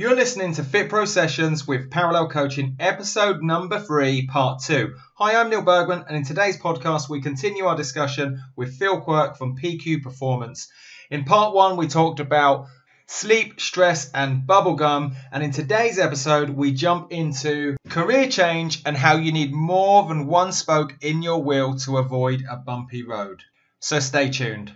You're 0.00 0.16
listening 0.16 0.54
to 0.54 0.64
Fit 0.64 0.88
Pro 0.88 1.04
Sessions 1.04 1.68
with 1.68 1.90
Parallel 1.90 2.30
Coaching, 2.30 2.76
episode 2.80 3.42
number 3.42 3.78
three, 3.78 4.26
part 4.26 4.62
two. 4.62 4.94
Hi, 5.16 5.38
I'm 5.38 5.50
Neil 5.50 5.60
Bergman, 5.60 6.06
and 6.08 6.16
in 6.16 6.24
today's 6.24 6.56
podcast, 6.56 7.10
we 7.10 7.20
continue 7.20 7.66
our 7.66 7.76
discussion 7.76 8.42
with 8.56 8.78
Phil 8.78 9.02
Quirk 9.02 9.36
from 9.36 9.58
PQ 9.58 10.02
Performance. 10.02 10.68
In 11.10 11.24
part 11.24 11.52
one, 11.52 11.76
we 11.76 11.86
talked 11.86 12.18
about 12.18 12.68
sleep, 13.08 13.60
stress, 13.60 14.10
and 14.12 14.46
bubblegum, 14.46 15.16
and 15.30 15.42
in 15.42 15.50
today's 15.50 15.98
episode, 15.98 16.48
we 16.48 16.72
jump 16.72 17.12
into 17.12 17.76
career 17.90 18.26
change 18.26 18.80
and 18.86 18.96
how 18.96 19.16
you 19.16 19.32
need 19.32 19.52
more 19.52 20.08
than 20.08 20.26
one 20.26 20.52
spoke 20.52 20.96
in 21.02 21.20
your 21.20 21.42
wheel 21.42 21.76
to 21.80 21.98
avoid 21.98 22.42
a 22.48 22.56
bumpy 22.56 23.02
road. 23.02 23.42
So 23.80 24.00
stay 24.00 24.30
tuned. 24.30 24.72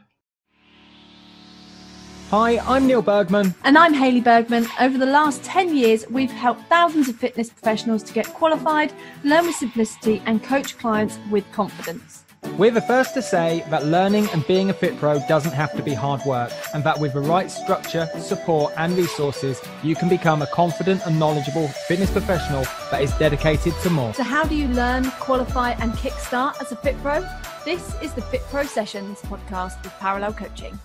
Hi, 2.31 2.59
I'm 2.61 2.87
Neil 2.87 3.03
Bergman. 3.03 3.55
And 3.65 3.77
I'm 3.77 3.93
Hayley 3.93 4.23
Bergman. 4.23 4.67
Over 4.81 4.97
the 4.97 5.07
last 5.07 5.45
10 5.45 5.77
years, 5.77 6.09
we've 6.09 6.31
helped 6.31 6.63
thousands 6.69 7.09
of 7.09 7.17
fitness 7.17 7.51
professionals 7.51 8.03
to 8.05 8.15
get 8.15 8.27
qualified, 8.29 8.93
learn 9.23 9.47
with 9.47 9.55
simplicity, 9.55 10.23
and 10.25 10.43
coach 10.43 10.77
clients 10.79 11.19
with 11.31 11.45
confidence. 11.53 12.25
We're 12.57 12.71
the 12.71 12.81
first 12.81 13.15
to 13.15 13.23
say 13.23 13.65
that 13.69 13.87
learning 13.87 14.29
and 14.33 14.45
being 14.47 14.71
a 14.71 14.73
fit 14.73 14.97
pro 14.97 15.21
doesn't 15.29 15.53
have 15.53 15.77
to 15.77 15.83
be 15.83 15.93
hard 15.93 16.23
work, 16.25 16.51
and 16.73 16.83
that 16.83 16.99
with 16.99 17.13
the 17.13 17.21
right 17.21 17.51
structure, 17.51 18.09
support, 18.19 18.73
and 18.79 18.97
resources, 18.97 19.61
you 19.83 19.95
can 19.95 20.09
become 20.09 20.41
a 20.41 20.47
confident 20.47 21.07
and 21.07 21.19
knowledgeable 21.19 21.69
fitness 21.87 22.11
professional 22.11 22.65
that 22.91 23.03
is 23.03 23.13
dedicated 23.19 23.75
to 23.83 23.91
more. 23.91 24.15
So, 24.15 24.23
how 24.23 24.45
do 24.45 24.57
you 24.57 24.69
learn, 24.69 25.11
qualify, 25.21 25.73
and 25.73 25.93
kickstart 25.93 26.61
as 26.61 26.73
a 26.73 26.77
fit 26.77 26.97
pro? 27.03 27.25
This 27.65 27.95
is 28.03 28.15
the 28.15 28.23
Fit 28.23 28.43
Pro 28.51 28.65
Sessions 28.65 29.21
podcast 29.23 29.83
with 29.85 29.93
Parallel 29.99 30.33
Coaching. 30.33 30.79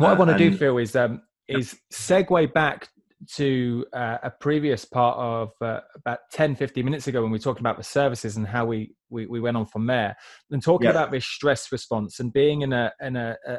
What 0.00 0.08
uh, 0.08 0.14
I 0.14 0.18
want 0.18 0.30
to 0.30 0.38
do, 0.38 0.56
Phil, 0.56 0.78
is 0.78 0.96
um, 0.96 1.22
is 1.46 1.78
segue 1.92 2.52
back 2.54 2.88
to 3.34 3.84
uh, 3.92 4.16
a 4.22 4.30
previous 4.30 4.86
part 4.86 5.18
of 5.18 5.50
uh, 5.60 5.80
about 5.94 6.20
10, 6.32 6.56
15 6.56 6.84
minutes 6.84 7.06
ago 7.06 7.22
when 7.22 7.30
we 7.30 7.38
talked 7.38 7.60
about 7.60 7.76
the 7.76 7.82
services 7.82 8.38
and 8.38 8.46
how 8.46 8.64
we, 8.64 8.94
we, 9.10 9.26
we 9.26 9.40
went 9.40 9.58
on 9.58 9.66
from 9.66 9.86
there 9.86 10.16
and 10.50 10.62
talking 10.62 10.86
yeah. 10.86 10.92
about 10.92 11.10
this 11.10 11.26
stress 11.26 11.70
response 11.70 12.18
and 12.18 12.32
being 12.32 12.62
in 12.62 12.72
a, 12.72 12.90
in 13.02 13.16
a, 13.16 13.36
a 13.46 13.58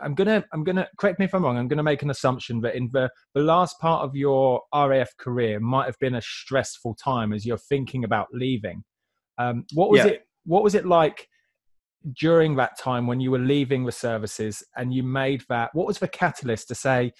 I'm 0.00 0.14
gonna 0.14 0.42
I'm 0.52 0.64
gonna 0.64 0.88
correct 0.96 1.18
me 1.18 1.26
if 1.26 1.34
I'm 1.34 1.44
wrong. 1.44 1.58
I'm 1.58 1.68
gonna 1.68 1.82
make 1.82 2.02
an 2.02 2.08
assumption 2.08 2.62
that 2.62 2.74
in 2.74 2.88
the 2.94 3.10
the 3.34 3.42
last 3.42 3.78
part 3.80 4.02
of 4.02 4.16
your 4.16 4.62
RAF 4.74 5.10
career 5.18 5.60
might 5.60 5.84
have 5.84 5.98
been 5.98 6.14
a 6.14 6.22
stressful 6.22 6.94
time 6.94 7.34
as 7.34 7.44
you're 7.44 7.58
thinking 7.58 8.04
about 8.04 8.28
leaving. 8.32 8.82
Um, 9.36 9.66
what 9.74 9.90
was 9.90 9.98
yeah. 9.98 10.12
it? 10.12 10.22
What 10.46 10.62
was 10.62 10.74
it 10.74 10.86
like 10.86 11.28
during 12.12 12.56
that 12.56 12.78
time 12.78 13.06
when 13.06 13.20
you 13.20 13.30
were 13.30 13.38
leaving 13.38 13.84
the 13.84 13.92
services 13.92 14.62
and 14.76 14.92
you 14.92 15.02
made 15.02 15.42
that 15.48 15.70
what 15.72 15.86
was 15.86 15.98
the 15.98 16.08
catalyst 16.08 16.68
to 16.68 16.74
say 16.74 17.10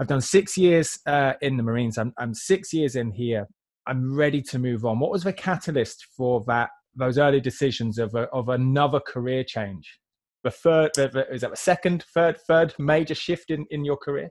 i've 0.00 0.08
done 0.08 0.20
six 0.20 0.56
years 0.56 0.98
uh, 1.06 1.34
in 1.42 1.56
the 1.56 1.62
marines 1.62 1.96
I'm, 1.96 2.12
I'm 2.18 2.34
six 2.34 2.72
years 2.72 2.96
in 2.96 3.12
here 3.12 3.46
i'm 3.86 4.14
ready 4.14 4.40
to 4.42 4.58
move 4.58 4.84
on. 4.84 4.98
What 5.00 5.10
was 5.10 5.24
the 5.24 5.32
catalyst 5.32 6.06
for 6.16 6.44
that 6.46 6.70
those 6.94 7.18
early 7.18 7.40
decisions 7.40 7.98
of, 7.98 8.14
a, 8.14 8.22
of 8.32 8.48
another 8.48 9.00
career 9.00 9.44
change? 9.44 9.98
The 10.44 10.50
third 10.50 10.90
the, 10.94 11.08
the, 11.08 11.32
is 11.32 11.42
that 11.42 11.50
the 11.50 11.56
second 11.56 12.04
third 12.14 12.38
third 12.46 12.74
major 12.78 13.14
shift 13.14 13.50
in, 13.50 13.66
in 13.70 13.84
your 13.84 13.96
career 13.96 14.30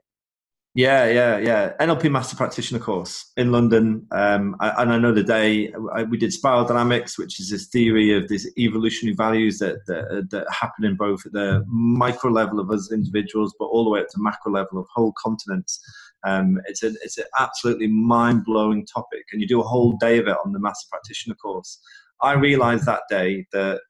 yeah, 0.75 1.09
yeah, 1.09 1.37
yeah. 1.39 1.73
NLP 1.79 2.11
Master 2.11 2.35
Practitioner 2.35 2.79
course 2.79 3.31
in 3.35 3.51
London, 3.51 4.05
um, 4.11 4.55
I, 4.59 4.81
and 4.81 4.93
I 4.93 4.99
know 4.99 5.11
the 5.11 5.23
day 5.23 5.73
I, 5.93 6.03
we 6.03 6.17
did 6.17 6.31
Spiral 6.31 6.63
Dynamics, 6.65 7.17
which 7.17 7.39
is 7.39 7.49
this 7.49 7.67
theory 7.67 8.15
of 8.15 8.29
these 8.29 8.47
evolutionary 8.57 9.15
values 9.15 9.57
that, 9.59 9.85
that 9.87 10.27
that 10.29 10.45
happen 10.51 10.85
in 10.85 10.95
both 10.95 11.25
at 11.25 11.31
the 11.31 11.65
micro 11.67 12.29
level 12.29 12.59
of 12.59 12.69
us 12.69 12.91
individuals, 12.91 13.53
but 13.57 13.65
all 13.65 13.83
the 13.83 13.89
way 13.89 14.01
up 14.01 14.09
to 14.09 14.21
macro 14.21 14.51
level 14.51 14.79
of 14.79 14.85
whole 14.93 15.13
continents. 15.21 15.81
Um, 16.23 16.59
it's 16.67 16.83
an 16.83 16.95
it's 17.03 17.17
an 17.17 17.25
absolutely 17.39 17.87
mind 17.87 18.45
blowing 18.45 18.85
topic, 18.85 19.25
and 19.31 19.41
you 19.41 19.47
do 19.47 19.61
a 19.61 19.67
whole 19.67 19.97
day 19.97 20.19
of 20.19 20.27
it 20.27 20.37
on 20.45 20.53
the 20.53 20.59
Master 20.59 20.87
Practitioner 20.91 21.35
course. 21.35 21.79
I 22.21 22.33
realized 22.33 22.85
that 22.85 23.03
day 23.09 23.47
that 23.53 23.81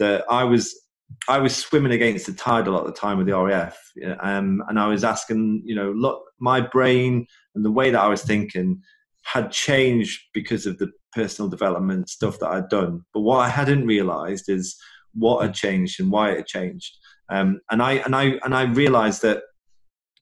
that 0.00 0.24
I 0.28 0.42
was 0.42 0.74
I 1.28 1.38
was 1.38 1.56
swimming 1.56 1.92
against 1.92 2.26
the 2.26 2.32
tide 2.32 2.66
a 2.66 2.70
lot 2.70 2.86
of 2.86 2.94
the 2.94 3.00
time 3.00 3.18
with 3.18 3.26
the 3.26 3.36
RAF, 3.36 3.78
um, 4.20 4.62
and 4.68 4.78
I 4.78 4.88
was 4.88 5.04
asking, 5.04 5.62
you 5.64 5.74
know, 5.74 5.92
look, 5.92 6.22
my 6.38 6.60
brain 6.60 7.26
and 7.54 7.64
the 7.64 7.70
way 7.70 7.90
that 7.90 8.00
I 8.00 8.08
was 8.08 8.22
thinking 8.22 8.82
had 9.24 9.52
changed 9.52 10.20
because 10.32 10.66
of 10.66 10.78
the 10.78 10.90
personal 11.12 11.48
development 11.48 12.08
stuff 12.08 12.38
that 12.38 12.48
I'd 12.48 12.68
done. 12.68 13.04
But 13.12 13.20
what 13.20 13.38
I 13.38 13.48
hadn't 13.48 13.86
realised 13.86 14.48
is 14.48 14.76
what 15.14 15.42
had 15.42 15.54
changed 15.54 16.00
and 16.00 16.10
why 16.10 16.30
it 16.30 16.38
had 16.38 16.46
changed. 16.46 16.96
Um, 17.28 17.60
and 17.70 17.82
I 17.82 17.94
and 17.94 18.16
I 18.16 18.38
and 18.44 18.54
I 18.54 18.62
realised 18.62 19.22
that 19.22 19.42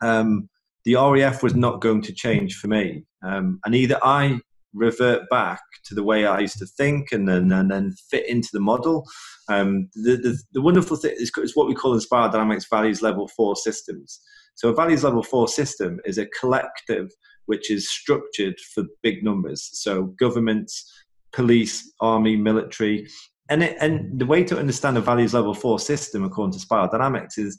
um, 0.03 0.49
the 0.85 0.97
RAF 0.97 1.43
was 1.43 1.55
not 1.55 1.81
going 1.81 2.03
to 2.03 2.13
change 2.13 2.57
for 2.57 2.69
me, 2.69 3.05
um, 3.23 3.61
and 3.65 3.75
either 3.75 3.99
I 4.03 4.41
revert 4.75 5.29
back 5.31 5.61
to 5.85 5.95
the 5.95 6.03
way 6.03 6.27
I 6.27 6.41
used 6.41 6.59
to 6.59 6.67
think 6.67 7.13
and 7.13 7.29
then 7.29 7.51
and 7.53 7.71
then 7.71 7.95
fit 8.11 8.29
into 8.29 8.51
the 8.53 8.61
model. 8.61 9.05
Um, 9.49 9.89
the, 9.95 10.17
the, 10.17 10.39
the, 10.53 10.61
wonderful 10.61 10.97
thing 10.97 11.15
is, 11.17 11.33
is, 11.39 11.57
what 11.57 11.69
we 11.69 11.75
call 11.75 11.95
in 11.95 12.01
Spiral 12.01 12.31
Dynamics 12.31 12.67
values 12.71 13.01
level 13.01 13.29
four 13.29 13.57
systems. 13.57 14.21
So 14.57 14.69
a 14.69 14.75
values 14.75 15.05
level 15.05 15.23
four 15.23 15.49
system 15.49 16.01
is 16.05 16.19
a 16.19 16.27
collective 16.27 17.11
which 17.47 17.71
is 17.71 17.91
structured 17.91 18.57
for 18.75 18.85
big 19.03 19.25
numbers. 19.25 19.71
So 19.73 20.15
governments, 20.19 20.93
police, 21.33 21.91
army, 22.01 22.37
military. 22.37 23.09
And, 23.49 23.63
it, 23.63 23.77
and 23.81 24.21
the 24.21 24.27
way 24.27 24.45
to 24.45 24.59
understand 24.59 24.99
a 24.99 25.01
values 25.01 25.33
level 25.33 25.55
four 25.55 25.79
system 25.79 26.25
according 26.25 26.53
to 26.53 26.59
Spiral 26.59 26.89
Dynamics 26.91 27.39
is 27.39 27.59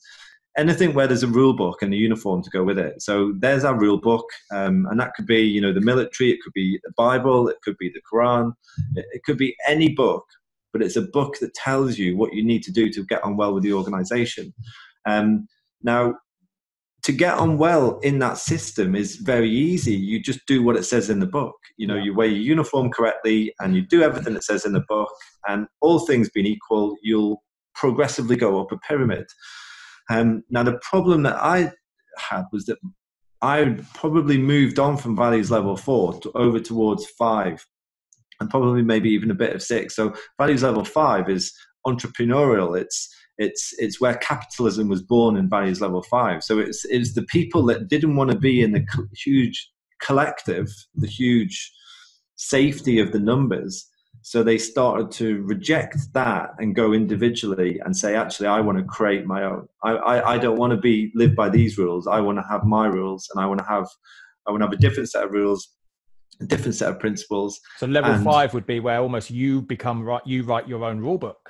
anything 0.60 0.94
where 0.94 1.08
there's 1.08 1.24
a 1.24 1.28
rule 1.28 1.54
book 1.54 1.82
and 1.82 1.94
a 1.94 1.98
uniform 1.98 2.44
to 2.44 2.50
go 2.50 2.64
with 2.64 2.78
it. 2.78 3.02
So 3.02 3.34
there's 3.40 3.64
our 3.64 3.78
rule 3.78 4.00
book, 4.00 4.26
um, 4.52 4.88
and 4.90 5.00
that 5.00 5.14
could 5.16 5.26
be, 5.26 5.42
you 5.42 5.62
know, 5.62 5.74
the 5.74 5.82
military, 5.82 6.32
it 6.32 6.40
could 6.44 6.54
be 6.54 6.80
the 6.84 6.92
Bible, 6.98 7.48
it 7.48 7.58
could 7.64 7.78
be 7.78 7.90
the 7.90 8.02
Quran, 8.12 8.52
it, 8.96 9.06
it 9.14 9.24
could 9.24 9.38
be 9.38 9.56
any 9.68 9.90
book, 9.90 10.26
but 10.74 10.82
it's 10.82 10.98
a 10.98 11.02
book 11.02 11.38
that 11.40 11.54
tells 11.54 11.98
you 11.98 12.18
what 12.18 12.34
you 12.34 12.44
need 12.44 12.64
to 12.64 12.72
do 12.72 12.90
to 12.92 13.06
get 13.06 13.24
on 13.24 13.38
well 13.38 13.54
with 13.54 13.64
the 13.64 13.74
organization. 13.74 14.54
Um, 15.06 15.48
now, 15.82 16.16
to 17.04 17.12
get 17.14 17.36
on 17.36 17.58
well 17.58 17.98
in 18.00 18.20
that 18.20 18.38
system 18.38 18.94
is 18.94 19.16
very 19.16 19.50
easy. 19.50 19.94
You 19.94 20.22
just 20.22 20.46
do 20.46 20.62
what 20.62 20.76
it 20.76 20.84
says 20.84 21.10
in 21.10 21.20
the 21.20 21.26
book. 21.26 21.56
You 21.78 21.88
know, 21.88 21.96
you 21.96 22.14
wear 22.14 22.28
your 22.28 22.42
uniform 22.42 22.92
correctly 22.92 23.54
and 23.60 23.74
you 23.74 23.82
do 23.82 24.04
everything 24.04 24.36
it 24.36 24.44
says 24.44 24.66
in 24.66 24.74
the 24.74 24.84
book, 24.88 25.10
and 25.48 25.68
all 25.80 26.00
things 26.00 26.30
being 26.30 26.46
equal, 26.46 26.98
you'll 27.02 27.42
progressively 27.74 28.36
go 28.36 28.60
up 28.62 28.74
a 28.74 28.78
pyramid. 28.80 29.26
Um, 30.10 30.44
now, 30.50 30.64
the 30.64 30.80
problem 30.82 31.24
that 31.24 31.36
I 31.36 31.72
had 32.18 32.46
was 32.52 32.66
that 32.66 32.78
I 33.42 33.78
probably 33.94 34.38
moved 34.38 34.80
on 34.80 34.98
from 34.98 35.16
values 35.16 35.52
level 35.52 35.78
four 35.78 36.20
to 36.22 36.32
over 36.34 36.60
towards 36.60 37.06
five, 37.18 37.66
and 38.40 38.50
probably 38.50 38.82
maybe 38.82 39.10
even 39.10 39.32
a 39.32 39.36
bit 39.36 39.54
of 39.54 39.62
six. 39.62 39.96
So, 39.96 40.14
values 40.40 40.64
level 40.64 40.84
five 40.84 41.30
is 41.30 41.54
entrepreneurial. 41.86 42.80
It's 42.80 43.14
it's 43.40 43.74
it's 43.78 44.02
where 44.02 44.16
capitalism 44.16 44.90
was 44.90 45.02
born 45.02 45.38
in 45.38 45.50
values 45.50 45.82
level 45.82 46.04
five. 46.04 46.44
So 46.44 46.60
it's 46.60 46.86
it's 46.86 47.14
the 47.14 47.24
people 47.24 47.66
that 47.68 47.88
didn't 47.88 48.16
want 48.16 48.32
to 48.32 48.38
be 48.38 48.62
in 48.62 48.74
the 48.74 48.86
huge 49.16 49.72
collective, 50.02 50.68
the 50.94 51.08
huge 51.08 51.72
safety 52.36 53.00
of 53.00 53.12
the 53.12 53.20
numbers, 53.20 53.88
so 54.30 54.44
they 54.44 54.60
started 54.60 55.10
to 55.14 55.42
reject 55.42 56.14
that 56.14 56.52
and 56.60 56.76
go 56.76 56.94
individually 56.94 57.82
and 57.84 57.98
say, 57.98 58.16
actually, 58.16 58.46
I 58.46 58.60
want 58.60 58.78
to 58.78 58.84
create 58.84 59.26
my 59.26 59.42
own. 59.44 59.68
I, 59.84 59.94
I, 59.94 60.34
I 60.34 60.38
don't 60.38 60.60
want 60.60 60.70
to 60.70 60.78
be 60.78 61.12
live 61.16 61.36
by 61.36 61.50
these 61.50 61.80
rules. 61.80 62.06
I 62.06 62.20
want 62.20 62.38
to 62.38 62.46
have 62.48 62.64
my 62.64 62.86
rules, 62.86 63.28
and 63.34 63.44
I 63.44 63.48
want 63.48 63.58
to 63.58 63.66
have 63.66 63.88
I 64.48 64.52
want 64.52 64.62
to 64.62 64.68
have 64.68 64.74
a 64.74 64.78
different 64.78 65.10
set 65.10 65.24
of 65.24 65.32
rules, 65.32 65.74
a 66.40 66.46
different 66.46 66.76
set 66.76 66.92
of 66.92 67.00
principles. 67.00 67.60
So 67.78 67.88
level 67.88 68.12
and, 68.12 68.24
five 68.24 68.54
would 68.54 68.68
be 68.68 68.80
where 68.80 69.00
almost 69.00 69.32
you 69.32 69.64
become 69.64 70.04
right. 70.04 70.22
You 70.28 70.44
write 70.44 70.68
your 70.68 70.86
own 70.86 71.00
rule 71.00 71.18
book. 71.18 71.50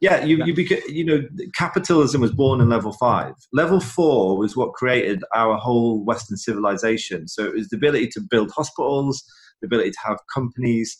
Yeah, 0.00 0.24
you 0.24 0.44
you 0.44 0.54
beca- 0.54 0.88
you 0.88 1.04
know 1.04 1.22
capitalism 1.56 2.20
was 2.20 2.30
born 2.30 2.60
in 2.60 2.68
level 2.68 2.92
five. 2.92 3.34
Level 3.52 3.80
four 3.80 4.38
was 4.38 4.56
what 4.56 4.72
created 4.74 5.24
our 5.34 5.56
whole 5.56 6.04
Western 6.04 6.36
civilization. 6.36 7.26
So 7.26 7.46
it 7.46 7.54
was 7.54 7.68
the 7.70 7.76
ability 7.76 8.10
to 8.10 8.20
build 8.20 8.52
hospitals, 8.52 9.24
the 9.60 9.66
ability 9.66 9.90
to 9.90 9.98
have 10.06 10.18
companies 10.32 10.96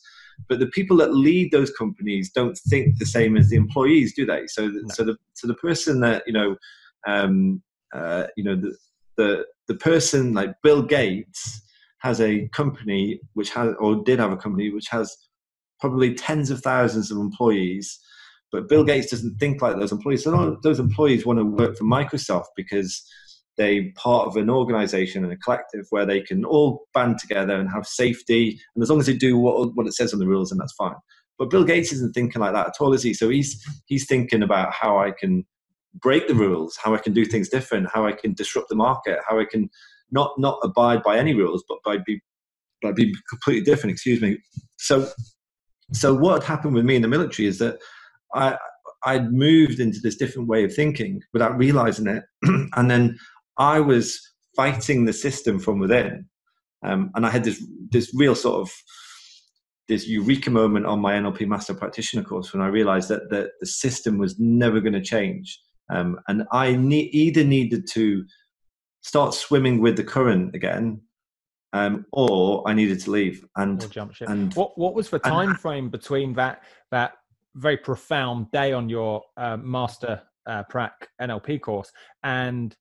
but 0.49 0.59
the 0.59 0.67
people 0.67 0.97
that 0.99 1.15
lead 1.15 1.51
those 1.51 1.71
companies 1.71 2.31
don't 2.31 2.57
think 2.69 2.99
the 2.99 3.07
same 3.07 3.37
as 3.37 3.51
the 3.51 3.57
employees, 3.57 4.15
do 4.15 4.25
they? 4.25 4.47
So, 4.47 4.67
no. 4.67 4.89
so 4.95 5.05
the 5.05 5.17
so 5.35 5.47
the 5.47 5.55
person 5.55 6.01
that 6.01 6.23
you 6.27 6.33
know, 6.33 6.57
um, 7.07 7.63
uh, 7.95 8.27
you 8.37 8.45
know, 8.45 8.57
the, 8.57 8.77
the 9.17 9.47
the 9.67 9.75
person 9.75 10.33
like 10.35 10.55
Bill 10.63 10.83
Gates 10.83 11.63
has 12.01 12.21
a 12.21 12.49
company 12.49 13.21
which 13.35 13.51
has 13.51 13.75
or 13.79 13.97
did 14.05 14.19
have 14.19 14.33
a 14.33 14.37
company 14.37 14.71
which 14.71 14.89
has 14.89 15.15
probably 15.81 16.15
tens 16.15 16.51
of 16.51 16.61
thousands 16.61 17.11
of 17.11 17.19
employees. 17.19 17.99
But 18.51 18.69
Bill 18.69 18.85
Gates 18.85 19.11
doesn't 19.11 19.39
think 19.39 19.61
like 19.61 19.77
those 19.77 19.93
employees. 19.93 20.25
So 20.25 20.59
those 20.63 20.81
employees 20.81 21.27
want 21.27 21.39
to 21.39 21.45
work 21.45 21.77
for 21.77 21.85
Microsoft 21.85 22.47
because 22.57 23.05
they 23.59 23.93
part 23.97 24.27
of 24.27 24.37
an 24.37 24.49
organization 24.49 25.25
and 25.25 25.33
a 25.33 25.37
collective 25.37 25.87
where 25.91 26.07
they 26.07 26.21
can 26.21 26.45
all 26.45 26.87
band 26.95 27.19
together 27.19 27.55
and 27.55 27.71
have 27.71 27.87
safety 27.87 28.59
and 28.75 28.83
as 28.83 28.89
long 28.89 29.01
as 29.01 29.07
they 29.07 29.17
do 29.17 29.37
what, 29.37 29.75
what 29.75 29.87
it 29.87 29.93
says 29.93 30.13
on 30.13 30.19
the 30.19 30.27
rules 30.27 30.51
then 30.51 30.59
that's 30.59 30.73
fine 30.73 30.95
but 31.39 31.51
bill 31.51 31.65
gates 31.65 31.93
isn't 31.93 32.15
thinking 32.15 32.41
like 32.41 32.55
that 32.55 32.69
at 32.69 32.75
all 32.81 32.95
is 32.95 33.03
he 33.03 33.13
so 33.13 33.29
he's 33.29 33.63
he's 33.87 34.07
thinking 34.07 34.43
about 34.43 34.73
how 34.73 34.99
i 34.99 35.11
can 35.11 35.45
break 36.01 36.29
the 36.29 36.35
rules 36.35 36.79
how 36.83 36.95
i 36.95 36.99
can 36.99 37.13
do 37.13 37.25
things 37.25 37.49
different 37.49 37.89
how 37.93 38.07
i 38.07 38.13
can 38.13 38.33
disrupt 38.33 38.69
the 38.69 38.77
market 38.77 39.19
how 39.29 39.39
i 39.39 39.45
can 39.45 39.69
not 40.11 40.33
not 40.39 40.59
abide 40.63 41.03
by 41.03 41.19
any 41.19 41.35
rules, 41.35 41.65
but 41.69 41.79
by 41.85 41.99
be 41.99 42.21
by 42.83 42.93
being 42.93 43.15
completely 43.29 43.65
different. 43.65 43.93
Excuse 43.93 44.21
me. 44.21 44.39
So 44.79 45.09
so 45.93 46.15
what 46.15 46.45
happened 46.45 46.75
with 46.75 46.85
me 46.85 46.97
in 46.97 47.03
the 47.03 47.09
military 47.09 47.49
is 47.49 47.59
that 47.59 47.79
I 48.35 48.57
I'd 49.05 49.33
moved 49.33 49.81
into 49.81 50.01
this 50.03 50.17
different 50.17 50.49
way 50.49 50.65
of 50.65 50.75
thinking 50.75 51.23
without 51.33 51.57
realizing 51.57 52.07
it, 52.07 52.25
and 52.77 52.91
then 52.91 53.19
I 53.59 53.81
was 53.81 54.21
fighting 54.57 55.05
the 55.05 55.13
system 55.13 55.59
from 55.59 55.79
within, 55.79 56.27
um, 56.85 57.11
and 57.15 57.27
I 57.27 57.31
had 57.31 57.45
this 57.45 57.65
this 57.91 58.13
real 58.15 58.35
sort 58.35 58.61
of 58.61 58.71
this 59.89 60.07
eureka 60.07 60.51
moment 60.51 60.87
on 60.87 61.01
my 61.01 61.15
NLP 61.15 61.47
Master 61.49 61.75
Practitioner 61.75 62.23
course 62.23 62.53
when 62.53 62.63
I 62.63 62.69
realized 62.69 63.09
that, 63.09 63.31
that 63.31 63.53
the 63.59 63.67
system 63.67 64.19
was 64.19 64.39
never 64.39 64.81
going 64.81 64.93
to 64.93 65.03
change. 65.03 65.59
Um, 65.91 66.21
and 66.29 66.45
I 66.53 66.77
ne- 66.77 67.11
either 67.13 67.43
needed 67.43 67.89
to 67.93 68.25
start 69.01 69.33
swimming 69.33 69.81
with 69.81 69.97
the 69.97 70.05
current 70.05 70.55
again, 70.55 71.01
um, 71.73 72.05
or 72.13 72.69
I 72.69 72.75
needed 72.75 73.01
to 73.01 73.11
leave 73.11 73.45
and 73.57 73.83
or 73.83 73.89
jump 73.89 74.15
ship. 74.15 74.29
And 74.29 74.53
what 74.55 74.77
what 74.79 74.95
was 74.95 75.09
the 75.09 75.19
time 75.19 75.51
and, 75.51 75.59
frame 75.59 75.89
between 75.89 76.35
that 76.35 76.63
that 76.91 77.15
very 77.55 77.79
profound 77.79 78.51
day 78.51 78.73
on 78.73 78.89
your 78.89 79.23
uh, 79.39 79.57
master 79.57 80.23
uh, 80.47 80.63
prac 80.65 81.09
NLP 81.21 81.61
course 81.61 81.91
and 82.23 82.77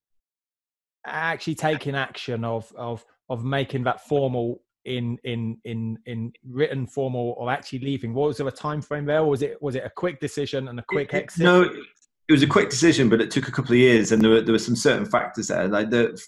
actually 1.08 1.56
taking 1.56 1.96
action 1.96 2.44
of 2.44 2.72
of 2.78 3.06
of 3.30 3.44
making 3.44 3.84
that 3.84 4.06
formal 4.08 4.62
in 4.86 5.18
in 5.24 5.58
in 5.66 5.98
in 6.06 6.32
written 6.50 6.88
formal 6.88 7.36
or 7.38 7.52
actually 7.52 7.80
leaving? 7.80 8.14
What 8.14 8.28
was 8.28 8.38
there 8.38 8.48
a 8.48 8.52
time 8.52 8.82
frame 8.82 9.06
there, 9.06 9.20
or 9.20 9.30
was 9.30 9.42
it 9.42 9.62
was 9.62 9.76
it 9.76 9.84
a 9.84 9.90
quick 9.90 10.20
decision 10.20 10.68
and 10.68 10.80
a 10.80 10.84
quick 10.88 11.14
exit? 11.14 11.44
No, 11.44 11.64
it 11.64 12.32
was 12.32 12.44
a 12.44 12.48
quick 12.48 12.70
decision, 12.70 13.10
but 13.10 13.22
it 13.22 13.32
took 13.32 13.48
a 13.48 13.52
couple 13.52 13.72
of 13.72 13.80
years, 13.80 14.12
and 14.12 14.22
there 14.22 14.32
were 14.32 14.42
there 14.42 14.54
were 14.54 14.60
some 14.60 14.76
certain 14.76 15.06
factors 15.06 15.48
there. 15.48 15.68
Like 15.68 15.90
the, 15.90 16.20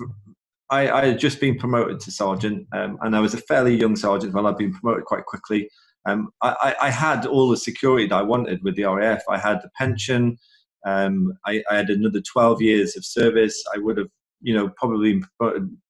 I, 0.69 0.89
I 0.89 1.05
had 1.07 1.19
just 1.19 1.39
been 1.39 1.57
promoted 1.57 1.99
to 2.01 2.11
sergeant, 2.11 2.67
um, 2.73 2.97
and 3.01 3.15
I 3.15 3.19
was 3.19 3.33
a 3.33 3.41
fairly 3.41 3.75
young 3.75 3.95
sergeant. 3.95 4.33
Well, 4.33 4.47
I'd 4.47 4.57
been 4.57 4.73
promoted 4.73 5.05
quite 5.05 5.25
quickly. 5.25 5.69
Um, 6.05 6.29
I, 6.41 6.75
I, 6.81 6.89
had 6.89 7.25
all 7.25 7.49
the 7.49 7.57
security 7.57 8.07
that 8.07 8.15
I 8.15 8.21
wanted 8.21 8.63
with 8.63 8.75
the 8.75 8.85
RAF. 8.85 9.21
I 9.29 9.37
had 9.37 9.61
the 9.61 9.69
pension. 9.77 10.37
Um, 10.85 11.33
I, 11.45 11.61
I, 11.69 11.75
had 11.75 11.89
another 11.89 12.21
12 12.21 12.61
years 12.61 12.95
of 12.95 13.03
service. 13.03 13.61
I 13.75 13.79
would 13.79 13.97
have, 13.97 14.07
you 14.41 14.53
know, 14.53 14.69
probably 14.77 15.21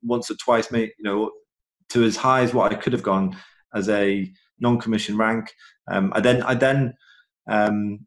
once 0.04 0.30
or 0.30 0.36
twice, 0.36 0.72
made, 0.72 0.92
you 0.98 1.04
know, 1.04 1.32
to 1.90 2.04
as 2.04 2.16
high 2.16 2.42
as 2.42 2.54
what 2.54 2.72
I 2.72 2.76
could 2.76 2.94
have 2.94 3.04
gone 3.04 3.36
as 3.74 3.90
a 3.90 4.32
non-commissioned 4.60 5.18
rank. 5.18 5.52
Um, 5.92 6.12
I 6.16 6.22
then 6.22 6.44
I 6.44 6.54
then 6.56 6.94
um, 7.50 8.00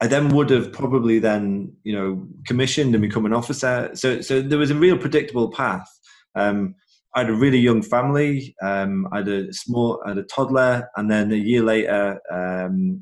I 0.00 0.06
then 0.06 0.28
would 0.30 0.50
have 0.50 0.72
probably 0.72 1.18
then 1.18 1.72
you 1.84 1.94
know 1.94 2.26
commissioned 2.46 2.94
and 2.94 3.02
become 3.02 3.26
an 3.26 3.34
officer. 3.34 3.90
So 3.94 4.20
so 4.20 4.40
there 4.40 4.58
was 4.58 4.70
a 4.70 4.74
real 4.74 4.98
predictable 4.98 5.50
path. 5.50 5.88
Um, 6.34 6.74
I 7.14 7.20
had 7.20 7.30
a 7.30 7.34
really 7.34 7.58
young 7.58 7.82
family. 7.82 8.54
Um, 8.62 9.08
I 9.12 9.18
had 9.18 9.28
a 9.28 9.52
small, 9.52 10.00
I 10.04 10.10
had 10.10 10.18
a 10.18 10.24
toddler, 10.24 10.88
and 10.96 11.10
then 11.10 11.32
a 11.32 11.36
year 11.36 11.62
later, 11.62 12.20
um, 12.30 13.00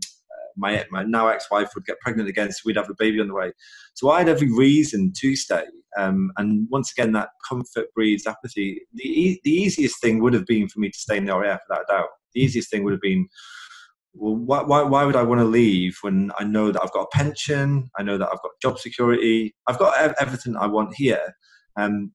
my 0.57 0.85
my 0.91 1.03
now 1.03 1.29
ex-wife 1.29 1.71
would 1.75 1.85
get 1.85 2.01
pregnant 2.01 2.29
again, 2.29 2.51
so 2.51 2.61
we'd 2.65 2.77
have 2.77 2.91
a 2.91 2.95
baby 2.99 3.21
on 3.21 3.29
the 3.29 3.35
way. 3.35 3.53
So 3.95 4.11
I 4.11 4.19
had 4.19 4.29
every 4.29 4.53
reason 4.53 5.13
to 5.21 5.37
stay. 5.37 5.65
Um, 5.97 6.31
and 6.37 6.67
once 6.71 6.93
again, 6.93 7.13
that 7.13 7.31
comfort 7.49 7.87
breeds 7.95 8.27
apathy. 8.27 8.83
The 8.95 9.05
e- 9.05 9.41
the 9.45 9.51
easiest 9.51 10.01
thing 10.01 10.23
would 10.23 10.35
have 10.35 10.47
been 10.47 10.69
for 10.69 10.81
me 10.81 10.91
to 10.91 10.99
stay 10.99 11.17
in 11.17 11.25
the 11.25 11.39
RAF 11.39 11.61
without 11.69 11.85
a 11.89 11.93
doubt. 11.93 12.09
The 12.35 12.43
easiest 12.43 12.71
thing 12.71 12.85
would 12.85 12.93
have 12.93 13.01
been, 13.01 13.27
well, 14.13 14.37
why, 14.37 14.63
why, 14.63 14.83
why 14.83 15.05
would 15.05 15.17
I 15.17 15.23
want 15.23 15.41
to 15.41 15.47
leave 15.47 15.97
when 16.03 16.31
I 16.39 16.45
know 16.45 16.71
that 16.71 16.83
I've 16.83 16.93
got 16.93 17.09
a 17.13 17.17
pension, 17.17 17.89
I 17.99 18.03
know 18.03 18.19
that 18.19 18.29
I've 18.29 18.43
got 18.43 18.53
job 18.61 18.79
security, 18.79 19.55
I've 19.67 19.79
got 19.79 19.97
everything 20.21 20.57
I 20.57 20.67
want 20.67 20.95
here. 20.95 21.35
Um, 21.77 22.13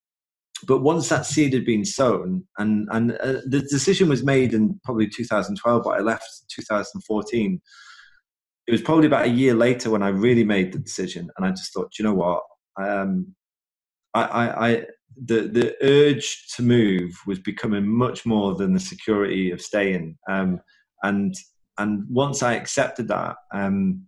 but 0.67 0.81
once 0.81 1.09
that 1.09 1.25
seed 1.25 1.53
had 1.53 1.65
been 1.65 1.85
sown, 1.85 2.45
and 2.57 2.87
and 2.91 3.13
uh, 3.13 3.41
the 3.45 3.65
decision 3.69 4.09
was 4.09 4.23
made 4.23 4.53
in 4.53 4.79
probably 4.83 5.07
2012, 5.07 5.83
but 5.83 5.89
I 5.89 6.01
left 6.01 6.27
2014 6.49 7.61
it 8.71 8.75
was 8.75 8.81
probably 8.81 9.05
about 9.05 9.25
a 9.25 9.29
year 9.29 9.53
later 9.53 9.89
when 9.89 10.01
I 10.01 10.07
really 10.07 10.45
made 10.45 10.71
the 10.71 10.79
decision, 10.79 11.29
and 11.35 11.45
I 11.45 11.49
just 11.49 11.73
thought, 11.73 11.99
you 11.99 12.05
know 12.05 12.13
what, 12.13 12.41
um, 12.81 13.35
I, 14.13 14.23
I, 14.23 14.69
I, 14.69 14.85
the 15.21 15.41
the 15.41 15.75
urge 15.83 16.47
to 16.55 16.63
move 16.63 17.11
was 17.27 17.37
becoming 17.39 17.85
much 17.85 18.25
more 18.25 18.55
than 18.55 18.73
the 18.73 18.79
security 18.79 19.51
of 19.51 19.61
staying, 19.61 20.17
um, 20.29 20.61
and 21.03 21.35
and 21.79 22.05
once 22.09 22.41
I 22.41 22.53
accepted 22.53 23.09
that 23.09 23.35
um, 23.53 24.05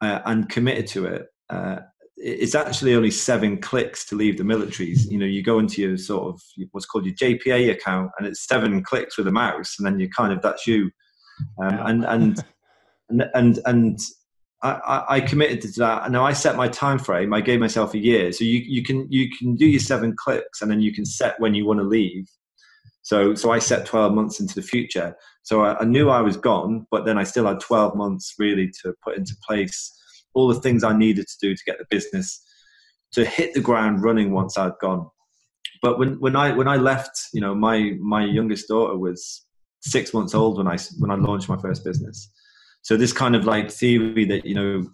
uh, 0.00 0.20
and 0.24 0.48
committed 0.48 0.86
to 0.88 1.04
it. 1.04 1.26
Uh, 1.50 1.80
it's 2.22 2.54
actually 2.54 2.94
only 2.94 3.10
seven 3.10 3.58
clicks 3.58 4.06
to 4.06 4.14
leave 4.14 4.38
the 4.38 4.44
militaries. 4.44 5.10
You 5.10 5.18
know, 5.18 5.26
you 5.26 5.42
go 5.42 5.58
into 5.58 5.82
your 5.82 5.96
sort 5.98 6.34
of 6.34 6.40
what's 6.72 6.86
called 6.86 7.04
your 7.04 7.14
JPA 7.14 7.70
account, 7.70 8.12
and 8.18 8.26
it's 8.26 8.46
seven 8.46 8.82
clicks 8.82 9.18
with 9.18 9.26
a 9.26 9.32
mouse, 9.32 9.76
and 9.78 9.86
then 9.86 10.00
you 10.00 10.08
kind 10.08 10.32
of 10.32 10.40
that's 10.40 10.66
you. 10.66 10.90
Um, 11.62 11.78
and 11.86 12.04
and 12.04 12.44
and 13.10 13.30
and 13.34 13.58
and 13.66 14.00
I, 14.62 15.04
I, 15.08 15.20
committed 15.20 15.62
to 15.62 15.80
that. 15.80 16.10
Now 16.10 16.24
I 16.24 16.34
set 16.34 16.54
my 16.54 16.68
time 16.68 16.98
frame. 16.98 17.32
I 17.32 17.40
gave 17.40 17.60
myself 17.60 17.94
a 17.94 17.98
year. 17.98 18.30
So 18.30 18.44
you, 18.44 18.58
you 18.58 18.82
can 18.82 19.06
you 19.10 19.28
can 19.38 19.56
do 19.56 19.66
your 19.66 19.80
seven 19.80 20.14
clicks, 20.16 20.60
and 20.60 20.70
then 20.70 20.80
you 20.80 20.92
can 20.92 21.06
set 21.06 21.40
when 21.40 21.54
you 21.54 21.64
want 21.64 21.80
to 21.80 21.84
leave. 21.84 22.28
So 23.02 23.34
so 23.34 23.50
I 23.50 23.58
set 23.58 23.86
twelve 23.86 24.12
months 24.12 24.38
into 24.38 24.54
the 24.54 24.62
future. 24.62 25.16
So 25.42 25.62
I, 25.62 25.78
I 25.80 25.84
knew 25.84 26.10
I 26.10 26.20
was 26.20 26.36
gone, 26.36 26.86
but 26.90 27.06
then 27.06 27.16
I 27.16 27.24
still 27.24 27.46
had 27.46 27.60
twelve 27.60 27.96
months 27.96 28.34
really 28.38 28.70
to 28.82 28.94
put 29.02 29.16
into 29.16 29.34
place 29.46 29.96
all 30.34 30.48
the 30.48 30.60
things 30.60 30.84
I 30.84 30.96
needed 30.96 31.26
to 31.26 31.36
do 31.40 31.54
to 31.54 31.64
get 31.64 31.78
the 31.78 31.86
business 31.88 32.44
to 33.12 33.24
hit 33.24 33.54
the 33.54 33.60
ground 33.60 34.02
running 34.02 34.30
once 34.30 34.56
I'd 34.56 34.72
gone. 34.80 35.08
But 35.82 35.98
when, 35.98 36.20
when 36.20 36.36
I 36.36 36.52
when 36.52 36.68
I 36.68 36.76
left, 36.76 37.28
you 37.32 37.40
know, 37.40 37.54
my 37.54 37.92
my 37.98 38.26
youngest 38.26 38.68
daughter 38.68 38.98
was 38.98 39.46
six 39.80 40.12
months 40.12 40.34
old 40.34 40.58
when 40.58 40.68
I 40.68 40.76
when 40.98 41.10
I 41.10 41.14
launched 41.14 41.48
my 41.48 41.56
first 41.56 41.82
business 41.82 42.30
so 42.82 42.96
this 42.96 43.12
kind 43.12 43.36
of 43.36 43.44
like 43.44 43.70
theory 43.70 44.24
that 44.26 44.44
you 44.44 44.54
know 44.54 44.86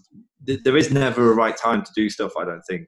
th- 0.47 0.61
there 0.65 0.77
is 0.77 0.91
never 0.91 1.31
a 1.31 1.35
right 1.35 1.56
time 1.56 1.83
to 1.83 1.91
do 1.94 2.09
stuff. 2.11 2.33
I 2.38 2.44
don't 2.44 2.62
think 2.69 2.87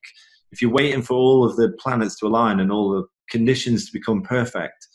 if 0.52 0.62
you're 0.62 0.70
waiting 0.70 1.02
for 1.02 1.14
all 1.14 1.44
of 1.44 1.56
the 1.56 1.72
planets 1.78 2.18
to 2.18 2.26
align 2.26 2.60
and 2.60 2.72
all 2.72 2.90
the 2.90 3.04
conditions 3.30 3.86
to 3.86 3.92
become 3.92 4.22
perfect, 4.22 4.86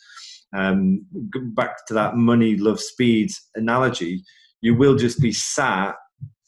um, 0.56 1.06
back 1.54 1.86
to 1.88 1.94
that 1.94 2.16
money, 2.16 2.58
love, 2.58 2.80
speed 2.80 3.32
analogy, 3.56 4.24
you 4.62 4.76
will 4.76 4.96
just 4.96 5.20
be 5.20 5.32
sat, 5.32 5.96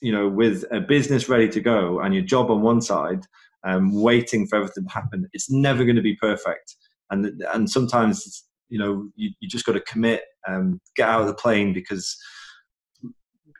you 0.02 0.12
know, 0.12 0.28
with 0.28 0.64
a 0.72 0.80
business 0.80 1.30
ready 1.30 1.50
to 1.50 1.60
go 1.60 2.00
and 2.00 2.14
your 2.14 2.24
job 2.24 2.50
on 2.50 2.62
one 2.62 2.82
side, 2.82 3.22
um, 3.66 3.92
waiting 3.94 4.48
for 4.48 4.58
everything 4.58 4.86
to 4.86 4.94
happen. 4.94 5.28
It's 5.34 5.52
never 5.52 5.84
going 5.84 5.96
to 5.96 6.02
be 6.02 6.16
perfect, 6.16 6.76
and 7.10 7.44
and 7.54 7.70
sometimes 7.70 8.46
you 8.70 8.80
know 8.80 9.10
you, 9.16 9.32
you 9.40 9.50
just 9.50 9.66
got 9.66 9.74
to 9.74 9.82
commit, 9.82 10.24
um, 10.48 10.80
get 10.96 11.10
out 11.10 11.22
of 11.22 11.28
the 11.28 11.34
plane 11.34 11.74
because 11.74 12.16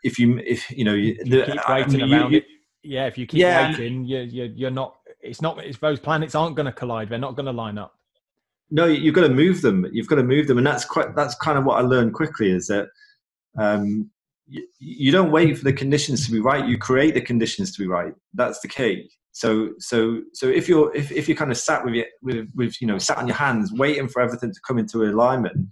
if 0.06 0.20
you 0.20 0.38
if 0.46 0.70
you 0.72 0.86
know 0.86 0.94
you, 0.94 1.16
the, 1.26 1.46
keep 1.46 1.70
waiting 1.70 2.02
I 2.02 2.06
mean, 2.06 2.14
around 2.14 2.32
you, 2.32 2.38
it. 2.38 2.46
Yeah 2.84 3.08
if 3.08 3.18
you 3.18 3.26
keep 3.26 3.40
yeah. 3.40 3.72
waiting 3.72 4.06
you, 4.06 4.20
you 4.20 4.54
you're 4.56 4.72
not 4.72 4.98
it's 5.20 5.42
not 5.42 5.60
it's 5.64 5.80
those 5.80 6.00
planets 6.00 6.36
aren't 6.36 6.56
going 6.56 6.68
to 6.68 6.72
collide. 6.72 7.10
They're 7.10 7.18
not 7.18 7.36
going 7.36 7.48
to 7.48 7.52
line 7.52 7.78
up. 7.80 7.96
No 8.70 8.86
you've 8.86 9.16
got 9.16 9.28
to 9.28 9.34
move 9.34 9.62
them. 9.62 9.88
You've 9.92 10.08
got 10.08 10.18
to 10.18 10.24
move 10.24 10.48
them. 10.48 10.60
And 10.60 10.68
that's 10.68 10.86
quite 10.86 11.16
that's 11.16 11.36
kind 11.36 11.58
of 11.58 11.66
what 11.66 11.78
i 11.78 11.82
learned 11.82 12.14
quickly 12.14 12.52
is 12.52 12.68
that 12.68 12.88
um, 13.60 14.12
you, 14.48 14.68
you 14.80 15.12
don't 15.12 15.32
wait 15.32 15.58
for 15.58 15.64
the 15.64 15.74
conditions 15.74 16.26
to 16.26 16.32
be 16.32 16.40
right. 16.40 16.68
You 16.68 16.78
create 16.78 17.16
the 17.16 17.22
conditions 17.22 17.76
to 17.76 17.82
be 17.82 17.88
right. 17.88 18.14
That's 18.36 18.60
the 18.60 18.68
key. 18.68 19.10
So 19.32 19.72
so 19.80 20.22
so 20.34 20.48
if 20.48 20.70
you're 20.70 20.96
if, 20.96 21.12
if 21.12 21.28
you're 21.28 21.36
kind 21.36 21.52
of 21.52 21.58
sat 21.58 21.84
with 21.84 21.96
it 21.96 22.10
with 22.22 22.48
with 22.54 22.80
you 22.80 22.88
know 22.88 23.00
sat 23.00 23.18
on 23.18 23.28
your 23.28 23.36
hands 23.36 23.74
waiting 23.74 24.08
for 24.08 24.22
everything 24.22 24.54
to 24.54 24.60
come 24.68 24.78
into 24.78 25.04
alignment 25.04 25.68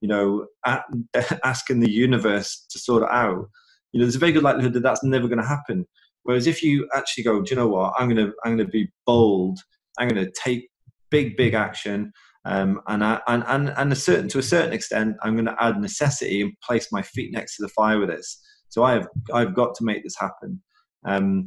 you 0.00 0.08
know 0.08 0.46
at, 0.66 0.84
asking 1.44 1.80
the 1.80 1.90
universe 1.90 2.66
to 2.70 2.78
sort 2.78 3.02
it 3.02 3.10
out 3.10 3.48
you 3.96 4.00
know, 4.00 4.04
there's 4.04 4.16
a 4.16 4.18
very 4.18 4.32
good 4.32 4.42
likelihood 4.42 4.74
that 4.74 4.82
that's 4.82 5.02
never 5.02 5.26
going 5.26 5.40
to 5.40 5.46
happen. 5.46 5.86
Whereas 6.24 6.46
if 6.46 6.62
you 6.62 6.86
actually 6.94 7.24
go, 7.24 7.40
do 7.40 7.48
you 7.48 7.56
know 7.56 7.68
what? 7.68 7.94
I'm 7.98 8.10
going 8.10 8.26
to 8.26 8.34
I'm 8.44 8.54
going 8.56 8.66
to 8.66 8.70
be 8.70 8.88
bold. 9.06 9.58
I'm 9.98 10.06
going 10.06 10.22
to 10.22 10.30
take 10.32 10.68
big 11.10 11.34
big 11.34 11.54
action. 11.54 12.12
Um, 12.44 12.82
and, 12.88 13.02
I, 13.02 13.22
and 13.26 13.42
and 13.46 13.70
and 13.70 13.90
a 13.90 13.96
certain 13.96 14.28
to 14.28 14.38
a 14.38 14.42
certain 14.42 14.74
extent, 14.74 15.16
I'm 15.22 15.34
going 15.34 15.46
to 15.46 15.56
add 15.58 15.80
necessity 15.80 16.42
and 16.42 16.52
place 16.62 16.88
my 16.92 17.00
feet 17.00 17.32
next 17.32 17.56
to 17.56 17.62
the 17.62 17.70
fire 17.70 17.98
with 17.98 18.10
this. 18.10 18.38
So 18.68 18.82
I 18.82 18.92
have 18.92 19.08
I've 19.32 19.54
got 19.54 19.74
to 19.76 19.84
make 19.84 20.04
this 20.04 20.16
happen. 20.18 20.62
Um, 21.06 21.46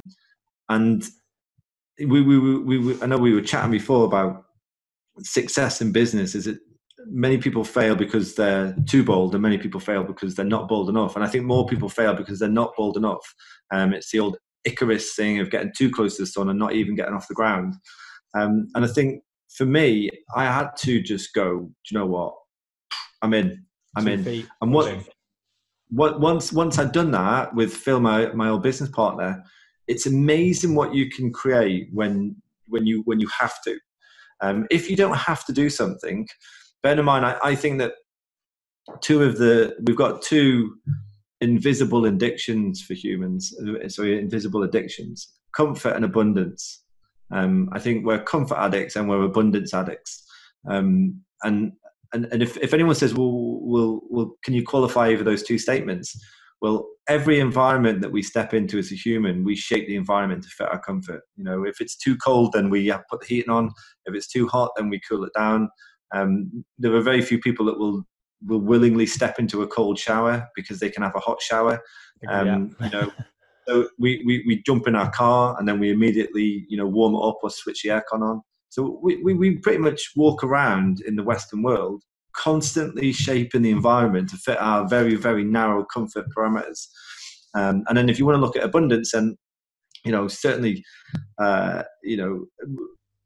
and 0.68 1.04
we, 2.00 2.20
we, 2.20 2.38
we, 2.38 2.78
we, 2.78 3.00
I 3.00 3.06
know 3.06 3.18
we 3.18 3.32
were 3.32 3.42
chatting 3.42 3.70
before 3.70 4.06
about 4.06 4.42
success 5.20 5.80
in 5.80 5.92
business. 5.92 6.34
Is 6.34 6.48
it 6.48 6.58
many 7.06 7.38
people 7.38 7.64
fail 7.64 7.94
because 7.94 8.34
they're 8.34 8.74
too 8.86 9.02
bold 9.04 9.34
and 9.34 9.42
many 9.42 9.58
people 9.58 9.80
fail 9.80 10.04
because 10.04 10.34
they're 10.34 10.44
not 10.44 10.68
bold 10.68 10.88
enough. 10.88 11.16
And 11.16 11.24
i 11.24 11.28
think 11.28 11.44
more 11.44 11.66
people 11.66 11.88
fail 11.88 12.14
because 12.14 12.38
they're 12.38 12.48
not 12.48 12.72
bold 12.76 12.96
enough. 12.96 13.34
Um, 13.72 13.92
it's 13.92 14.10
the 14.10 14.20
old 14.20 14.36
icarus 14.64 15.14
thing 15.14 15.38
of 15.40 15.50
getting 15.50 15.72
too 15.76 15.90
close 15.90 16.16
to 16.16 16.22
the 16.22 16.26
sun 16.26 16.50
and 16.50 16.58
not 16.58 16.74
even 16.74 16.94
getting 16.94 17.14
off 17.14 17.28
the 17.28 17.34
ground. 17.34 17.74
Um, 18.34 18.68
and 18.74 18.84
i 18.84 18.88
think 18.88 19.22
for 19.56 19.66
me 19.66 20.08
i 20.36 20.44
had 20.44 20.68
to 20.78 21.02
just 21.02 21.34
go 21.34 21.58
do 21.58 21.72
you 21.90 21.98
know 21.98 22.06
what? 22.06 22.34
I'm 23.22 23.34
in. 23.34 23.64
I'm 23.96 24.04
Two 24.04 24.12
in. 24.12 24.46
and 24.62 24.72
what, 24.72 24.86
what 25.90 26.20
once 26.20 26.52
once 26.52 26.78
i'd 26.78 26.92
done 26.92 27.10
that 27.10 27.52
with 27.54 27.74
phil 27.74 27.98
my, 27.98 28.26
my 28.32 28.48
old 28.48 28.62
business 28.62 28.88
partner 28.90 29.42
it's 29.88 30.06
amazing 30.06 30.76
what 30.76 30.94
you 30.94 31.10
can 31.10 31.32
create 31.32 31.88
when 31.92 32.36
when 32.70 32.86
you 32.86 33.02
when 33.04 33.20
you 33.20 33.28
have 33.38 33.60
to. 33.64 33.78
Um, 34.40 34.66
if 34.70 34.88
you 34.88 34.96
don't 34.96 35.16
have 35.16 35.44
to 35.46 35.52
do 35.52 35.68
something, 35.68 36.26
bear 36.82 36.98
in 36.98 37.04
mind, 37.04 37.24
I, 37.26 37.36
I 37.42 37.54
think 37.54 37.78
that 37.78 37.92
two 39.00 39.22
of 39.22 39.38
the 39.38 39.76
we've 39.84 39.96
got 39.96 40.22
two 40.22 40.76
invisible 41.40 42.04
addictions 42.06 42.82
for 42.82 42.94
humans. 42.94 43.54
Sorry, 43.88 44.18
invisible 44.18 44.62
addictions: 44.62 45.32
comfort 45.54 45.96
and 45.96 46.04
abundance. 46.04 46.82
Um, 47.32 47.68
I 47.72 47.78
think 47.78 48.04
we're 48.04 48.22
comfort 48.22 48.58
addicts 48.58 48.96
and 48.96 49.08
we're 49.08 49.22
abundance 49.22 49.72
addicts. 49.72 50.26
Um, 50.68 51.20
and 51.42 51.72
and, 52.12 52.26
and 52.32 52.42
if, 52.42 52.56
if 52.56 52.74
anyone 52.74 52.96
says, 52.96 53.14
well, 53.14 53.60
well, 53.62 54.00
well, 54.10 54.36
can 54.42 54.54
you 54.54 54.64
qualify 54.64 55.10
over 55.10 55.22
those 55.22 55.44
two 55.44 55.58
statements? 55.58 56.18
Well, 56.60 56.88
every 57.08 57.40
environment 57.40 58.00
that 58.02 58.10
we 58.12 58.22
step 58.22 58.52
into 58.52 58.78
as 58.78 58.90
a 58.92 58.96
human, 58.96 59.44
we 59.44 59.54
shape 59.54 59.86
the 59.86 59.96
environment 59.96 60.42
to 60.42 60.48
fit 60.48 60.68
our 60.68 60.80
comfort. 60.80 61.22
You 61.36 61.44
know, 61.44 61.64
if 61.64 61.80
it's 61.80 61.96
too 61.96 62.16
cold, 62.16 62.52
then 62.52 62.68
we 62.68 62.92
put 63.08 63.20
the 63.20 63.26
heating 63.26 63.52
on. 63.52 63.70
If 64.06 64.14
it's 64.14 64.26
too 64.26 64.48
hot, 64.48 64.72
then 64.76 64.88
we 64.88 65.00
cool 65.08 65.24
it 65.24 65.32
down. 65.36 65.70
Um, 66.12 66.64
there 66.78 66.94
are 66.94 67.02
very 67.02 67.22
few 67.22 67.38
people 67.38 67.66
that 67.66 67.78
will 67.78 68.04
will 68.46 68.60
willingly 68.60 69.06
step 69.06 69.38
into 69.38 69.62
a 69.62 69.66
cold 69.66 69.98
shower 69.98 70.48
because 70.56 70.80
they 70.80 70.88
can 70.88 71.02
have 71.02 71.14
a 71.14 71.20
hot 71.20 71.42
shower. 71.42 71.82
Um, 72.28 72.74
yeah. 72.80 72.86
you 72.86 72.90
know, 72.90 73.12
so 73.68 73.88
we, 73.98 74.22
we, 74.24 74.42
we 74.46 74.62
jump 74.62 74.88
in 74.88 74.94
our 74.94 75.10
car 75.10 75.56
and 75.58 75.68
then 75.68 75.78
we 75.78 75.90
immediately 75.90 76.64
you 76.68 76.76
know 76.76 76.86
warm 76.86 77.14
it 77.14 77.18
up 77.18 77.38
or 77.42 77.50
switch 77.50 77.82
the 77.82 77.90
aircon 77.90 78.22
on. 78.22 78.42
So 78.70 79.00
we, 79.02 79.22
we, 79.22 79.34
we 79.34 79.56
pretty 79.58 79.78
much 79.78 80.12
walk 80.16 80.44
around 80.44 81.02
in 81.06 81.16
the 81.16 81.24
Western 81.24 81.62
world 81.62 82.02
constantly 82.36 83.12
shaping 83.12 83.62
the 83.62 83.70
environment 83.70 84.28
to 84.30 84.36
fit 84.36 84.60
our 84.60 84.88
very 84.88 85.16
very 85.16 85.44
narrow 85.44 85.84
comfort 85.84 86.26
parameters. 86.36 86.86
Um, 87.54 87.84
and 87.88 87.98
then 87.98 88.08
if 88.08 88.18
you 88.18 88.26
want 88.26 88.36
to 88.36 88.40
look 88.40 88.56
at 88.56 88.64
abundance, 88.64 89.12
and 89.12 89.36
you 90.04 90.12
know 90.12 90.28
certainly, 90.28 90.84
uh, 91.38 91.82
you 92.02 92.16
know, 92.16 92.46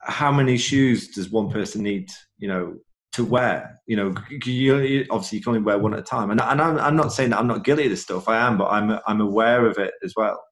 how 0.01 0.33
many 0.33 0.57
shoes 0.57 1.09
does 1.09 1.31
one 1.31 1.51
person 1.51 1.83
need? 1.83 2.11
You 2.39 2.49
know, 2.49 2.77
to 3.15 3.25
wear. 3.25 3.81
You 3.87 3.97
know, 3.97 4.15
you, 4.45 5.07
obviously 5.11 5.39
you 5.39 5.45
can 5.45 5.55
only 5.55 5.63
wear 5.63 5.79
one 5.79 5.95
at 5.95 6.01
a 6.01 6.03
time. 6.03 6.31
And, 6.31 6.41
and 6.41 6.61
I'm, 6.61 6.79
I'm, 6.79 6.97
not 6.97 7.13
saying 7.13 7.31
that 7.31 7.39
I'm 7.39 7.47
not 7.47 7.65
guilty 7.65 7.85
of 7.85 7.91
this 7.91 8.03
stuff. 8.03 8.29
I 8.29 8.45
am, 8.47 8.59
but 8.59 8.71
I'm 8.71 8.99
I'm 9.07 9.21
aware 9.21 9.67
of 9.67 9.79
it 9.79 9.95
as 10.03 10.15
well. 10.17 10.43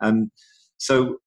Um, 0.00 0.30
so 0.76 1.18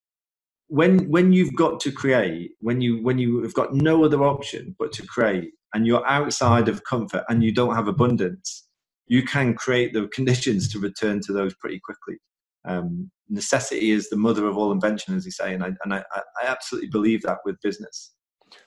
when 0.67 1.09
when 1.09 1.33
you've 1.33 1.55
got 1.55 1.79
to 1.81 1.91
create, 1.91 2.51
when 2.59 2.81
you 2.81 3.01
when 3.03 3.17
you 3.17 3.41
have 3.41 3.53
got 3.53 3.73
no 3.73 4.03
other 4.03 4.23
option 4.23 4.75
but 4.77 4.91
to 4.93 5.05
create, 5.05 5.51
and 5.73 5.87
you're 5.87 6.05
outside 6.07 6.67
of 6.67 6.83
comfort 6.83 7.23
and 7.27 7.43
you 7.43 7.51
don't 7.51 7.75
have 7.75 7.87
abundance, 7.87 8.67
you 9.07 9.23
can 9.23 9.55
create 9.55 9.93
the 9.93 10.07
conditions 10.09 10.71
to 10.71 10.79
return 10.79 11.19
to 11.21 11.33
those 11.33 11.55
pretty 11.55 11.79
quickly. 11.83 12.17
Um, 12.65 13.11
necessity 13.29 13.91
is 13.91 14.09
the 14.09 14.15
mother 14.15 14.47
of 14.47 14.57
all 14.57 14.71
invention, 14.71 15.15
as 15.15 15.25
you 15.25 15.31
say, 15.31 15.53
and 15.53 15.63
I 15.63 15.71
and 15.83 15.93
I, 15.93 16.03
I 16.13 16.45
absolutely 16.45 16.89
believe 16.89 17.23
that 17.23 17.39
with 17.45 17.61
business. 17.63 18.12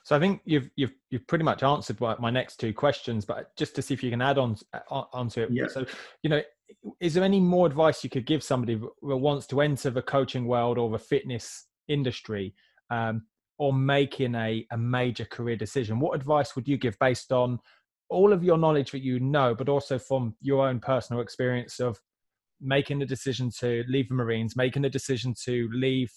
So 0.03 0.15
I 0.15 0.19
think 0.19 0.41
you've 0.45 0.69
you've 0.75 0.93
you've 1.09 1.27
pretty 1.27 1.43
much 1.43 1.63
answered 1.63 1.99
my 1.99 2.29
next 2.29 2.57
two 2.57 2.73
questions, 2.73 3.25
but 3.25 3.55
just 3.57 3.75
to 3.75 3.81
see 3.81 3.93
if 3.93 4.03
you 4.03 4.09
can 4.09 4.21
add 4.21 4.37
on 4.37 4.57
onto 4.89 5.41
it. 5.41 5.49
Yeah. 5.51 5.67
So 5.67 5.85
you 6.23 6.29
know, 6.29 6.41
is 6.99 7.13
there 7.13 7.23
any 7.23 7.39
more 7.39 7.67
advice 7.67 8.03
you 8.03 8.09
could 8.09 8.25
give 8.25 8.43
somebody 8.43 8.75
who 8.75 9.17
wants 9.17 9.47
to 9.47 9.61
enter 9.61 9.89
the 9.89 10.01
coaching 10.01 10.47
world 10.47 10.77
or 10.77 10.89
the 10.89 10.99
fitness 10.99 11.67
industry, 11.87 12.53
um, 12.89 13.23
or 13.57 13.73
making 13.73 14.35
a 14.35 14.65
a 14.71 14.77
major 14.77 15.25
career 15.25 15.55
decision? 15.55 15.99
What 15.99 16.15
advice 16.15 16.55
would 16.55 16.67
you 16.67 16.77
give 16.77 16.97
based 16.99 17.31
on 17.31 17.59
all 18.09 18.31
of 18.31 18.43
your 18.43 18.57
knowledge 18.57 18.91
that 18.91 19.03
you 19.03 19.19
know, 19.19 19.53
but 19.53 19.69
also 19.69 19.99
from 19.99 20.35
your 20.41 20.67
own 20.67 20.79
personal 20.79 21.21
experience 21.21 21.79
of 21.79 21.99
making 22.61 22.99
the 22.99 23.05
decision 23.05 23.51
to 23.59 23.83
leave 23.87 24.09
the 24.09 24.15
Marines, 24.15 24.55
making 24.55 24.81
the 24.81 24.89
decision 24.89 25.33
to 25.45 25.69
leave 25.73 26.11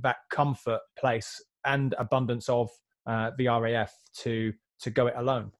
that 0.00 0.16
comfort 0.30 0.80
place 0.98 1.42
and 1.64 1.94
abundance 1.98 2.48
of 2.48 2.70
uh, 3.06 3.30
the 3.36 3.48
RAF 3.48 3.92
to 4.22 4.52
to 4.80 4.90
go 4.90 5.06
it 5.06 5.14
alone? 5.16 5.52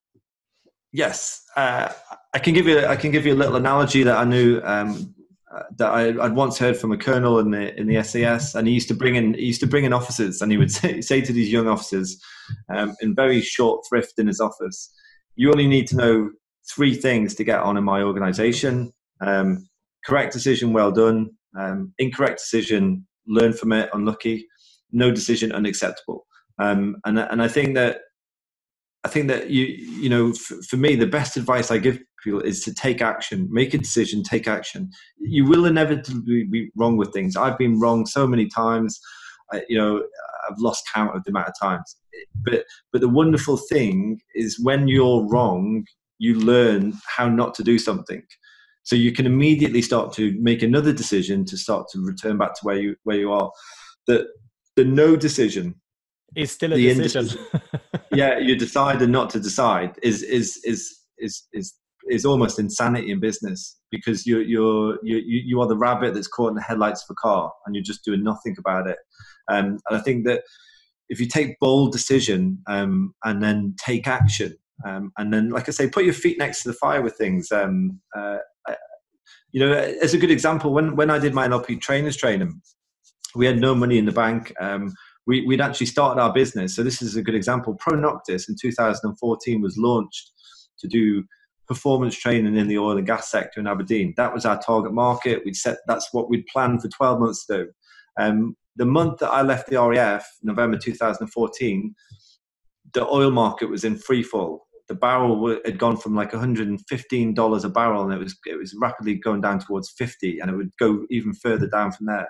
Yes, 0.93 1.45
uh, 1.57 1.93
I 2.33 2.39
can 2.39 2.55
give 2.55 2.67
you 2.67 2.87
I 2.87 2.97
can 2.97 3.11
give 3.11 3.27
you 3.27 3.35
a 3.35 3.37
little 3.37 3.57
analogy 3.57 4.03
that 4.05 4.17
I 4.17 4.25
knew 4.25 4.61
um, 4.63 5.15
uh, 5.55 5.63
that 5.77 5.91
I, 5.91 6.11
would 6.11 6.35
once 6.35 6.59
heard 6.59 6.77
from 6.77 6.93
a 6.93 6.97
colonel 6.97 7.39
in 7.39 7.51
the 7.51 7.79
in 7.79 7.87
the 7.87 8.03
SAS, 8.03 8.55
and 8.55 8.67
he 8.67 8.75
used 8.75 8.89
to 8.89 8.95
bring 8.95 9.15
in 9.15 9.35
he 9.35 9.47
used 9.47 9.61
to 9.61 9.67
bring 9.67 9.85
in 9.85 9.93
officers, 9.93 10.43
and 10.43 10.51
he 10.51 10.59
would 10.59 10.71
say, 10.81 11.01
say 11.01 11.21
to 11.21 11.33
these 11.33 11.53
young 11.53 11.69
officers, 11.69 12.21
um, 12.69 12.95
in 13.01 13.15
very 13.15 13.41
short 13.41 13.85
thrift 13.89 14.19
in 14.19 14.27
his 14.27 14.41
office, 14.41 14.93
you 15.37 15.51
only 15.51 15.67
need 15.67 15.87
to 15.89 15.97
know 15.97 16.31
three 16.75 16.95
things 16.95 17.35
to 17.35 17.45
get 17.45 17.61
on 17.61 17.77
in 17.77 17.85
my 17.85 18.03
organisation: 18.03 18.93
um, 19.21 19.69
correct 20.05 20.33
decision, 20.33 20.73
well 20.73 20.91
done; 20.91 21.31
um, 21.57 21.93
incorrect 21.99 22.39
decision, 22.39 23.07
learn 23.27 23.53
from 23.53 23.73
it, 23.73 23.91
unlucky; 23.93 24.47
no 24.91 25.11
decision, 25.11 25.53
unacceptable. 25.53 26.27
Um, 26.59 26.97
and 27.05 27.19
and 27.19 27.43
I 27.43 27.49
think 27.49 27.75
that 27.75 28.01
I 29.05 29.09
think 29.09 29.29
that 29.29 29.51
you 29.51 29.65
you 29.65 30.09
know 30.09 30.33
for, 30.33 30.57
for 30.63 30.77
me 30.77 30.97
the 30.97 31.07
best 31.07 31.37
advice 31.37 31.71
I 31.71 31.79
give 31.79 32.01
people 32.23 32.41
is 32.41 32.63
to 32.65 32.75
take 32.75 33.03
action, 33.03 33.49
make 33.51 33.75
a 33.75 33.79
decision, 33.79 34.23
take 34.23 34.49
action. 34.49 34.91
You 35.19 35.45
will 35.45 35.67
inevitably 35.67 36.45
be 36.45 36.71
wrong 36.77 36.97
with 36.97 37.13
things. 37.13 37.37
I've 37.37 37.59
been 37.59 37.81
wrong 37.81 38.07
so 38.07 38.27
many 38.27 38.49
times. 38.49 38.99
I, 39.53 39.63
you 39.69 39.77
know 39.77 40.03
I've 40.49 40.59
lost 40.59 40.89
count 40.95 41.17
of 41.17 41.25
the 41.25 41.31
amount 41.31 41.49
of 41.49 41.55
times. 41.61 41.97
But 42.45 42.65
but 42.93 43.01
the 43.01 43.09
wonderful 43.09 43.57
thing 43.57 44.21
is 44.35 44.61
when 44.61 44.89
you're 44.89 45.27
wrong, 45.29 45.85
you 46.19 46.39
learn 46.39 46.95
how 47.07 47.29
not 47.29 47.55
to 47.55 47.63
do 47.63 47.79
something. 47.79 48.23
So 48.85 48.97
you 48.97 49.13
can 49.13 49.27
immediately 49.27 49.81
start 49.81 50.13
to 50.15 50.37
make 50.41 50.63
another 50.63 50.93
decision 50.93 51.45
to 51.47 51.57
start 51.57 51.89
to 51.93 52.05
return 52.05 52.37
back 52.37 52.55
to 52.55 52.61
where 52.63 52.79
you 52.79 52.97
where 53.05 53.17
you 53.17 53.33
are. 53.33 53.51
The 54.07 54.27
the 54.77 54.85
no 54.85 55.17
decision 55.17 55.75
is 56.37 56.51
still 56.51 56.73
a 56.73 56.77
decision. 56.77 57.39
yeah, 58.13 58.39
you 58.39 58.57
decided 58.57 59.09
not 59.11 59.31
to 59.31 59.41
decide 59.41 59.99
is 60.03 60.23
is 60.23 60.61
is 60.65 60.95
is 61.19 61.47
is 61.53 61.75
is 62.09 62.25
almost 62.25 62.59
insanity 62.59 63.11
in 63.11 63.21
business 63.21 63.79
because 63.91 64.27
you're 64.27 64.43
you're 64.43 64.99
you 65.03 65.19
you 65.27 65.61
are 65.61 65.67
the 65.67 65.77
rabbit 65.77 66.15
that's 66.15 66.29
caught 66.29 66.49
in 66.49 66.55
the 66.55 66.63
headlights 66.63 67.03
of 67.03 67.13
a 67.13 67.15
car 67.15 67.53
and 67.67 67.75
you're 67.75 67.85
just 67.85 68.05
doing 68.05 68.23
nothing 68.23 68.55
about 68.59 68.87
it. 68.87 68.99
Um, 69.51 69.79
and 69.89 69.99
I 69.99 70.01
think 70.01 70.27
that 70.27 70.43
if 71.09 71.21
you 71.21 71.27
take 71.27 71.59
bold 71.61 71.93
decision 71.93 72.59
um, 72.67 73.15
and 73.25 73.43
then 73.43 73.77
take 73.85 74.07
action, 74.07 74.57
um, 74.87 75.13
and 75.19 75.33
then 75.33 75.51
like 75.51 75.69
I 75.69 75.73
say, 75.73 75.89
put 75.89 76.05
your 76.05 76.15
feet 76.15 76.39
next 76.39 76.63
to 76.63 76.69
the 76.71 76.75
fire 76.75 77.03
with 77.03 77.17
things. 77.17 77.53
Um, 77.53 78.01
uh, 78.17 78.39
you 79.53 79.61
know, 79.61 79.73
as 79.73 80.15
a 80.15 80.19
good 80.19 80.33
example, 80.33 80.73
when 80.73 80.97
when 80.97 81.11
I 81.11 81.19
did 81.19 81.33
my 81.33 81.47
NLP 81.47 81.81
trainers 81.81 82.17
training, 82.17 82.61
we 83.37 83.47
had 83.47 83.61
no 83.61 83.75
money 83.75 83.99
in 83.99 84.05
the 84.05 84.13
bank. 84.13 84.53
Um, 84.61 84.93
we, 85.27 85.47
would 85.47 85.61
actually 85.61 85.87
started 85.87 86.21
our 86.21 86.33
business. 86.33 86.75
So 86.75 86.83
this 86.83 87.03
is 87.03 87.17
a 87.17 87.23
good 87.23 87.35
example. 87.35 87.77
Pronoctis 87.77 88.49
in 88.49 88.57
2014 88.61 89.61
was 89.61 89.77
launched 89.79 90.33
to 90.79 90.89
do 90.89 91.25
performance 91.67 92.15
training 92.15 92.57
in 92.57 92.69
the 92.69 92.79
oil 92.79 92.99
and 92.99 93.07
gas 93.07 93.31
sector 93.31 93.61
in 93.61 93.67
Aberdeen. 93.67 94.13
That 94.17 94.35
was 94.35 94.45
our 94.45 94.61
target 94.61 94.93
market. 94.93 95.43
We'd 95.45 95.57
set 95.57 95.79
that's 95.87 96.13
what 96.13 96.29
we'd 96.29 96.47
planned 96.47 96.83
for 96.83 96.89
12 96.89 97.21
months 97.21 97.47
to 97.47 97.57
do. 97.57 97.71
Um, 98.21 98.57
the 98.77 98.85
month 98.85 99.21
that 99.21 99.31
I 99.31 99.43
left 99.43 99.71
the 99.71 99.81
RAF, 99.81 100.29
November 100.43 100.77
2014, 100.77 101.95
the 102.93 103.07
oil 103.07 103.31
market 103.31 103.71
was 103.71 103.85
in 103.85 103.97
free 103.97 104.23
fall. 104.23 104.67
The 104.89 104.95
barrel 104.95 105.59
had 105.65 105.79
gone 105.79 105.97
from 105.97 106.15
like 106.15 106.33
115 106.33 107.35
dollars 107.35 107.65
a 107.65 107.71
barrel, 107.71 108.03
and 108.03 108.13
it 108.13 108.19
was 108.19 108.37
it 108.45 108.59
was 108.59 108.77
rapidly 108.79 109.15
going 109.15 109.41
down 109.41 109.61
towards 109.61 109.91
50, 109.97 110.41
and 110.41 110.51
it 110.51 110.57
would 110.57 110.77
go 110.79 111.07
even 111.09 111.33
further 111.33 111.67
down 111.67 111.93
from 111.93 112.07
there 112.07 112.29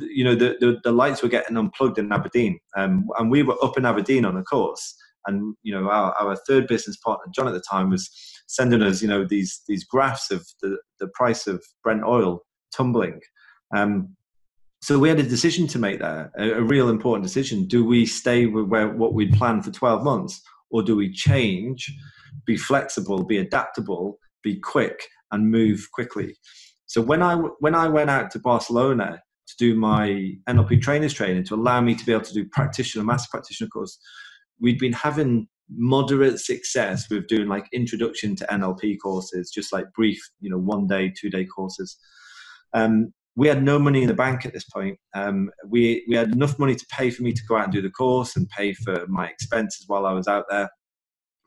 you 0.00 0.24
know 0.24 0.34
the, 0.34 0.56
the, 0.60 0.78
the 0.84 0.92
lights 0.92 1.22
were 1.22 1.28
getting 1.28 1.56
unplugged 1.56 1.98
in 1.98 2.12
Aberdeen, 2.12 2.58
um, 2.76 3.08
and 3.18 3.30
we 3.30 3.42
were 3.42 3.62
up 3.64 3.78
in 3.78 3.86
Aberdeen 3.86 4.24
on 4.24 4.36
a 4.36 4.42
course, 4.42 4.94
and 5.26 5.54
you 5.62 5.72
know 5.72 5.88
our, 5.88 6.12
our 6.14 6.36
third 6.48 6.66
business 6.66 6.96
partner 6.98 7.26
John 7.34 7.48
at 7.48 7.54
the 7.54 7.62
time 7.70 7.90
was 7.90 8.10
sending 8.46 8.82
us 8.82 9.00
you 9.00 9.08
know 9.08 9.24
these 9.24 9.62
these 9.68 9.84
graphs 9.84 10.30
of 10.30 10.46
the, 10.62 10.76
the 10.98 11.08
price 11.14 11.46
of 11.46 11.64
Brent 11.82 12.04
oil 12.04 12.42
tumbling. 12.74 13.20
Um, 13.74 14.16
so 14.82 14.98
we 14.98 15.10
had 15.10 15.20
a 15.20 15.24
decision 15.24 15.66
to 15.68 15.78
make 15.78 16.00
there, 16.00 16.32
a, 16.38 16.52
a 16.52 16.62
real 16.62 16.88
important 16.88 17.22
decision. 17.22 17.66
Do 17.66 17.84
we 17.84 18.06
stay 18.06 18.46
with 18.46 18.66
where, 18.66 18.88
what 18.88 19.12
we'd 19.12 19.34
planned 19.34 19.64
for 19.64 19.70
12 19.70 20.02
months, 20.02 20.40
or 20.70 20.82
do 20.82 20.96
we 20.96 21.12
change, 21.12 21.94
be 22.46 22.56
flexible, 22.56 23.22
be 23.22 23.38
adaptable, 23.38 24.18
be 24.42 24.58
quick, 24.58 25.06
and 25.32 25.50
move 25.50 25.86
quickly? 25.92 26.34
So 26.86 27.00
when 27.00 27.22
I 27.22 27.36
when 27.60 27.74
I 27.74 27.88
went 27.88 28.10
out 28.10 28.30
to 28.32 28.38
Barcelona 28.38 29.22
to 29.50 29.56
do 29.58 29.74
my 29.74 30.32
NLP 30.48 30.80
trainers 30.82 31.12
training 31.12 31.44
to 31.44 31.54
allow 31.54 31.80
me 31.80 31.94
to 31.94 32.06
be 32.06 32.12
able 32.12 32.24
to 32.24 32.34
do 32.34 32.44
practitioner, 32.46 33.04
master 33.04 33.28
practitioner 33.30 33.68
course, 33.68 33.98
we'd 34.60 34.78
been 34.78 34.92
having 34.92 35.48
moderate 35.68 36.40
success 36.40 37.08
with 37.10 37.28
doing 37.28 37.48
like 37.48 37.66
introduction 37.72 38.34
to 38.36 38.46
NLP 38.46 38.96
courses, 39.02 39.50
just 39.50 39.72
like 39.72 39.92
brief, 39.92 40.20
you 40.40 40.50
know, 40.50 40.58
one 40.58 40.86
day, 40.86 41.12
two 41.18 41.30
day 41.30 41.44
courses. 41.44 41.96
Um, 42.72 43.12
we 43.36 43.48
had 43.48 43.62
no 43.62 43.78
money 43.78 44.02
in 44.02 44.08
the 44.08 44.14
bank 44.14 44.44
at 44.44 44.52
this 44.52 44.64
point. 44.64 44.98
Um, 45.14 45.50
we 45.66 46.04
we 46.08 46.16
had 46.16 46.32
enough 46.32 46.58
money 46.58 46.74
to 46.74 46.86
pay 46.90 47.10
for 47.10 47.22
me 47.22 47.32
to 47.32 47.42
go 47.48 47.56
out 47.56 47.64
and 47.64 47.72
do 47.72 47.82
the 47.82 47.90
course 47.90 48.36
and 48.36 48.48
pay 48.48 48.74
for 48.74 49.06
my 49.06 49.28
expenses 49.28 49.84
while 49.86 50.04
I 50.04 50.12
was 50.12 50.28
out 50.28 50.44
there. 50.50 50.68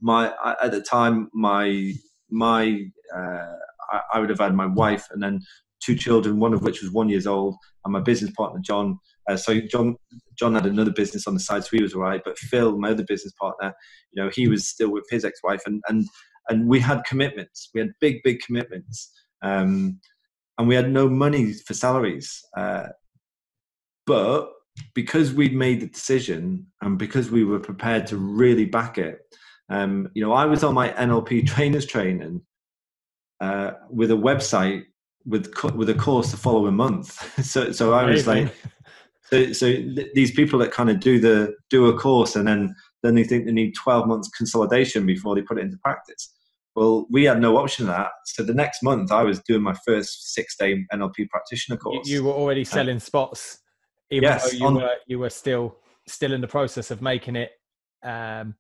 My 0.02 0.34
at 0.62 0.72
the 0.72 0.82
time, 0.82 1.30
my 1.34 1.94
my 2.30 2.86
uh, 3.16 3.54
I, 3.92 4.02
I 4.14 4.20
would 4.20 4.30
have 4.30 4.40
had 4.40 4.56
my 4.56 4.66
wife 4.66 5.08
and 5.12 5.22
then 5.22 5.42
two 5.84 5.96
children, 5.96 6.40
one 6.40 6.54
of 6.54 6.62
which 6.62 6.82
was 6.82 6.92
one 6.92 7.10
years 7.10 7.28
old, 7.28 7.56
and 7.84 7.94
my 7.94 8.00
business 8.00 8.32
partner 8.32 8.60
John, 8.64 9.00
Uh, 9.30 9.38
so 9.38 9.60
John 9.60 9.96
John 10.38 10.54
had 10.56 10.66
another 10.66 10.92
business 10.92 11.28
on 11.28 11.34
the 11.34 11.40
side, 11.40 11.64
so 11.64 11.70
he 11.78 11.84
was 11.84 11.94
all 11.94 12.02
right. 12.02 12.22
But 12.24 12.38
Phil, 12.38 12.78
my 12.78 12.92
other 12.92 13.06
business 13.08 13.34
partner, 13.40 13.74
you 14.12 14.24
know, 14.24 14.30
he 14.34 14.48
was 14.48 14.68
still 14.68 14.92
with 14.92 15.06
his 15.10 15.26
ex-wife, 15.26 15.62
and 15.66 15.82
and 15.90 16.06
and 16.50 16.68
we 16.68 16.80
had 16.80 17.04
commitments. 17.06 17.70
We 17.74 17.82
had 17.82 17.92
big, 18.00 18.22
big 18.24 18.40
commitments, 18.42 19.12
um, 19.42 20.00
and 20.58 20.68
we 20.68 20.76
had 20.76 20.92
no 20.92 21.10
money 21.10 21.54
for 21.54 21.74
salaries. 21.74 22.42
Uh, 22.58 22.88
but 24.06 24.52
because 24.94 25.34
we'd 25.34 25.56
made 25.56 25.80
the 25.82 25.88
decision, 25.88 26.68
and 26.82 26.98
because 26.98 27.32
we 27.32 27.44
were 27.44 27.60
prepared 27.60 28.08
to 28.08 28.18
really 28.18 28.66
back 28.66 28.98
it, 28.98 29.20
um, 29.70 30.10
you 30.14 30.24
know, 30.24 30.34
I 30.34 30.46
was 30.46 30.64
on 30.64 30.74
my 30.74 30.90
NLP 30.90 31.48
trainers 31.54 31.86
training 31.86 32.42
uh, 33.40 33.72
with 33.90 34.12
a 34.12 34.16
website 34.16 34.84
with 35.26 35.54
with 35.76 35.90
a 35.90 35.94
course 35.94 36.32
the 36.32 36.38
following 36.38 36.76
month. 36.76 37.12
so 37.46 37.72
so 37.72 37.94
I 37.94 38.06
was 38.06 38.28
like, 38.28 38.54
so 39.24 39.52
so 39.54 39.74
these 40.14 40.32
people 40.32 40.60
that 40.60 40.72
kind 40.72 40.90
of 40.90 41.00
do 41.00 41.20
the 41.20 41.56
do 41.70 41.88
a 41.88 41.98
course 41.98 42.36
and 42.36 42.48
then 42.48 42.76
then 43.02 43.16
they 43.16 43.24
think 43.24 43.46
they 43.46 43.52
need 43.52 43.74
twelve 43.76 44.08
months 44.08 44.30
consolidation 44.30 45.06
before 45.06 45.36
they 45.36 45.42
put 45.42 45.58
it 45.58 45.62
into 45.62 45.78
practice. 45.78 46.34
Well, 46.76 47.06
we 47.12 47.26
had 47.26 47.40
no 47.40 47.58
option 47.58 47.88
of 47.88 47.96
that. 47.96 48.10
So 48.26 48.42
the 48.42 48.54
next 48.54 48.82
month, 48.82 49.12
I 49.12 49.22
was 49.22 49.40
doing 49.42 49.62
my 49.62 49.76
first 49.86 50.34
six 50.34 50.58
day 50.58 50.84
NLP 50.92 51.30
practitioner 51.30 51.78
course. 51.78 52.08
You, 52.08 52.16
you 52.16 52.24
were 52.24 52.34
already 52.34 52.64
selling 52.64 52.98
uh, 52.98 53.00
spots, 53.00 53.60
even 54.10 54.24
yes, 54.24 54.52
though 54.52 54.58
you 54.58 54.66
on, 54.66 54.76
were 54.76 54.96
you 55.06 55.20
were 55.20 55.30
still 55.30 55.78
still 56.08 56.34
in 56.34 56.42
the 56.42 56.48
process 56.48 56.92
of 56.92 57.02
making 57.02 57.36
it 57.36 57.52
um, 58.04 58.56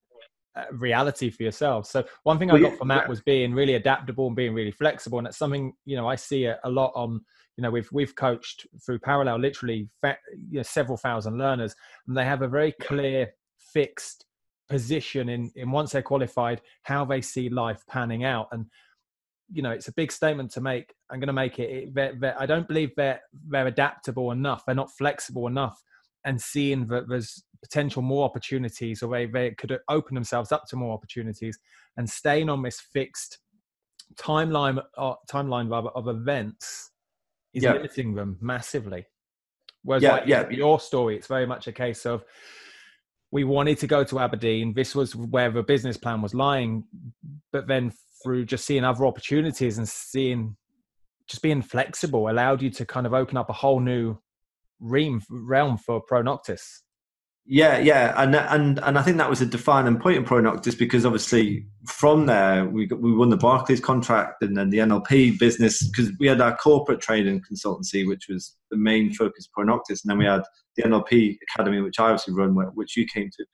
Uh, 0.55 0.65
reality 0.72 1.31
for 1.31 1.41
yourself. 1.41 1.88
So 1.88 2.03
one 2.22 2.38
thing 2.38 2.51
I 2.51 2.60
got 2.60 2.77
from 2.77 2.88
that 2.89 3.10
was 3.10 3.22
being 3.22 3.55
really 3.55 3.74
adaptable 3.74 4.27
and 4.27 4.36
being 4.36 4.53
really 4.53 4.69
flexible, 4.69 5.17
and 5.17 5.25
it's 5.25 5.38
something 5.38 5.74
you 5.83 5.95
know 5.95 6.07
I 6.07 6.13
see 6.13 6.45
a, 6.45 6.60
a 6.63 6.69
lot 6.69 6.91
on. 6.93 7.22
You 7.57 7.63
know, 7.63 7.72
we've 7.72 7.91
we've 7.91 8.15
coached 8.15 8.67
through 8.86 9.00
Parallel 9.00 9.39
literally 9.39 9.89
fa- 10.00 10.19
you 10.51 10.57
know, 10.57 10.62
several 10.62 10.95
thousand 10.95 11.39
learners, 11.39 11.74
and 12.07 12.15
they 12.15 12.24
have 12.24 12.43
a 12.43 12.48
very 12.48 12.72
clear, 12.74 13.33
fixed 13.57 14.25
position 14.69 15.29
in 15.29 15.51
in 15.55 15.72
once 15.72 15.93
they're 15.93 16.03
qualified, 16.03 16.62
how 16.83 17.03
they 17.03 17.22
see 17.22 17.50
life 17.50 17.83
panning 17.88 18.24
out, 18.24 18.48
and 18.51 18.67
you 19.51 19.63
know 19.63 19.72
it's 19.72 19.88
a 19.88 19.93
big 19.93 20.12
statement 20.12 20.51
to 20.51 20.62
make. 20.62 20.93
I'm 21.10 21.19
going 21.19 21.27
to 21.27 21.33
make 21.33 21.57
it. 21.57 21.95
They're, 21.95 22.13
they're, 22.13 22.39
I 22.39 22.45
don't 22.45 22.67
believe 22.67 22.91
they're 22.95 23.22
they're 23.48 23.65
adaptable 23.65 24.29
enough. 24.29 24.67
They're 24.67 24.75
not 24.75 24.95
flexible 24.95 25.48
enough, 25.48 25.81
and 26.25 26.42
seeing 26.42 26.88
that 26.88 27.08
there's 27.08 27.44
potential 27.62 28.01
more 28.01 28.25
opportunities 28.25 29.01
or 29.01 29.12
they, 29.12 29.25
they 29.25 29.51
could 29.51 29.77
open 29.89 30.15
themselves 30.15 30.51
up 30.51 30.65
to 30.68 30.75
more 30.75 30.94
opportunities 30.94 31.58
and 31.98 32.10
staying 32.10 32.50
on 32.50 32.62
this 32.62 32.80
fixed 32.80 33.39
timeline 34.15 34.82
uh, 34.98 35.13
timeline 35.32 35.72
of, 35.72 35.88
of 35.96 36.08
events 36.08 36.92
is 37.53 37.63
yeah. 37.63 37.74
limiting 37.74 38.13
them 38.13 38.38
massively 38.42 39.06
whereas 39.84 40.03
yeah, 40.03 40.12
like 40.12 40.24
yeah. 40.27 40.50
your 40.50 40.80
story 40.80 41.15
it's 41.15 41.27
very 41.27 41.46
much 41.46 41.68
a 41.68 41.72
case 41.72 42.06
of 42.06 42.24
we 43.32 43.44
wanted 43.44 43.80
to 43.80 43.88
go 43.88 44.03
to 44.03 44.20
aberdeen 44.20 44.74
this 44.74 44.94
was 44.94 45.15
where 45.15 45.50
the 45.50 45.63
business 45.63 45.98
plan 45.98 46.22
was 46.22 46.36
lying 46.36 46.84
but 47.51 47.68
then 47.68 47.92
through 48.22 48.46
just 48.46 48.65
seeing 48.65 48.84
other 48.84 49.06
opportunities 49.06 49.77
and 49.77 49.88
seeing 49.88 50.56
just 51.27 51.42
being 51.42 51.62
flexible 51.62 52.30
allowed 52.30 52.62
you 52.62 52.70
to 52.70 52.86
kind 52.86 53.08
of 53.08 53.13
open 53.13 53.38
up 53.38 53.50
a 53.50 53.53
whole 53.53 53.80
new 53.80 54.18
realm 54.84 55.22
realm 55.30 55.78
for 55.78 56.04
Pronoctis 56.06 56.84
yeah, 57.46 57.78
yeah, 57.78 58.13
and 58.16 58.36
and 58.36 58.80
and 58.80 58.98
I 58.98 59.02
think 59.02 59.18
that 59.18 59.30
was 59.30 59.42
a 59.42 59.46
defining 59.46 60.00
point 60.00 60.16
in 60.16 60.24
Pronoctis 60.24 60.78
because 60.78 61.06
obviously 61.06 61.66
from 61.86 62.25
there 62.25 62.66
we 62.66 62.86
got, 62.86 63.02
we 63.02 63.13
won 63.13 63.30
the 63.30 63.38
Barclays 63.38 63.82
contract 63.82 64.42
and 64.42 64.56
then 64.56 64.70
the 64.70 64.78
NLP 64.78 65.38
business 65.40 65.86
because 65.86 66.12
we 66.20 66.28
had 66.28 66.40
our 66.40 66.56
corporate 66.56 67.02
training 67.02 67.42
consultancy 67.42 68.08
which 68.08 68.28
was 68.30 68.56
the 68.72 68.78
main 68.78 69.13
focus 69.13 69.46
of 69.46 69.62
Pronoctis 69.62 70.04
and 70.04 70.10
then 70.10 70.20
we 70.20 70.25
had 70.25 70.44
the 70.78 70.84
NLP 70.84 71.38
Academy 71.50 71.82
which 71.82 72.00
I 72.00 72.06
obviously 72.06 72.34
run 72.34 72.56
which 72.75 72.96
you 72.96 73.06
came 73.06 73.30
to. 73.38 73.46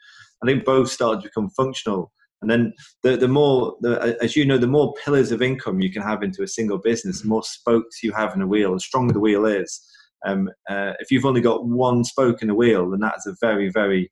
I 0.44 0.46
think 0.46 0.66
both 0.66 0.92
started 0.92 1.24
to 1.24 1.30
become 1.30 1.50
functional 1.50 2.12
and 2.44 2.52
then 2.52 2.74
the 3.02 3.18
the 3.18 3.28
more 3.28 3.76
the, 3.82 4.18
as 4.22 4.36
you 4.36 4.46
know 4.46 4.60
the 4.60 4.68
more 4.68 4.94
pillars 5.04 5.32
of 5.32 5.42
income 5.42 5.82
you 5.82 5.92
can 5.92 6.04
have 6.04 6.22
into 6.22 6.44
a 6.44 6.48
single 6.48 6.78
business, 6.78 7.22
the 7.22 7.28
more 7.28 7.44
spokes 7.44 8.04
you 8.04 8.12
have 8.12 8.36
in 8.36 8.44
a 8.44 8.48
wheel, 8.48 8.76
the 8.76 8.80
stronger 8.80 9.14
the 9.14 9.20
wheel 9.20 9.48
is 9.48 9.84
um, 10.26 10.50
uh, 10.70 10.94
if 11.00 11.12
you've 11.12 11.26
only 11.26 11.42
got 11.42 11.66
one 11.66 12.04
spoke 12.04 12.42
in 12.42 12.48
the 12.48 12.56
wheel, 12.56 12.90
then 12.90 13.00
that's 13.00 13.26
a 13.26 13.36
very, 13.42 13.70
very 13.70 14.12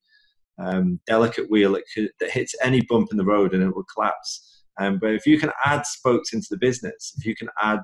um, 0.59 0.99
delicate 1.07 1.49
wheel 1.49 1.73
that, 1.73 1.83
could, 1.93 2.09
that 2.19 2.31
hits 2.31 2.55
any 2.63 2.81
bump 2.81 3.09
in 3.11 3.17
the 3.17 3.25
road 3.25 3.53
and 3.53 3.63
it 3.63 3.75
will 3.75 3.85
collapse. 3.93 4.63
Um, 4.79 4.99
but 4.99 5.11
if 5.11 5.25
you 5.25 5.39
can 5.39 5.51
add 5.65 5.85
spokes 5.85 6.33
into 6.33 6.47
the 6.49 6.57
business, 6.57 7.13
if 7.17 7.25
you 7.25 7.35
can 7.35 7.49
add 7.61 7.79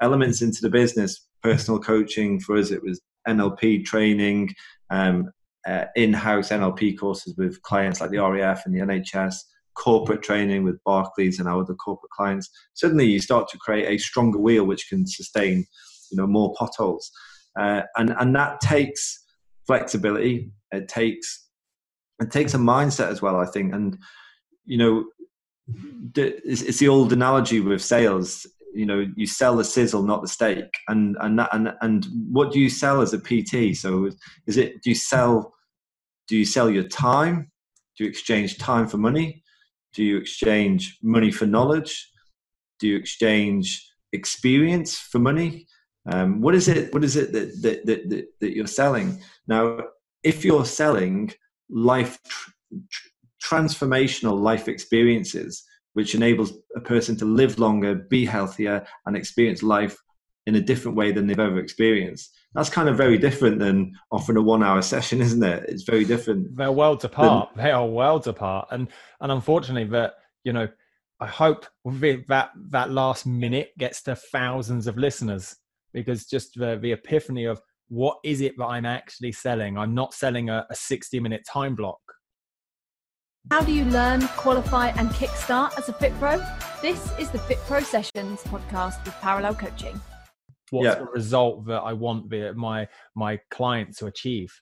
elements 0.00 0.42
into 0.42 0.60
the 0.62 0.70
business, 0.70 1.26
personal 1.42 1.80
coaching 1.80 2.40
for 2.40 2.56
us, 2.56 2.70
it 2.70 2.82
was 2.82 3.00
NLP 3.26 3.84
training, 3.84 4.50
um, 4.90 5.30
uh, 5.66 5.86
in-house 5.96 6.50
NLP 6.50 6.98
courses 6.98 7.34
with 7.36 7.60
clients 7.62 8.00
like 8.00 8.10
the 8.10 8.18
RAF 8.18 8.66
and 8.66 8.74
the 8.74 8.80
NHS, 8.80 9.36
corporate 9.74 10.22
training 10.22 10.62
with 10.62 10.82
Barclays 10.84 11.38
and 11.38 11.48
our 11.48 11.60
other 11.60 11.74
corporate 11.74 12.12
clients. 12.12 12.48
Suddenly, 12.74 13.06
you 13.06 13.20
start 13.20 13.48
to 13.48 13.58
create 13.58 13.88
a 13.88 13.98
stronger 13.98 14.38
wheel 14.38 14.64
which 14.64 14.88
can 14.88 15.06
sustain, 15.06 15.66
you 16.10 16.16
know, 16.16 16.26
more 16.26 16.54
potholes 16.56 17.10
uh, 17.58 17.82
and 17.96 18.14
and 18.18 18.34
that 18.34 18.60
takes 18.60 19.24
flexibility. 19.66 20.50
It 20.72 20.88
takes 20.88 21.48
it 22.20 22.30
takes 22.30 22.54
a 22.54 22.58
mindset 22.58 23.08
as 23.08 23.22
well. 23.22 23.36
I 23.36 23.46
think, 23.46 23.74
and 23.74 23.98
you 24.64 24.78
know, 24.78 25.04
it's, 26.14 26.78
the 26.78 26.88
old 26.88 27.12
analogy 27.12 27.60
with 27.60 27.82
sales. 27.82 28.46
You 28.74 28.84
know, 28.84 29.06
you 29.16 29.26
sell 29.26 29.56
the 29.56 29.64
sizzle, 29.64 30.02
not 30.02 30.22
the 30.22 30.28
steak. 30.28 30.66
And 30.88 31.16
and 31.20 31.38
that, 31.38 31.48
and 31.52 31.72
and 31.80 32.06
what 32.30 32.52
do 32.52 32.60
you 32.60 32.68
sell 32.68 33.00
as 33.00 33.14
a 33.14 33.18
PT? 33.18 33.76
So 33.76 34.10
is 34.46 34.56
it 34.56 34.82
do 34.82 34.90
you 34.90 34.96
sell 34.96 35.54
do 36.28 36.36
you 36.36 36.44
sell 36.44 36.68
your 36.68 36.84
time? 36.84 37.50
Do 37.96 38.04
you 38.04 38.10
exchange 38.10 38.58
time 38.58 38.86
for 38.86 38.98
money? 38.98 39.42
Do 39.94 40.04
you 40.04 40.18
exchange 40.18 40.98
money 41.02 41.30
for 41.30 41.46
knowledge? 41.46 42.10
Do 42.78 42.88
you 42.88 42.96
exchange 42.96 43.90
experience 44.12 44.98
for 44.98 45.18
money? 45.18 45.66
Um, 46.08 46.40
what 46.40 46.54
is 46.54 46.68
it? 46.68 46.92
What 46.92 47.04
is 47.04 47.16
it 47.16 47.32
that 47.32 47.62
that, 47.62 47.86
that, 47.86 48.28
that 48.40 48.54
you're 48.54 48.66
selling 48.66 49.20
now? 49.46 49.80
If 50.22 50.44
you're 50.44 50.64
selling 50.64 51.32
life 51.68 52.18
tr- 52.28 53.00
transformational 53.42 54.40
life 54.40 54.68
experiences, 54.68 55.64
which 55.94 56.14
enables 56.14 56.52
a 56.74 56.80
person 56.80 57.16
to 57.16 57.24
live 57.24 57.58
longer, 57.58 57.94
be 57.94 58.24
healthier, 58.24 58.86
and 59.06 59.16
experience 59.16 59.62
life 59.62 59.96
in 60.46 60.54
a 60.54 60.60
different 60.60 60.96
way 60.96 61.10
than 61.10 61.26
they've 61.26 61.38
ever 61.38 61.58
experienced. 61.58 62.32
That's 62.54 62.70
kind 62.70 62.88
of 62.88 62.96
very 62.96 63.18
different 63.18 63.58
than 63.58 63.92
offering 64.10 64.38
a 64.38 64.42
one-hour 64.42 64.82
session, 64.82 65.20
isn't 65.20 65.42
it? 65.42 65.64
It's 65.68 65.82
very 65.82 66.04
different. 66.04 66.56
They're 66.56 66.72
worlds 66.72 67.04
apart. 67.04 67.54
Than, 67.54 67.64
they 67.64 67.70
are 67.70 67.86
worlds 67.86 68.26
apart, 68.26 68.68
and 68.70 68.88
and 69.20 69.32
unfortunately, 69.32 69.90
that 69.90 70.14
you 70.44 70.52
know, 70.52 70.68
I 71.20 71.26
hope 71.26 71.66
that 71.84 72.50
that 72.70 72.90
last 72.90 73.26
minute 73.26 73.72
gets 73.76 74.02
to 74.02 74.16
thousands 74.16 74.86
of 74.86 74.96
listeners 74.96 75.56
because 75.96 76.26
just 76.26 76.54
the, 76.58 76.78
the 76.80 76.92
epiphany 76.92 77.46
of 77.46 77.60
what 77.88 78.18
is 78.22 78.42
it 78.42 78.56
that 78.58 78.66
I'm 78.66 78.84
actually 78.84 79.32
selling? 79.32 79.78
I'm 79.78 79.94
not 79.94 80.12
selling 80.12 80.50
a, 80.50 80.66
a 80.70 80.74
60 80.74 81.18
minute 81.20 81.44
time 81.50 81.74
block. 81.74 81.98
How 83.50 83.62
do 83.62 83.72
you 83.72 83.84
learn, 83.86 84.20
qualify, 84.28 84.88
and 84.88 85.08
kickstart 85.10 85.78
as 85.78 85.88
a 85.88 85.94
Fit 85.94 86.12
Pro? 86.18 86.38
This 86.82 87.10
is 87.18 87.30
the 87.30 87.38
Fit 87.38 87.58
Pro 87.60 87.80
Sessions 87.80 88.42
podcast 88.42 89.04
with 89.04 89.14
Parallel 89.20 89.54
Coaching. 89.54 89.98
What's 90.70 90.84
yeah. 90.84 90.94
the 90.96 91.06
result 91.06 91.64
that 91.66 91.80
I 91.80 91.92
want 91.92 92.28
the, 92.28 92.52
my 92.54 92.88
my 93.14 93.38
client 93.50 93.96
to 93.98 94.06
achieve? 94.06 94.52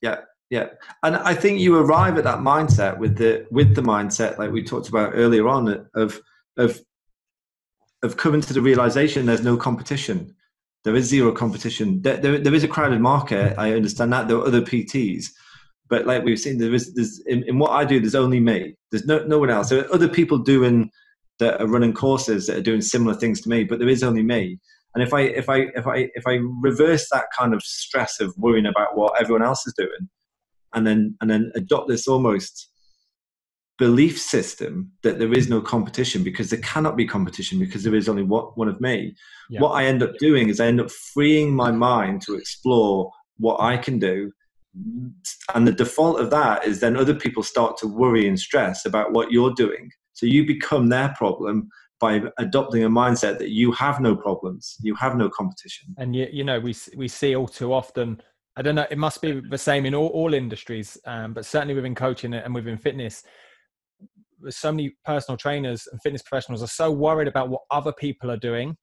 Yeah, 0.00 0.20
yeah, 0.50 0.68
and 1.02 1.16
I 1.16 1.34
think 1.34 1.58
you 1.58 1.76
arrive 1.76 2.18
at 2.18 2.24
that 2.24 2.38
mindset 2.38 2.98
with 2.98 3.16
the 3.16 3.46
with 3.50 3.74
the 3.74 3.82
mindset 3.82 4.38
like 4.38 4.52
we 4.52 4.62
talked 4.62 4.90
about 4.90 5.12
earlier 5.14 5.48
on 5.48 5.88
of 5.94 6.20
of 6.58 6.78
of 8.06 8.16
coming 8.16 8.40
to 8.40 8.52
the 8.52 8.62
realization 8.62 9.26
there's 9.26 9.42
no 9.42 9.56
competition. 9.56 10.34
There 10.84 10.96
is 10.96 11.06
zero 11.06 11.32
competition. 11.32 12.00
There, 12.02 12.16
there, 12.16 12.38
there 12.38 12.54
is 12.54 12.64
a 12.64 12.68
crowded 12.68 13.00
market. 13.00 13.58
I 13.58 13.72
understand 13.72 14.12
that. 14.12 14.28
There 14.28 14.36
are 14.38 14.46
other 14.46 14.62
PTs. 14.62 15.26
But 15.88 16.06
like 16.06 16.24
we've 16.24 16.38
seen, 16.38 16.58
there 16.58 16.74
is 16.74 16.94
there's 16.94 17.20
in, 17.26 17.42
in 17.44 17.58
what 17.58 17.72
I 17.72 17.84
do, 17.84 18.00
there's 18.00 18.14
only 18.14 18.40
me. 18.40 18.76
There's 18.90 19.06
no 19.06 19.24
no 19.24 19.38
one 19.38 19.50
else. 19.50 19.68
There 19.68 19.84
are 19.84 19.94
other 19.94 20.08
people 20.08 20.38
doing 20.38 20.90
that 21.38 21.60
are 21.60 21.66
running 21.66 21.92
courses 21.92 22.46
that 22.46 22.56
are 22.56 22.62
doing 22.62 22.80
similar 22.80 23.14
things 23.14 23.40
to 23.42 23.48
me, 23.48 23.64
but 23.64 23.78
there 23.78 23.88
is 23.88 24.02
only 24.02 24.22
me. 24.22 24.58
And 24.94 25.02
if 25.02 25.12
I 25.12 25.22
if 25.22 25.48
I 25.48 25.66
if 25.74 25.86
I 25.86 26.08
if 26.14 26.26
I 26.26 26.38
reverse 26.60 27.08
that 27.12 27.26
kind 27.36 27.52
of 27.52 27.62
stress 27.62 28.20
of 28.20 28.34
worrying 28.36 28.66
about 28.66 28.96
what 28.96 29.20
everyone 29.20 29.44
else 29.44 29.66
is 29.66 29.74
doing, 29.76 30.08
and 30.72 30.86
then 30.86 31.16
and 31.20 31.30
then 31.30 31.52
adopt 31.54 31.88
this 31.88 32.08
almost 32.08 32.70
belief 33.78 34.20
system 34.20 34.90
that 35.02 35.18
there 35.18 35.32
is 35.32 35.48
no 35.48 35.60
competition 35.60 36.22
because 36.22 36.50
there 36.50 36.60
cannot 36.60 36.96
be 36.96 37.06
competition 37.06 37.58
because 37.58 37.82
there 37.82 37.94
is 37.94 38.08
only 38.08 38.22
one 38.22 38.68
of 38.68 38.80
me. 38.80 39.14
Yeah. 39.50 39.60
What 39.60 39.72
I 39.72 39.84
end 39.84 40.02
up 40.02 40.16
doing 40.18 40.48
is 40.48 40.60
I 40.60 40.66
end 40.66 40.80
up 40.80 40.90
freeing 40.90 41.54
my 41.54 41.70
mind 41.70 42.22
to 42.22 42.34
explore 42.34 43.10
what 43.38 43.60
I 43.60 43.76
can 43.76 43.98
do. 43.98 44.32
And 45.54 45.66
the 45.66 45.72
default 45.72 46.20
of 46.20 46.30
that 46.30 46.64
is 46.64 46.80
then 46.80 46.96
other 46.96 47.14
people 47.14 47.42
start 47.42 47.76
to 47.78 47.86
worry 47.86 48.26
and 48.26 48.38
stress 48.38 48.84
about 48.84 49.12
what 49.12 49.30
you're 49.30 49.54
doing. 49.54 49.90
So 50.12 50.26
you 50.26 50.46
become 50.46 50.88
their 50.88 51.14
problem 51.16 51.68
by 51.98 52.22
adopting 52.38 52.84
a 52.84 52.90
mindset 52.90 53.38
that 53.38 53.50
you 53.50 53.72
have 53.72 54.00
no 54.00 54.14
problems, 54.14 54.76
you 54.82 54.94
have 54.96 55.16
no 55.16 55.30
competition. 55.30 55.94
And 55.96 56.14
you, 56.14 56.28
you 56.30 56.44
know, 56.44 56.60
we 56.60 56.74
we 56.94 57.08
see 57.08 57.34
all 57.34 57.48
too 57.48 57.72
often 57.72 58.20
I 58.56 58.62
don't 58.62 58.74
know. 58.74 58.86
It 58.90 58.96
must 58.96 59.20
be 59.20 59.40
the 59.40 59.58
same 59.58 59.84
in 59.84 59.94
all, 59.94 60.08
all 60.08 60.32
industries, 60.32 60.96
um, 61.04 61.34
but 61.34 61.44
certainly 61.44 61.74
within 61.74 61.94
coaching 61.94 62.32
and 62.32 62.54
within 62.54 62.78
fitness. 62.78 63.22
So 64.50 64.72
many 64.72 64.94
personal 65.04 65.36
trainers 65.36 65.88
and 65.90 66.00
fitness 66.02 66.22
professionals 66.22 66.62
are 66.62 66.68
so 66.68 66.90
worried 66.90 67.28
about 67.28 67.48
what 67.48 67.62
other 67.70 67.92
people 67.92 68.30
are 68.30 68.36
doing 68.36 68.76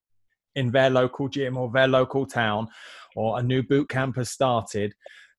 in 0.56 0.72
their 0.72 0.90
local 0.90 1.28
gym 1.28 1.58
or 1.58 1.72
their 1.72 1.88
local 1.88 2.26
town, 2.26 2.68
or 3.16 3.40
a 3.40 3.44
new 3.44 3.64
boot 3.64 3.90
camp 3.90 4.16
has 4.16 4.30
started, 4.30 4.94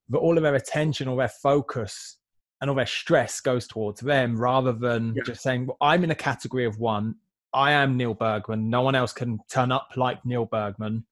that 0.09 0.19
all 0.19 0.37
of 0.37 0.43
their 0.43 0.55
attention 0.57 1.09
or 1.09 1.17
their 1.17 1.29
focus 1.29 2.19
and 2.61 2.71
all 2.71 2.77
their 2.77 2.87
stress 2.87 3.41
goes 3.41 3.67
towards 3.67 4.01
them 4.01 4.37
rather 4.37 4.73
than 4.73 5.15
yeah. 5.15 5.23
just 5.25 5.43
saying, 5.43 5.67
well, 5.67 5.77
I'm 5.81 6.05
in 6.05 6.11
a 6.11 6.17
category 6.17 6.65
of 6.65 6.79
one. 6.79 7.15
I 7.53 7.73
am 7.73 7.97
Neil 7.97 8.15
Bergman. 8.15 8.69
No 8.69 8.83
one 8.83 8.95
else 8.95 9.13
can 9.13 9.39
turn 9.51 9.71
up 9.71 9.91
like 9.97 10.25
Neil 10.25 10.47
Bergman. 10.47 11.05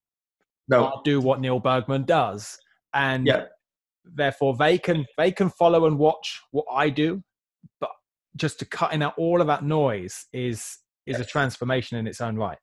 No. 0.68 0.84
I'll 0.84 1.02
do 1.02 1.20
what 1.20 1.40
Neil 1.40 1.60
Bergman 1.60 2.04
does 2.04 2.58
and 2.94 3.26
yeah. 3.26 3.44
therefore 4.04 4.56
they 4.56 4.78
can 4.78 5.06
they 5.16 5.32
can 5.32 5.50
follow 5.50 5.86
and 5.86 5.98
watch 5.98 6.40
what 6.50 6.66
I 6.72 6.90
do, 6.90 7.22
but 7.80 7.90
just 8.36 8.58
to 8.60 8.64
cutting 8.64 9.02
out 9.02 9.14
all 9.16 9.40
of 9.40 9.46
that 9.46 9.64
noise 9.64 10.26
is 10.32 10.78
is 11.06 11.18
a 11.18 11.24
transformation 11.24 11.98
in 11.98 12.06
its 12.06 12.20
own 12.20 12.36
right. 12.36 12.58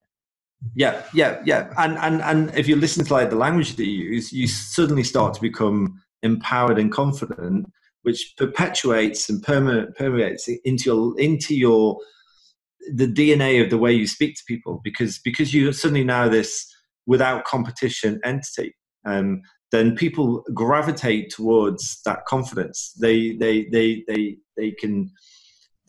Yeah, 0.75 1.03
yeah, 1.13 1.41
yeah. 1.45 1.71
And 1.77 1.97
and 1.97 2.21
and 2.21 2.57
if 2.57 2.67
you 2.67 2.75
listen 2.75 3.05
to 3.05 3.13
like 3.13 3.29
the 3.29 3.35
language 3.35 3.75
that 3.75 3.85
you 3.85 4.11
use, 4.11 4.33
you 4.33 4.47
suddenly 4.47 5.03
start 5.03 5.33
to 5.35 5.41
become 5.41 6.01
empowered 6.21 6.77
and 6.77 6.91
confident, 6.91 7.67
which 8.03 8.33
perpetuates 8.37 9.29
and 9.29 9.41
permeates 9.41 10.49
into 10.65 10.85
your 10.85 11.19
into 11.19 11.55
your 11.55 11.97
the 12.93 13.07
DNA 13.07 13.63
of 13.63 13.69
the 13.69 13.77
way 13.77 13.93
you 13.93 14.07
speak 14.07 14.35
to 14.35 14.43
people 14.47 14.81
because 14.83 15.19
because 15.19 15.53
you 15.53 15.71
suddenly 15.71 16.03
now 16.03 16.27
this 16.27 16.65
without 17.05 17.45
competition 17.45 18.19
entity. 18.23 18.75
Um, 19.05 19.41
then 19.71 19.95
people 19.95 20.43
gravitate 20.53 21.29
towards 21.29 22.01
that 22.03 22.25
confidence. 22.25 22.93
They 22.99 23.35
they 23.35 23.65
they 23.71 24.03
they 24.07 24.37
they 24.57 24.71
can 24.71 25.11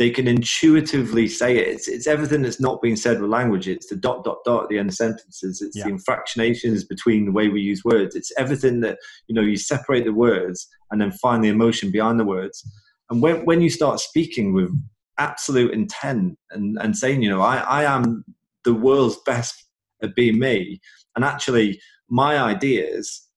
they 0.01 0.09
can 0.09 0.27
intuitively 0.27 1.29
say 1.29 1.59
it. 1.59 1.69
It's, 1.69 1.87
it's 1.87 2.07
everything 2.07 2.41
that's 2.41 2.59
not 2.59 2.81
being 2.81 2.97
said 2.97 3.21
with 3.21 3.29
language. 3.29 3.69
It's 3.69 3.91
the 3.91 3.97
dot 3.97 4.25
dot 4.25 4.39
dot 4.47 4.63
at 4.63 4.69
the 4.71 4.79
end 4.79 4.89
of 4.89 4.95
sentences. 4.95 5.61
It's 5.61 5.77
yeah. 5.77 5.85
the 5.85 5.93
infractionations 5.93 6.89
between 6.89 7.27
the 7.27 7.33
way 7.33 7.49
we 7.49 7.61
use 7.61 7.85
words. 7.85 8.17
It's 8.17 8.33
everything 8.39 8.81
that 8.81 8.97
you 9.27 9.35
know. 9.35 9.43
You 9.43 9.59
separate 9.59 10.07
the 10.07 10.15
words 10.15 10.67
and 10.91 11.03
then 11.03 11.13
find 11.13 11.45
the 11.45 11.51
emotion 11.51 11.91
behind 11.91 12.19
the 12.19 12.25
words. 12.25 12.67
And 13.11 13.21
when 13.21 13.45
when 13.45 13.61
you 13.61 13.69
start 13.69 14.01
speaking 14.01 14.55
with 14.55 14.71
absolute 15.19 15.75
intent 15.75 16.39
and 16.51 16.79
and 16.81 16.97
saying, 16.97 17.21
you 17.21 17.29
know, 17.29 17.43
I 17.43 17.59
I 17.59 17.85
am 17.85 18.25
the 18.65 18.73
world's 18.73 19.19
best 19.27 19.67
at 20.03 20.15
being 20.15 20.39
me, 20.39 20.81
and 21.15 21.27
actually 21.27 21.79
my 22.09 22.39
ideas 22.39 23.29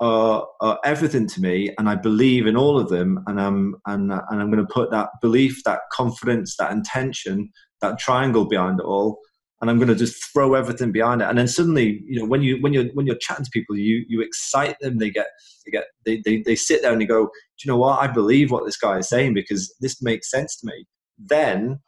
are, 0.00 0.46
are 0.60 0.78
everything 0.84 1.26
to 1.28 1.40
me, 1.40 1.74
and 1.78 1.88
I 1.88 1.96
believe 1.96 2.46
in 2.46 2.56
all 2.56 2.78
of 2.78 2.88
them, 2.88 3.22
and 3.26 3.40
I'm 3.40 3.76
and 3.86 4.12
and 4.12 4.40
I'm 4.40 4.50
going 4.50 4.64
to 4.64 4.72
put 4.72 4.90
that 4.90 5.10
belief, 5.20 5.62
that 5.64 5.80
confidence, 5.92 6.56
that 6.56 6.72
intention, 6.72 7.50
that 7.80 7.98
triangle 7.98 8.44
behind 8.44 8.80
it 8.80 8.86
all, 8.86 9.18
and 9.60 9.70
I'm 9.70 9.78
going 9.78 9.88
to 9.88 9.94
just 9.94 10.22
throw 10.32 10.54
everything 10.54 10.92
behind 10.92 11.20
it. 11.20 11.28
And 11.28 11.38
then 11.38 11.48
suddenly, 11.48 12.02
you 12.06 12.20
know, 12.20 12.26
when 12.26 12.42
you 12.42 12.60
when 12.60 12.72
you're 12.72 12.86
when 12.94 13.06
you're 13.06 13.16
chatting 13.16 13.44
to 13.44 13.50
people, 13.50 13.76
you 13.76 14.04
you 14.08 14.20
excite 14.20 14.76
them. 14.80 14.98
They 14.98 15.10
get 15.10 15.28
they 15.64 15.72
get 15.72 15.84
they 16.04 16.22
they, 16.24 16.42
they 16.42 16.54
sit 16.54 16.82
there 16.82 16.92
and 16.92 17.00
they 17.00 17.06
go, 17.06 17.24
do 17.24 17.30
you 17.64 17.70
know 17.70 17.78
what? 17.78 18.00
I 18.00 18.06
believe 18.06 18.50
what 18.50 18.64
this 18.64 18.76
guy 18.76 18.98
is 18.98 19.08
saying 19.08 19.34
because 19.34 19.74
this 19.80 20.00
makes 20.00 20.30
sense 20.30 20.58
to 20.60 20.66
me. 20.66 20.86
Then 21.18 21.80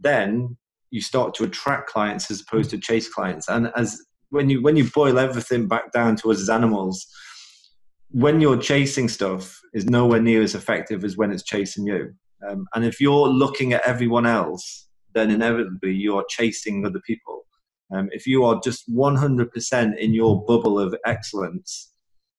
then 0.00 0.56
you 0.90 1.00
start 1.00 1.34
to 1.34 1.44
attract 1.44 1.88
clients 1.88 2.30
as 2.30 2.40
opposed 2.40 2.70
to 2.70 2.78
chase 2.78 3.08
clients. 3.08 3.48
And 3.48 3.70
as 3.76 4.00
when 4.30 4.50
you 4.50 4.60
when 4.60 4.76
you 4.76 4.90
boil 4.92 5.18
everything 5.18 5.68
back 5.68 5.92
down 5.92 6.16
to 6.16 6.32
us 6.32 6.40
as 6.40 6.50
animals, 6.50 7.06
when 8.12 8.40
you're 8.40 8.58
chasing 8.58 9.08
stuff 9.08 9.60
is 9.72 9.86
nowhere 9.86 10.20
near 10.20 10.42
as 10.42 10.54
effective 10.54 11.04
as 11.04 11.16
when 11.16 11.32
it's 11.32 11.42
chasing 11.42 11.86
you. 11.86 12.12
Um, 12.48 12.66
and 12.74 12.84
if 12.84 13.00
you're 13.00 13.28
looking 13.28 13.72
at 13.72 13.86
everyone 13.86 14.26
else, 14.26 14.88
then 15.14 15.30
inevitably 15.30 15.94
you're 15.94 16.24
chasing 16.28 16.84
other 16.84 17.00
people. 17.06 17.42
Um, 17.94 18.08
if 18.12 18.26
you 18.26 18.44
are 18.44 18.60
just 18.62 18.90
100% 18.92 19.98
in 19.98 20.14
your 20.14 20.44
bubble 20.44 20.78
of 20.78 20.94
excellence, 21.06 21.92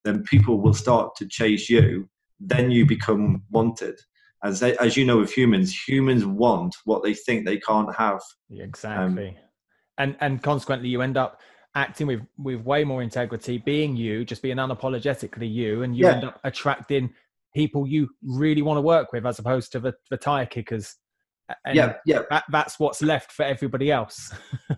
then 0.04 0.24
people 0.24 0.62
will 0.62 0.74
start 0.74 1.16
to 1.18 1.28
chase 1.28 1.70
you. 1.70 2.10
Then 2.40 2.72
you 2.72 2.86
become 2.86 3.44
wanted. 3.52 4.00
As, 4.44 4.60
they, 4.60 4.76
as 4.78 4.98
you 4.98 5.06
know, 5.06 5.18
with 5.20 5.32
humans, 5.32 5.74
humans 5.88 6.26
want 6.26 6.76
what 6.86 7.04
they 7.04 7.14
think 7.14 7.46
they 7.46 7.60
can't 7.60 7.94
have. 7.96 8.20
Exactly. 8.52 9.30
Um, 9.30 9.36
and, 9.98 10.16
and 10.20 10.44
consequently, 10.44 10.90
you 10.90 11.02
end 11.02 11.18
up 11.18 11.40
acting 11.76 12.08
with 12.08 12.22
with 12.38 12.62
way 12.62 12.84
more 12.84 13.02
integrity, 13.02 13.58
being 13.58 13.96
you, 13.96 14.26
just 14.26 14.42
being 14.42 14.58
unapologetically 14.58 15.52
you, 15.52 15.84
and 15.84 15.96
you 15.96 16.06
yeah. 16.06 16.14
end 16.14 16.24
up 16.26 16.40
attracting 16.44 17.14
people 17.54 17.88
you 17.88 18.10
really 18.24 18.62
want 18.62 18.78
to 18.78 18.82
work 18.82 19.12
with, 19.14 19.26
as 19.26 19.40
opposed 19.40 19.72
to 19.72 19.80
the, 19.80 19.94
the 20.10 20.18
tire 20.18 20.46
kickers. 20.46 20.96
And 21.66 21.76
yeah, 21.76 21.96
yeah. 22.06 22.22
That, 22.30 22.46
that's 22.50 22.80
what's 22.80 23.02
left 23.02 23.32
for 23.32 23.44
everybody 23.44 23.92
else. 23.92 24.34
so 24.70 24.78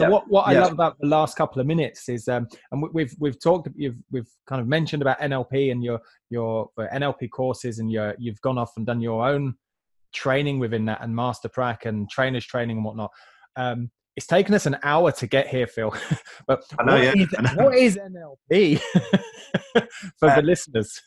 yeah. 0.00 0.08
what 0.08 0.28
what 0.28 0.46
I 0.46 0.52
yeah. 0.52 0.60
love 0.62 0.72
about 0.72 0.96
the 1.00 1.08
last 1.08 1.36
couple 1.36 1.60
of 1.60 1.66
minutes 1.66 2.08
is, 2.08 2.28
um, 2.28 2.46
and 2.70 2.82
we've 2.92 3.14
we've 3.18 3.40
talked, 3.40 3.68
you've 3.74 3.96
we've 4.10 4.28
kind 4.46 4.60
of 4.60 4.68
mentioned 4.68 5.02
about 5.02 5.18
NLP 5.20 5.72
and 5.72 5.82
your 5.82 6.00
your 6.30 6.70
NLP 6.78 7.30
courses, 7.30 7.78
and 7.78 7.90
your 7.90 8.14
you've 8.18 8.40
gone 8.40 8.58
off 8.58 8.72
and 8.76 8.86
done 8.86 9.00
your 9.00 9.26
own 9.28 9.54
training 10.14 10.58
within 10.58 10.84
that, 10.86 11.02
and 11.02 11.14
master 11.14 11.48
prac 11.48 11.86
and 11.86 12.08
trainers 12.08 12.46
training 12.46 12.76
and 12.76 12.84
whatnot. 12.84 13.10
Um, 13.56 13.90
it's 14.16 14.26
taken 14.26 14.54
us 14.54 14.66
an 14.66 14.78
hour 14.82 15.12
to 15.12 15.26
get 15.26 15.46
here, 15.46 15.66
Phil. 15.66 15.94
but 16.46 16.64
know, 16.84 16.94
what, 16.94 17.02
yeah. 17.02 17.12
is, 17.16 17.28
what 17.54 17.74
is 17.74 17.98
NLP 17.98 18.80
for 20.18 20.30
uh, 20.30 20.36
the 20.36 20.42
listeners? 20.42 21.02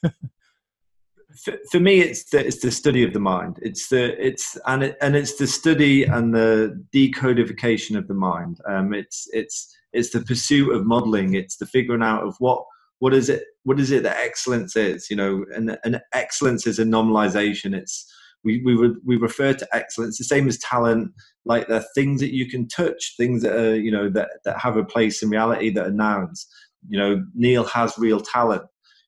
for, 1.43 1.53
for, 1.71 1.79
me, 1.79 2.01
it's 2.01 2.29
the 2.29 2.45
it's 2.45 2.59
the 2.59 2.71
study 2.71 3.03
of 3.03 3.13
the 3.13 3.19
mind. 3.19 3.57
It's 3.61 3.89
the 3.89 4.23
it's 4.23 4.57
and 4.67 4.83
it, 4.83 4.97
and 5.01 5.15
it's 5.15 5.37
the 5.37 5.47
study 5.47 6.03
and 6.03 6.33
the 6.33 6.85
decodification 6.93 7.97
of 7.97 8.07
the 8.07 8.13
mind. 8.13 8.59
Um, 8.67 8.93
it's 8.93 9.27
it's 9.33 9.75
it's 9.91 10.11
the 10.11 10.21
pursuit 10.21 10.75
of 10.75 10.85
modeling. 10.85 11.33
It's 11.33 11.57
the 11.57 11.65
figuring 11.65 12.03
out 12.03 12.23
of 12.23 12.35
what 12.37 12.63
what 12.99 13.13
is 13.13 13.29
it 13.29 13.43
what 13.63 13.79
is 13.79 13.91
it 13.91 14.03
that 14.03 14.17
excellence 14.17 14.75
is. 14.75 15.09
You 15.09 15.15
know, 15.15 15.45
and 15.55 15.77
and 15.83 15.99
excellence 16.13 16.67
is 16.67 16.77
a 16.77 16.83
nominalization. 16.83 17.75
It's 17.75 18.11
we 18.43 18.61
we 18.63 18.95
we 19.05 19.17
refer 19.17 19.53
to 19.53 19.67
excellence 19.73 20.17
the 20.17 20.23
same 20.23 20.47
as 20.47 20.57
talent 20.59 21.11
like 21.45 21.67
they're 21.67 21.85
things 21.95 22.21
that 22.21 22.33
you 22.33 22.49
can 22.49 22.67
touch 22.67 23.15
things 23.17 23.41
that 23.43 23.53
are 23.53 23.75
you 23.75 23.91
know 23.91 24.09
that 24.09 24.29
that 24.45 24.59
have 24.59 24.77
a 24.77 24.83
place 24.83 25.21
in 25.21 25.29
reality 25.29 25.69
that 25.69 25.87
are 25.87 25.91
nouns. 25.91 26.47
You 26.87 26.99
know 26.99 27.25
neil 27.35 27.65
has 27.65 27.97
real 27.97 28.21
talent 28.21 28.63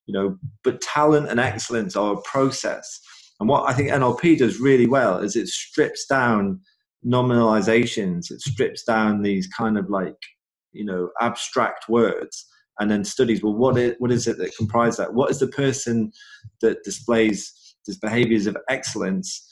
you 0.05 0.13
know 0.13 0.37
but 0.63 0.81
talent 0.81 1.29
and 1.29 1.39
excellence 1.39 1.95
are 1.95 2.15
a 2.15 2.21
process. 2.23 2.99
And 3.39 3.49
what 3.49 3.67
i 3.67 3.73
think 3.73 3.89
nlp 3.89 4.37
does 4.37 4.59
really 4.59 4.85
well 4.85 5.17
is 5.17 5.35
it 5.35 5.47
strips 5.47 6.05
down 6.05 6.59
nominalizations 7.03 8.29
it 8.29 8.39
strips 8.41 8.83
down 8.83 9.23
these 9.23 9.47
kind 9.47 9.79
of 9.79 9.89
like 9.89 10.17
you 10.73 10.85
know 10.85 11.09
abstract 11.21 11.89
words 11.89 12.45
and 12.79 12.89
then 12.89 13.03
studies 13.03 13.41
well 13.43 13.53
what 13.53 13.77
is, 13.77 13.95
what 13.99 14.11
is 14.11 14.27
it 14.27 14.37
that 14.37 14.55
comprises 14.57 14.97
that? 14.97 15.13
What 15.13 15.31
is 15.31 15.39
the 15.39 15.47
person 15.47 16.11
that 16.61 16.83
displays 16.83 17.53
these 17.85 17.97
behaviors 17.97 18.47
of 18.47 18.57
excellence. 18.69 19.47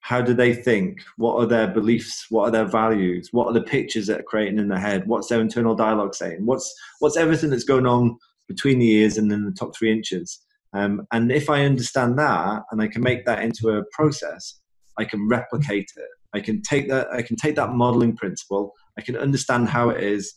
How 0.00 0.20
do 0.20 0.34
they 0.34 0.54
think? 0.54 1.00
What 1.16 1.34
are 1.36 1.46
their 1.46 1.66
beliefs? 1.66 2.26
What 2.30 2.44
are 2.44 2.50
their 2.50 2.64
values? 2.64 3.30
What 3.32 3.48
are 3.48 3.52
the 3.52 3.62
pictures 3.62 4.06
that 4.06 4.20
are 4.20 4.24
creating 4.24 4.58
in 4.58 4.68
their 4.68 4.78
head? 4.78 5.06
What's 5.06 5.28
their 5.28 5.40
internal 5.40 5.74
dialogue 5.74 6.14
saying? 6.14 6.46
What's 6.46 6.72
what's 7.00 7.16
everything 7.16 7.50
that's 7.50 7.64
going 7.64 7.86
on 7.86 8.16
between 8.46 8.78
the 8.78 8.90
ears 8.90 9.18
and 9.18 9.30
then 9.30 9.44
the 9.44 9.52
top 9.52 9.76
three 9.76 9.90
inches? 9.90 10.40
Um, 10.76 11.06
and 11.12 11.32
if 11.32 11.48
i 11.48 11.64
understand 11.64 12.18
that 12.18 12.62
and 12.70 12.82
i 12.82 12.88
can 12.88 13.02
make 13.02 13.24
that 13.24 13.42
into 13.42 13.70
a 13.70 13.84
process 13.92 14.60
i 14.98 15.04
can 15.04 15.26
replicate 15.28 15.90
it. 15.96 16.08
I 16.34 16.40
can 16.40 16.60
take 16.62 16.88
that 16.88 17.08
i 17.12 17.22
can 17.22 17.36
take 17.36 17.56
that 17.56 17.72
modeling 17.72 18.16
principle. 18.16 18.72
I 18.98 19.02
can 19.02 19.16
understand 19.16 19.68
how 19.68 19.90
it 19.90 20.02
is 20.02 20.34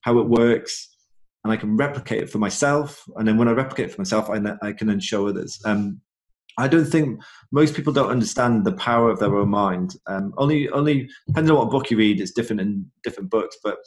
how 0.00 0.18
it 0.18 0.28
works 0.28 0.88
and 1.44 1.52
i 1.52 1.56
can 1.56 1.76
replicate 1.76 2.22
it 2.22 2.30
for 2.30 2.38
myself. 2.38 3.02
And 3.16 3.28
then 3.28 3.36
when 3.36 3.48
i 3.48 3.52
replicate 3.52 3.86
it 3.86 3.94
for 3.94 4.00
myself 4.00 4.28
i, 4.30 4.40
I 4.62 4.72
can 4.72 4.88
then 4.88 5.00
show 5.00 5.28
others. 5.28 5.60
Um, 5.64 6.00
I 6.58 6.68
don't 6.68 6.86
think 6.86 7.20
most 7.52 7.74
people 7.74 7.92
don't 7.92 8.10
understand 8.10 8.64
the 8.64 8.72
power 8.72 9.10
of 9.10 9.18
their 9.18 9.36
own 9.36 9.50
mind. 9.50 9.94
Um, 10.06 10.32
only, 10.38 10.68
only 10.70 11.08
depending 11.26 11.50
on 11.52 11.58
what 11.58 11.70
book 11.70 11.90
you 11.90 11.96
read, 11.96 12.20
it's 12.20 12.32
different 12.32 12.60
in 12.60 12.90
different 13.04 13.30
books. 13.30 13.56
But 13.62 13.78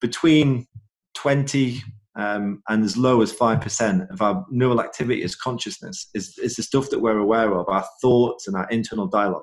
between 0.00 0.66
twenty 1.14 1.82
um, 2.18 2.62
and 2.68 2.84
as 2.84 2.96
low 2.96 3.22
as 3.22 3.32
five 3.32 3.60
percent 3.60 4.10
of 4.10 4.20
our 4.20 4.44
neural 4.50 4.80
activity 4.80 5.22
is 5.22 5.36
consciousness. 5.36 6.08
Is 6.14 6.36
is 6.38 6.56
the 6.56 6.62
stuff 6.62 6.90
that 6.90 7.00
we're 7.00 7.18
aware 7.18 7.54
of, 7.54 7.68
our 7.68 7.84
thoughts 8.02 8.46
and 8.46 8.56
our 8.56 8.68
internal 8.70 9.06
dialogue. 9.06 9.42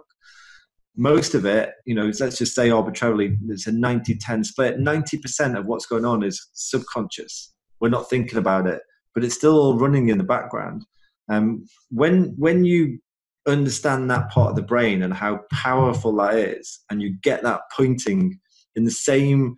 Most 0.97 1.33
of 1.35 1.45
it, 1.45 1.71
you 1.85 1.93
know, 1.93 2.09
let's 2.19 2.37
just 2.37 2.55
say 2.55 2.69
arbitrarily, 2.69 3.37
it's 3.49 3.67
a 3.67 3.71
90-10 3.71 4.45
split. 4.45 4.79
Ninety 4.79 5.17
percent 5.17 5.57
of 5.57 5.65
what's 5.65 5.85
going 5.85 6.05
on 6.05 6.23
is 6.23 6.49
subconscious. 6.53 7.53
We're 7.79 7.89
not 7.89 8.09
thinking 8.09 8.37
about 8.37 8.67
it, 8.67 8.81
but 9.13 9.23
it's 9.23 9.35
still 9.35 9.77
running 9.77 10.09
in 10.09 10.17
the 10.17 10.23
background. 10.23 10.85
Um, 11.29 11.65
when 11.89 12.35
when 12.37 12.65
you 12.65 12.99
understand 13.47 14.09
that 14.09 14.29
part 14.29 14.49
of 14.51 14.55
the 14.55 14.61
brain 14.61 15.03
and 15.03 15.13
how 15.13 15.41
powerful 15.51 16.15
that 16.17 16.35
is, 16.35 16.79
and 16.89 17.01
you 17.01 17.15
get 17.21 17.43
that 17.43 17.61
pointing 17.75 18.39
in 18.75 18.83
the 18.85 18.91
same 18.91 19.55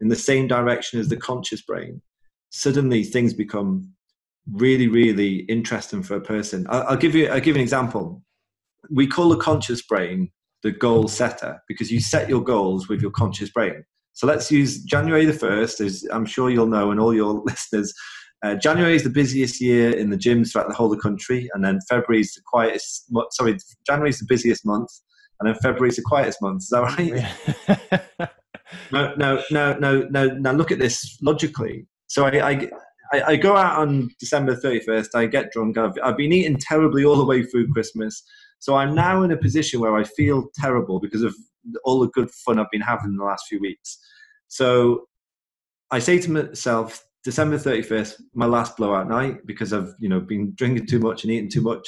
in 0.00 0.08
the 0.08 0.16
same 0.16 0.46
direction 0.46 1.00
as 1.00 1.08
the 1.08 1.16
conscious 1.16 1.62
brain, 1.62 2.00
suddenly 2.50 3.02
things 3.02 3.34
become 3.34 3.92
really, 4.52 4.88
really 4.88 5.40
interesting 5.40 6.02
for 6.02 6.16
a 6.16 6.20
person. 6.20 6.66
I'll, 6.68 6.82
I'll 6.88 6.96
give 6.96 7.14
you 7.14 7.28
I'll 7.28 7.40
give 7.40 7.56
you 7.56 7.60
an 7.60 7.62
example. 7.62 8.22
We 8.90 9.06
call 9.06 9.28
the 9.28 9.36
conscious 9.36 9.82
brain 9.82 10.30
the 10.62 10.72
goal 10.72 11.08
setter 11.08 11.60
because 11.68 11.90
you 11.90 12.00
set 12.00 12.28
your 12.28 12.42
goals 12.42 12.88
with 12.88 13.00
your 13.00 13.10
conscious 13.10 13.50
brain. 13.50 13.84
So 14.12 14.26
let's 14.26 14.50
use 14.50 14.82
January 14.82 15.24
the 15.24 15.32
1st, 15.32 15.84
as 15.84 16.04
I'm 16.10 16.26
sure 16.26 16.50
you'll 16.50 16.66
know, 16.66 16.90
and 16.90 16.98
all 16.98 17.14
your 17.14 17.34
listeners. 17.46 17.94
Uh, 18.44 18.54
January 18.54 18.94
is 18.94 19.02
the 19.02 19.10
busiest 19.10 19.60
year 19.60 19.90
in 19.90 20.10
the 20.10 20.16
gyms 20.16 20.52
throughout 20.52 20.68
the 20.68 20.74
whole 20.74 20.92
of 20.92 20.96
the 20.96 21.02
country, 21.02 21.48
and 21.54 21.64
then 21.64 21.80
February 21.88 22.20
is 22.20 22.34
the 22.34 22.42
quietest. 22.46 23.10
Sorry, 23.32 23.56
January 23.86 24.10
is 24.10 24.20
the 24.20 24.26
busiest 24.28 24.64
month, 24.64 24.90
and 25.40 25.48
then 25.48 25.56
February 25.56 25.88
is 25.88 25.96
the 25.96 26.02
quietest 26.02 26.40
month. 26.40 26.62
Is 26.62 26.68
that 26.68 28.08
right? 28.18 28.30
no, 28.92 29.14
no, 29.16 29.42
no, 29.50 29.78
no, 29.78 30.06
no. 30.10 30.26
Now 30.28 30.52
look 30.52 30.70
at 30.70 30.78
this 30.78 31.18
logically. 31.20 31.86
So 32.06 32.26
I, 32.26 32.50
I, 33.12 33.22
I, 33.26 33.36
go 33.36 33.56
out 33.56 33.78
on 33.78 34.10
December 34.18 34.56
31st. 34.56 35.08
I 35.14 35.26
get 35.26 35.52
drunk. 35.52 35.76
I've, 35.76 35.92
I've 36.02 36.16
been 36.16 36.32
eating 36.32 36.56
terribly 36.58 37.04
all 37.04 37.16
the 37.16 37.24
way 37.24 37.42
through 37.42 37.72
Christmas. 37.72 38.22
So 38.60 38.76
I'm 38.76 38.94
now 38.94 39.22
in 39.22 39.30
a 39.30 39.36
position 39.36 39.80
where 39.80 39.96
I 39.96 40.04
feel 40.04 40.48
terrible 40.54 41.00
because 41.00 41.22
of 41.22 41.34
all 41.84 42.00
the 42.00 42.08
good 42.08 42.30
fun 42.30 42.58
I've 42.58 42.70
been 42.70 42.80
having 42.80 43.10
in 43.10 43.16
the 43.16 43.24
last 43.24 43.46
few 43.48 43.60
weeks. 43.60 43.98
So 44.48 45.08
I 45.90 45.98
say 45.98 46.18
to 46.18 46.30
myself, 46.30 47.04
December 47.28 47.58
31st, 47.58 48.22
my 48.32 48.46
last 48.46 48.74
blowout 48.78 49.06
night 49.06 49.44
because 49.44 49.74
I've 49.74 49.92
you 49.98 50.08
know 50.08 50.18
been 50.18 50.54
drinking 50.54 50.86
too 50.86 50.98
much 50.98 51.24
and 51.24 51.30
eating 51.30 51.50
too 51.50 51.60
much. 51.60 51.86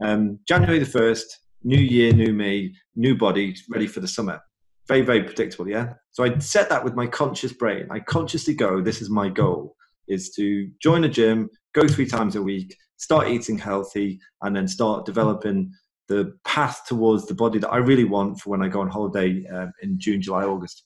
Um, 0.00 0.38
January 0.46 0.78
the 0.78 0.86
1st, 0.86 1.24
new 1.64 1.76
year, 1.76 2.12
new 2.12 2.32
me, 2.32 2.76
new 2.94 3.16
body, 3.16 3.56
ready 3.68 3.88
for 3.88 3.98
the 3.98 4.06
summer. 4.06 4.40
Very, 4.86 5.00
very 5.00 5.24
predictable, 5.24 5.68
yeah? 5.68 5.94
So 6.12 6.22
I 6.22 6.38
set 6.38 6.68
that 6.68 6.84
with 6.84 6.94
my 6.94 7.08
conscious 7.08 7.52
brain. 7.52 7.88
I 7.90 7.98
consciously 7.98 8.54
go, 8.54 8.80
this 8.80 9.02
is 9.02 9.10
my 9.10 9.28
goal, 9.28 9.74
is 10.06 10.30
to 10.36 10.70
join 10.80 11.02
a 11.02 11.08
gym, 11.08 11.50
go 11.74 11.88
three 11.88 12.06
times 12.06 12.36
a 12.36 12.42
week, 12.42 12.76
start 12.96 13.26
eating 13.26 13.58
healthy, 13.58 14.20
and 14.42 14.54
then 14.54 14.68
start 14.68 15.04
developing 15.04 15.72
the 16.06 16.32
path 16.44 16.82
towards 16.86 17.26
the 17.26 17.34
body 17.34 17.58
that 17.58 17.72
I 17.72 17.78
really 17.78 18.04
want 18.04 18.38
for 18.38 18.50
when 18.50 18.62
I 18.62 18.68
go 18.68 18.82
on 18.82 18.88
holiday 18.88 19.44
um, 19.48 19.72
in 19.82 19.98
June, 19.98 20.22
July, 20.22 20.44
August. 20.44 20.84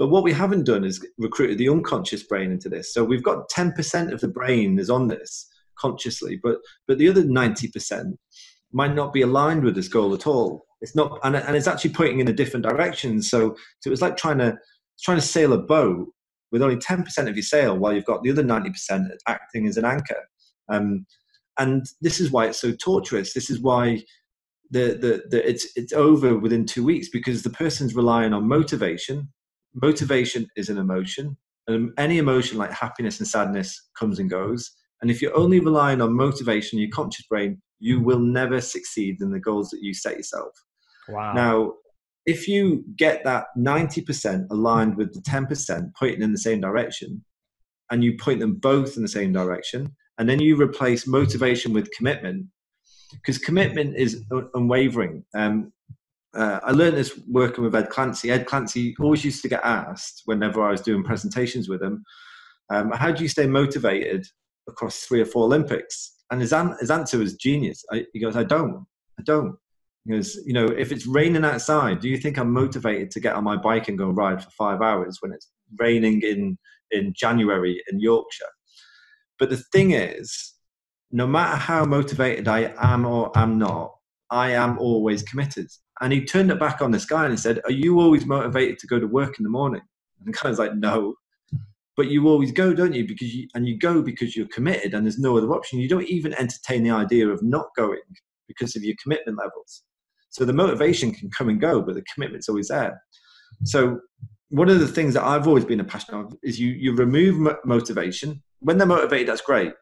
But 0.00 0.08
what 0.08 0.24
we 0.24 0.32
haven't 0.32 0.64
done 0.64 0.82
is 0.82 1.06
recruited 1.18 1.58
the 1.58 1.68
unconscious 1.68 2.22
brain 2.22 2.50
into 2.50 2.70
this. 2.70 2.94
So 2.94 3.04
we've 3.04 3.22
got 3.22 3.50
10% 3.50 4.10
of 4.10 4.20
the 4.22 4.28
brain 4.28 4.78
is 4.78 4.88
on 4.88 5.08
this 5.08 5.46
consciously, 5.78 6.40
but 6.42 6.56
but 6.88 6.96
the 6.96 7.08
other 7.08 7.22
90% 7.22 8.14
might 8.72 8.94
not 8.94 9.12
be 9.12 9.20
aligned 9.20 9.62
with 9.62 9.74
this 9.74 9.88
goal 9.88 10.14
at 10.14 10.26
all. 10.26 10.64
It's 10.80 10.96
not, 10.96 11.18
and, 11.22 11.36
and 11.36 11.54
it's 11.54 11.66
actually 11.66 11.92
pointing 11.92 12.20
in 12.20 12.28
a 12.28 12.32
different 12.32 12.64
direction. 12.64 13.20
So 13.20 13.54
so 13.80 13.92
it's 13.92 14.00
like 14.00 14.16
trying 14.16 14.38
to 14.38 14.56
trying 15.02 15.18
to 15.18 15.22
sail 15.26 15.52
a 15.52 15.58
boat 15.58 16.08
with 16.50 16.62
only 16.62 16.76
10% 16.76 17.28
of 17.28 17.36
your 17.36 17.42
sail 17.42 17.76
while 17.76 17.92
you've 17.92 18.06
got 18.06 18.22
the 18.22 18.30
other 18.30 18.42
90% 18.42 19.06
acting 19.28 19.66
as 19.66 19.76
an 19.76 19.84
anchor. 19.84 20.22
Um, 20.70 21.06
and 21.58 21.84
this 22.00 22.20
is 22.20 22.30
why 22.30 22.46
it's 22.46 22.60
so 22.60 22.72
torturous. 22.72 23.34
This 23.34 23.50
is 23.50 23.60
why 23.60 24.02
the, 24.70 24.94
the, 24.94 25.24
the 25.28 25.46
it's 25.46 25.68
it's 25.76 25.92
over 25.92 26.38
within 26.38 26.64
two 26.64 26.84
weeks 26.84 27.10
because 27.10 27.42
the 27.42 27.50
person's 27.50 27.94
relying 27.94 28.32
on 28.32 28.48
motivation. 28.48 29.28
Motivation 29.74 30.48
is 30.56 30.68
an 30.68 30.78
emotion, 30.78 31.36
and 31.66 31.92
any 31.98 32.18
emotion 32.18 32.58
like 32.58 32.72
happiness 32.72 33.18
and 33.18 33.28
sadness 33.28 33.88
comes 33.98 34.18
and 34.18 34.28
goes. 34.28 34.70
And 35.02 35.10
if 35.10 35.22
you're 35.22 35.36
only 35.36 35.60
relying 35.60 36.00
on 36.00 36.12
motivation, 36.12 36.78
your 36.78 36.90
conscious 36.90 37.26
brain, 37.26 37.60
you 37.78 38.00
will 38.00 38.18
never 38.18 38.60
succeed 38.60 39.20
in 39.20 39.30
the 39.30 39.40
goals 39.40 39.70
that 39.70 39.82
you 39.82 39.94
set 39.94 40.16
yourself. 40.16 40.52
Wow. 41.08 41.32
Now, 41.32 41.72
if 42.26 42.46
you 42.46 42.84
get 42.96 43.24
that 43.24 43.46
90% 43.56 44.46
aligned 44.50 44.96
with 44.96 45.14
the 45.14 45.20
10% 45.20 45.92
pointing 45.98 46.22
in 46.22 46.32
the 46.32 46.38
same 46.38 46.60
direction, 46.60 47.24
and 47.90 48.04
you 48.04 48.16
point 48.16 48.40
them 48.40 48.54
both 48.54 48.96
in 48.96 49.02
the 49.02 49.08
same 49.08 49.32
direction, 49.32 49.96
and 50.18 50.28
then 50.28 50.40
you 50.40 50.60
replace 50.60 51.06
motivation 51.06 51.72
with 51.72 51.90
commitment 51.96 52.46
because 53.12 53.38
commitment 53.38 53.96
is 53.96 54.22
unwavering 54.54 55.24
um, 55.34 55.72
uh, 56.34 56.60
I 56.62 56.72
learned 56.72 56.96
this 56.96 57.18
working 57.28 57.64
with 57.64 57.74
Ed 57.74 57.90
Clancy. 57.90 58.30
Ed 58.30 58.46
Clancy 58.46 58.94
always 59.00 59.24
used 59.24 59.42
to 59.42 59.48
get 59.48 59.64
asked 59.64 60.22
whenever 60.26 60.62
I 60.62 60.70
was 60.70 60.80
doing 60.80 61.02
presentations 61.02 61.68
with 61.68 61.82
him, 61.82 62.04
um, 62.70 62.90
"How 62.92 63.10
do 63.10 63.22
you 63.22 63.28
stay 63.28 63.46
motivated 63.46 64.26
across 64.68 65.00
three 65.00 65.20
or 65.20 65.26
four 65.26 65.44
Olympics?" 65.44 66.16
And 66.30 66.40
his, 66.40 66.52
an- 66.52 66.76
his 66.78 66.90
answer 66.90 67.18
was 67.18 67.34
genius. 67.34 67.84
I, 67.90 68.06
he 68.12 68.20
goes, 68.20 68.36
"I 68.36 68.44
don't. 68.44 68.86
I 69.18 69.22
don't." 69.24 69.56
He 70.04 70.12
goes, 70.12 70.36
"You 70.46 70.52
know, 70.52 70.66
if 70.66 70.92
it's 70.92 71.06
raining 71.06 71.44
outside, 71.44 72.00
do 72.00 72.08
you 72.08 72.16
think 72.16 72.38
I'm 72.38 72.52
motivated 72.52 73.10
to 73.12 73.20
get 73.20 73.34
on 73.34 73.44
my 73.44 73.56
bike 73.56 73.88
and 73.88 73.98
go 73.98 74.10
ride 74.10 74.42
for 74.42 74.50
five 74.50 74.80
hours 74.80 75.18
when 75.20 75.32
it's 75.32 75.50
raining 75.78 76.22
in 76.22 76.56
in 76.92 77.12
January 77.16 77.82
in 77.90 77.98
Yorkshire?" 77.98 78.52
But 79.38 79.50
the 79.50 79.56
thing 79.72 79.92
is, 79.92 80.54
no 81.10 81.26
matter 81.26 81.56
how 81.56 81.84
motivated 81.84 82.46
I 82.46 82.72
am 82.78 83.04
or 83.04 83.36
am 83.36 83.58
not, 83.58 83.92
I 84.30 84.52
am 84.52 84.78
always 84.78 85.22
committed. 85.24 85.66
And 86.00 86.12
he 86.12 86.24
turned 86.24 86.50
it 86.50 86.58
back 86.58 86.80
on 86.80 86.90
this 86.90 87.04
guy 87.04 87.26
and 87.26 87.38
said, 87.38 87.60
Are 87.64 87.72
you 87.72 88.00
always 88.00 88.26
motivated 88.26 88.78
to 88.78 88.86
go 88.86 88.98
to 88.98 89.06
work 89.06 89.38
in 89.38 89.44
the 89.44 89.50
morning? 89.50 89.82
And 90.18 90.32
the 90.32 90.38
guy 90.38 90.48
was 90.48 90.58
like, 90.58 90.74
No. 90.74 91.14
But 91.96 92.08
you 92.08 92.28
always 92.28 92.52
go, 92.52 92.72
don't 92.72 92.94
you? 92.94 93.06
Because 93.06 93.34
you, 93.34 93.48
and 93.54 93.68
you 93.68 93.76
go 93.76 94.00
because 94.00 94.34
you're 94.34 94.46
committed 94.48 94.94
and 94.94 95.04
there's 95.04 95.18
no 95.18 95.36
other 95.36 95.52
option. 95.52 95.80
You 95.80 95.88
don't 95.88 96.06
even 96.06 96.32
entertain 96.34 96.82
the 96.82 96.90
idea 96.90 97.28
of 97.28 97.42
not 97.42 97.66
going 97.76 97.98
because 98.48 98.74
of 98.74 98.82
your 98.82 98.94
commitment 99.02 99.36
levels. 99.36 99.82
So 100.30 100.44
the 100.44 100.52
motivation 100.52 101.12
can 101.12 101.30
come 101.30 101.48
and 101.50 101.60
go, 101.60 101.82
but 101.82 101.96
the 101.96 102.04
commitment's 102.14 102.48
always 102.48 102.68
there. 102.68 103.02
So 103.64 104.00
one 104.48 104.70
of 104.70 104.80
the 104.80 104.86
things 104.86 105.12
that 105.14 105.24
I've 105.24 105.46
always 105.46 105.64
been 105.64 105.80
a 105.80 105.84
passion 105.84 106.14
of 106.14 106.34
is 106.42 106.58
you 106.58 106.70
you 106.70 106.94
remove 106.94 107.54
motivation 107.64 108.42
when 108.60 108.78
they're 108.78 108.86
motivated, 108.86 109.28
that's 109.28 109.40
great. 109.40 109.72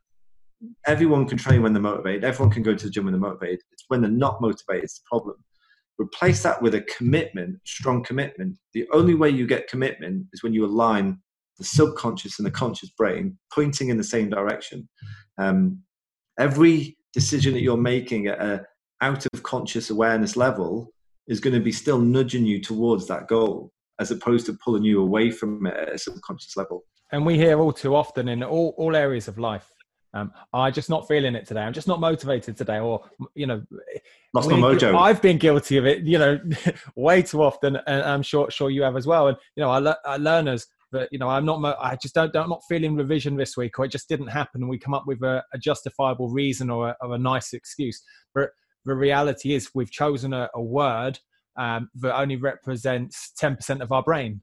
Everyone 0.87 1.27
can 1.27 1.39
train 1.39 1.63
when 1.63 1.73
they're 1.73 1.83
motivated. 1.83 2.25
Everyone 2.25 2.53
can 2.53 2.63
go 2.63 2.75
to 2.75 2.85
the 2.85 2.91
gym 2.91 3.05
when 3.05 3.13
they're 3.13 3.21
motivated. 3.21 3.61
It's 3.73 3.85
when 3.89 4.01
they're 4.01 4.11
not 4.11 4.41
motivated, 4.41 4.85
it's 4.85 4.99
the 4.99 5.05
problem. 5.09 5.37
Replace 5.99 6.43
that 6.45 6.63
with 6.63 6.75
a 6.75 6.83
commitment, 6.83 7.59
strong 7.65 8.05
commitment. 8.05 8.57
The 8.73 8.87
only 8.93 9.15
way 9.15 9.31
you 9.31 9.47
get 9.47 9.69
commitment 9.69 10.27
is 10.33 10.43
when 10.43 10.53
you 10.53 10.65
align 10.65 11.19
the 11.59 11.65
subconscious 11.65 12.39
and 12.39 12.47
the 12.47 12.53
conscious 12.53 12.91
brain 12.91 13.37
pointing 13.53 13.89
in 13.89 13.97
the 13.97 14.05
same 14.05 14.31
direction. 14.31 14.89
Um, 15.39 15.83
every 16.39 16.97
decision 17.13 17.53
that 17.55 17.63
you're 17.63 17.77
making 17.77 18.29
at 18.29 18.41
a 18.41 18.65
out 19.01 19.27
of 19.33 19.43
conscious 19.43 19.91
awareness 19.91 20.37
level 20.37 20.93
is 21.27 21.41
going 21.41 21.55
to 21.55 21.61
be 21.61 21.73
still 21.73 21.99
nudging 21.99 22.45
you 22.45 22.61
towards 22.61 23.07
that 23.07 23.29
goal 23.29 23.73
as 24.01 24.11
opposed 24.11 24.47
to 24.47 24.59
pulling 24.65 24.85
you 24.85 25.01
away 25.01 25.31
from 25.31 25.67
it 25.67 25.77
at 25.77 25.95
a 25.95 25.99
subconscious 25.99 26.57
level 26.57 26.85
and 27.13 27.25
we 27.25 27.37
hear 27.37 27.59
all 27.59 27.73
too 27.73 27.95
often 27.95 28.29
in 28.29 28.43
all, 28.43 28.75
all 28.77 28.97
areas 28.97 29.29
of 29.29 29.39
life 29.39 29.73
um, 30.15 30.33
I'm 30.53 30.73
just 30.73 30.89
not 30.89 31.07
feeling 31.07 31.35
it 31.35 31.47
today. 31.47 31.61
I'm 31.61 31.73
just 31.73 31.89
not 31.89 32.01
motivated 32.01 32.57
today, 32.57 32.79
or 32.79 33.05
you 33.35 33.47
know, 33.47 33.63
lost 34.33 34.49
my 34.51 34.57
mojo. 34.57 34.99
I've 34.99 35.21
been 35.21 35.39
guilty 35.39 35.77
of 35.77 35.87
it, 35.87 36.05
you 36.05 36.19
know, 36.19 36.41
way 36.97 37.23
too 37.23 37.43
often, 37.43 37.77
and 37.87 38.03
I'm 38.03 38.23
sure 38.23 38.51
sure 38.51 38.71
you 38.71 38.83
have 38.83 38.97
as 38.97 39.07
well. 39.07 39.29
And 39.29 39.37
you 39.57 39.63
know, 39.63 39.71
I, 39.71 39.95
I 40.05 40.17
learners 40.17 40.67
that 40.93 41.09
you 41.13 41.19
know 41.19 41.29
I'm 41.29 41.45
not, 41.45 41.63
I 41.81 41.97
just 41.97 42.15
don't, 42.15 42.33
don't 42.33 42.49
not 42.49 42.63
feeling 42.69 42.97
revision 42.97 43.37
this 43.37 43.57
week, 43.57 43.79
or 43.79 43.85
it 43.85 43.93
just 43.93 44.09
didn't 44.09 44.29
happen, 44.29 44.63
and 44.63 44.71
we 44.71 44.79
come 44.79 44.95
up 44.95 45.05
with 45.07 45.23
a, 45.23 45.45
a 45.53 45.59
justifiable 45.59 46.31
reason 46.31 46.71
or 46.71 46.89
a, 46.89 46.97
or 47.03 47.15
a, 47.15 47.19
nice 47.19 47.53
excuse. 47.53 48.03
But 48.35 48.51
the 48.87 48.95
reality 48.95 49.55
is, 49.55 49.71
we've 49.75 49.91
chosen 49.91 50.33
a, 50.33 50.49
a 50.55 50.63
word 50.63 51.19
um, 51.59 51.91
that 51.97 52.17
only 52.17 52.37
represents 52.37 53.33
10% 53.41 53.81
of 53.81 53.93
our 53.93 54.03
brain. 54.03 54.43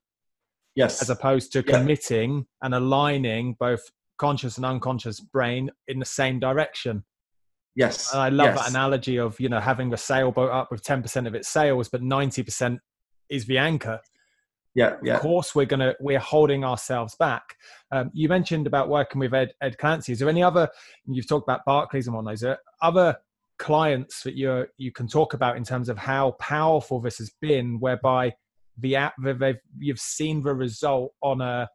Yes. 0.76 1.02
As 1.02 1.10
opposed 1.10 1.54
to 1.54 1.64
yeah. 1.66 1.80
committing 1.80 2.46
and 2.62 2.76
aligning 2.76 3.56
both 3.58 3.90
conscious 4.18 4.58
and 4.58 4.66
unconscious 4.66 5.20
brain 5.20 5.70
in 5.88 6.00
the 6.00 6.06
same 6.06 6.40
direction. 6.40 7.04
Yes. 7.76 8.12
And 8.12 8.22
I 8.22 8.30
love 8.30 8.56
yes. 8.56 8.60
that 8.60 8.70
analogy 8.70 9.18
of, 9.18 9.40
you 9.40 9.50
know, 9.50 9.60
having 9.60 9.94
a 9.94 9.98
sailboat 9.98 10.52
up 10.52 10.72
with 10.72 10.82
10% 10.84 11.28
of 11.28 11.36
its 11.36 11.50
sails, 11.50 11.90
but 11.90 12.02
90% 12.02 12.80
is 13.30 13.46
the 13.46 13.58
anchor. 13.58 14.00
Yeah, 14.76 14.98
yeah. 15.02 15.16
Of 15.16 15.22
course, 15.22 15.56
we're 15.56 15.66
gonna 15.66 15.96
we're 16.02 16.20
holding 16.20 16.66
ourselves 16.66 17.16
back. 17.16 17.56
Um, 17.94 18.12
you 18.14 18.28
mentioned 18.28 18.68
about 18.68 18.90
working 18.90 19.20
with 19.20 19.34
Ed, 19.34 19.54
Ed 19.62 19.78
Clancy. 19.78 20.12
Is 20.12 20.20
there 20.20 20.28
any 20.28 20.44
other? 20.44 20.68
You've 21.08 21.30
talked 21.30 21.46
about 21.46 21.62
Barclays 21.66 22.08
and. 22.08 22.30
Is 22.30 22.42
there 22.42 22.60
other 22.82 23.16
clients 23.58 24.22
that 24.24 24.36
you 24.36 24.66
you 24.78 24.92
can 24.92 25.08
talk 25.08 25.34
about 25.34 25.56
in 25.56 25.64
terms 25.64 25.88
of 25.88 25.98
how 25.98 26.32
powerful 26.40 27.00
this 27.00 27.20
has 27.20 27.32
been, 27.42 27.80
whereby 27.80 28.34
the 28.78 28.98
app 28.98 29.14
they've 29.24 29.56
you've 29.80 30.00
seen 30.00 30.44
the 30.44 30.54
result 30.54 31.14
on 31.22 31.40
a 31.40 31.70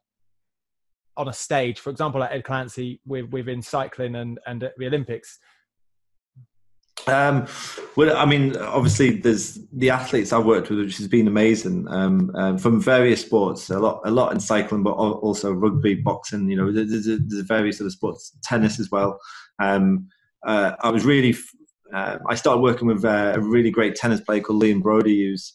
on 1.17 1.27
a 1.27 1.33
stage 1.33 1.79
for 1.79 1.89
example 1.89 2.19
like 2.19 2.31
ed 2.31 2.43
clancy 2.43 2.99
with 3.05 3.29
within 3.31 3.61
cycling 3.61 4.15
and 4.15 4.39
and 4.45 4.63
at 4.63 4.73
the 4.77 4.87
olympics 4.87 5.39
um, 7.07 7.47
well, 7.95 8.15
I 8.15 8.25
mean, 8.25 8.55
obviously, 8.57 9.17
there's 9.17 9.59
the 9.73 9.89
athletes 9.89 10.31
I've 10.31 10.45
worked 10.45 10.69
with, 10.69 10.79
which 10.79 10.97
has 10.97 11.07
been 11.07 11.27
amazing 11.27 11.87
um, 11.89 12.31
um, 12.35 12.57
from 12.57 12.81
various 12.81 13.21
sports. 13.21 13.69
A 13.69 13.79
lot, 13.79 14.01
a 14.05 14.11
lot 14.11 14.31
in 14.33 14.39
cycling, 14.39 14.83
but 14.83 14.91
also 14.91 15.51
rugby, 15.51 15.95
boxing. 15.95 16.49
You 16.49 16.57
know, 16.57 16.71
there's, 16.71 17.05
there's 17.05 17.47
various 17.47 17.81
other 17.81 17.89
sports, 17.89 18.37
tennis 18.43 18.79
as 18.79 18.91
well. 18.91 19.19
Um, 19.59 20.09
uh, 20.45 20.73
I 20.81 20.89
was 20.89 21.05
really, 21.05 21.35
uh, 21.93 22.17
I 22.27 22.35
started 22.35 22.61
working 22.61 22.87
with 22.87 23.03
uh, 23.03 23.33
a 23.35 23.39
really 23.39 23.71
great 23.71 23.95
tennis 23.95 24.21
player 24.21 24.41
called 24.41 24.61
Liam 24.61 24.81
Broady, 24.81 25.25
who's 25.25 25.53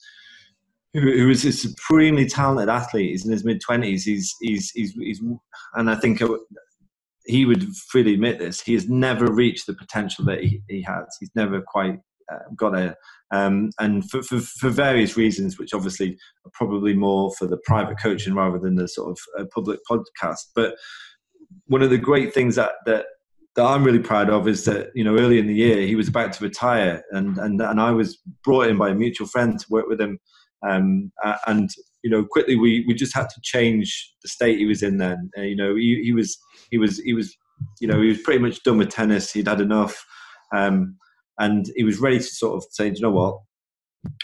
who 0.99 1.31
is 1.31 1.45
a 1.45 1.53
supremely 1.53 2.27
talented 2.27 2.69
athlete. 2.69 3.11
He's 3.11 3.27
in 3.27 3.33
his 3.33 3.45
mid 3.45 3.61
twenties. 3.61 4.05
He's, 4.05 4.35
he's 4.41 4.71
he's 4.71 4.93
he's 4.93 5.23
and 5.75 5.91
I 5.91 5.97
think 5.97 6.21
he 7.27 7.45
would 7.45 7.67
freely 7.91 8.15
admit 8.15 8.39
this. 8.39 8.61
He 8.61 8.75
has 8.75 8.89
never 8.89 9.33
reached 9.33 9.67
the 9.67 9.75
potential 9.75 10.25
that 10.27 10.43
he, 10.43 10.63
he 10.69 10.83
has. 10.83 11.05
He's 11.21 11.31
never 11.35 11.61
quite 11.61 11.99
uh, 12.33 12.39
got 12.57 12.73
there, 12.73 12.97
um, 13.33 13.71
and 13.79 14.09
for, 14.11 14.23
for, 14.23 14.41
for, 14.41 14.71
various 14.71 15.17
reasons, 15.17 15.59
which 15.59 15.75
obviously 15.75 16.17
are 16.45 16.51
probably 16.55 16.95
more 16.95 17.33
for 17.39 17.47
the 17.47 17.59
private 17.65 18.01
coaching 18.01 18.35
rather 18.35 18.59
than 18.59 18.77
the 18.77 18.89
sort 18.89 19.11
of 19.11 19.19
uh, 19.39 19.45
public 19.55 19.81
podcast. 19.91 20.47
But 20.55 20.75
one 21.67 21.83
of 21.83 21.91
the 21.91 21.99
great 21.99 22.35
things 22.35 22.57
that, 22.57 22.73
that 22.87 23.07
that 23.55 23.65
I'm 23.65 23.85
really 23.85 24.01
proud 24.01 24.29
of 24.29 24.47
is 24.47 24.65
that 24.67 24.91
you 24.95 25.03
know 25.03 25.17
early 25.19 25.39
in 25.39 25.47
the 25.47 25.55
year 25.55 25.83
he 25.83 25.95
was 25.95 26.09
about 26.09 26.33
to 26.35 26.45
retire, 26.45 27.03
and 27.11 27.39
and 27.39 27.61
and 27.61 27.81
I 27.81 27.91
was 27.91 28.19
brought 28.45 28.69
in 28.69 28.77
by 28.77 28.91
a 28.91 28.95
mutual 28.95 29.27
friend 29.27 29.59
to 29.59 29.67
work 29.71 29.87
with 29.89 30.01
him, 30.01 30.19
um, 30.67 31.13
and 31.47 31.71
you 32.03 32.11
know 32.11 32.25
quickly 32.25 32.57
we 32.57 32.85
we 32.87 32.95
just 32.95 33.15
had 33.15 33.29
to 33.29 33.41
change 33.43 34.15
the 34.23 34.29
state 34.29 34.59
he 34.59 34.67
was 34.67 34.83
in. 34.83 34.99
Then 34.99 35.31
uh, 35.37 35.43
you 35.43 35.57
know 35.57 35.75
he, 35.75 36.03
he 36.05 36.13
was 36.13 36.39
he 36.71 36.79
was 36.79 36.99
he 36.99 37.15
was 37.15 37.37
you 37.81 37.89
know 37.89 38.01
he 38.01 38.09
was 38.09 38.23
pretty 38.23 38.41
much 38.41 38.63
done 38.63 38.79
with 38.79 38.91
tennis. 38.91 39.33
He'd 39.33 39.49
had 39.49 39.61
enough, 39.61 40.05
um, 40.55 40.97
and 41.39 41.67
he 41.77 41.85
was 41.85 41.99
ready 41.99 42.19
to 42.19 42.25
sort 42.25 42.57
of 42.57 42.65
say, 42.71 42.87
you 42.87 43.01
know 43.01 43.11
what. 43.11 43.39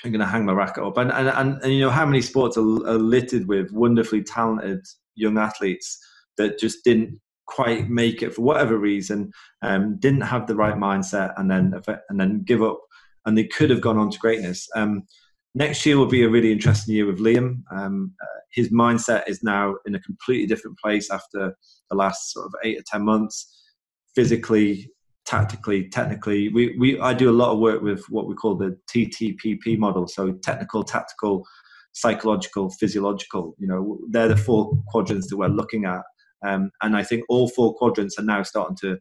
I'm 0.04 0.12
going 0.12 0.20
to 0.20 0.26
hang 0.26 0.44
my 0.44 0.52
racket 0.52 0.84
up, 0.84 0.96
and 0.96 1.10
and, 1.10 1.28
and, 1.28 1.60
and 1.60 1.72
you 1.72 1.80
know 1.80 1.90
how 1.90 2.06
many 2.06 2.22
sports 2.22 2.56
are, 2.56 2.60
are 2.60 2.98
littered 2.98 3.48
with 3.48 3.72
wonderfully 3.72 4.22
talented 4.22 4.84
young 5.16 5.38
athletes 5.38 5.98
that 6.38 6.58
just 6.58 6.84
didn't 6.84 7.20
quite 7.46 7.90
make 7.90 8.22
it 8.22 8.34
for 8.34 8.42
whatever 8.42 8.78
reason, 8.78 9.32
um, 9.62 9.98
didn't 9.98 10.22
have 10.22 10.46
the 10.46 10.54
right 10.54 10.76
mindset, 10.76 11.34
and 11.36 11.50
then 11.50 11.74
and 12.08 12.20
then 12.20 12.42
give 12.44 12.62
up, 12.62 12.80
and 13.26 13.36
they 13.36 13.44
could 13.44 13.70
have 13.70 13.80
gone 13.80 13.98
on 13.98 14.10
to 14.10 14.18
greatness. 14.18 14.68
Um, 14.74 15.02
next 15.54 15.84
year 15.84 15.98
will 15.98 16.06
be 16.06 16.24
a 16.24 16.28
really 16.28 16.52
interesting 16.52 16.94
year 16.94 17.06
with 17.06 17.18
Liam. 17.18 17.62
Um, 17.70 18.14
uh, 18.22 18.40
his 18.52 18.70
mindset 18.70 19.28
is 19.28 19.42
now 19.42 19.76
in 19.86 19.94
a 19.94 20.00
completely 20.00 20.46
different 20.46 20.78
place 20.78 21.10
after 21.10 21.54
the 21.90 21.96
last 21.96 22.32
sort 22.32 22.46
of 22.46 22.54
eight 22.64 22.78
or 22.78 22.82
ten 22.86 23.04
months. 23.04 23.58
Physically, 24.14 24.90
tactically, 25.24 25.88
technically, 25.88 26.50
we, 26.50 26.76
we 26.78 27.00
I 27.00 27.14
do 27.14 27.30
a 27.30 27.32
lot 27.32 27.52
of 27.52 27.58
work 27.58 27.82
with 27.82 28.04
what 28.08 28.26
we 28.26 28.34
call 28.34 28.56
the 28.56 28.76
TTPP 28.94 29.78
model. 29.78 30.06
So 30.06 30.32
technical, 30.32 30.84
tactical, 30.84 31.46
psychological, 31.92 32.70
physiological. 32.70 33.54
You 33.58 33.68
know, 33.68 33.98
they're 34.10 34.28
the 34.28 34.36
four 34.36 34.72
quadrants 34.88 35.28
that 35.28 35.36
we're 35.36 35.48
looking 35.48 35.84
at. 35.84 36.02
Um, 36.44 36.70
and 36.82 36.96
I 36.96 37.04
think 37.04 37.24
all 37.28 37.48
four 37.48 37.74
quadrants 37.74 38.18
are 38.18 38.24
now 38.24 38.42
starting 38.42 38.76
to 38.82 38.98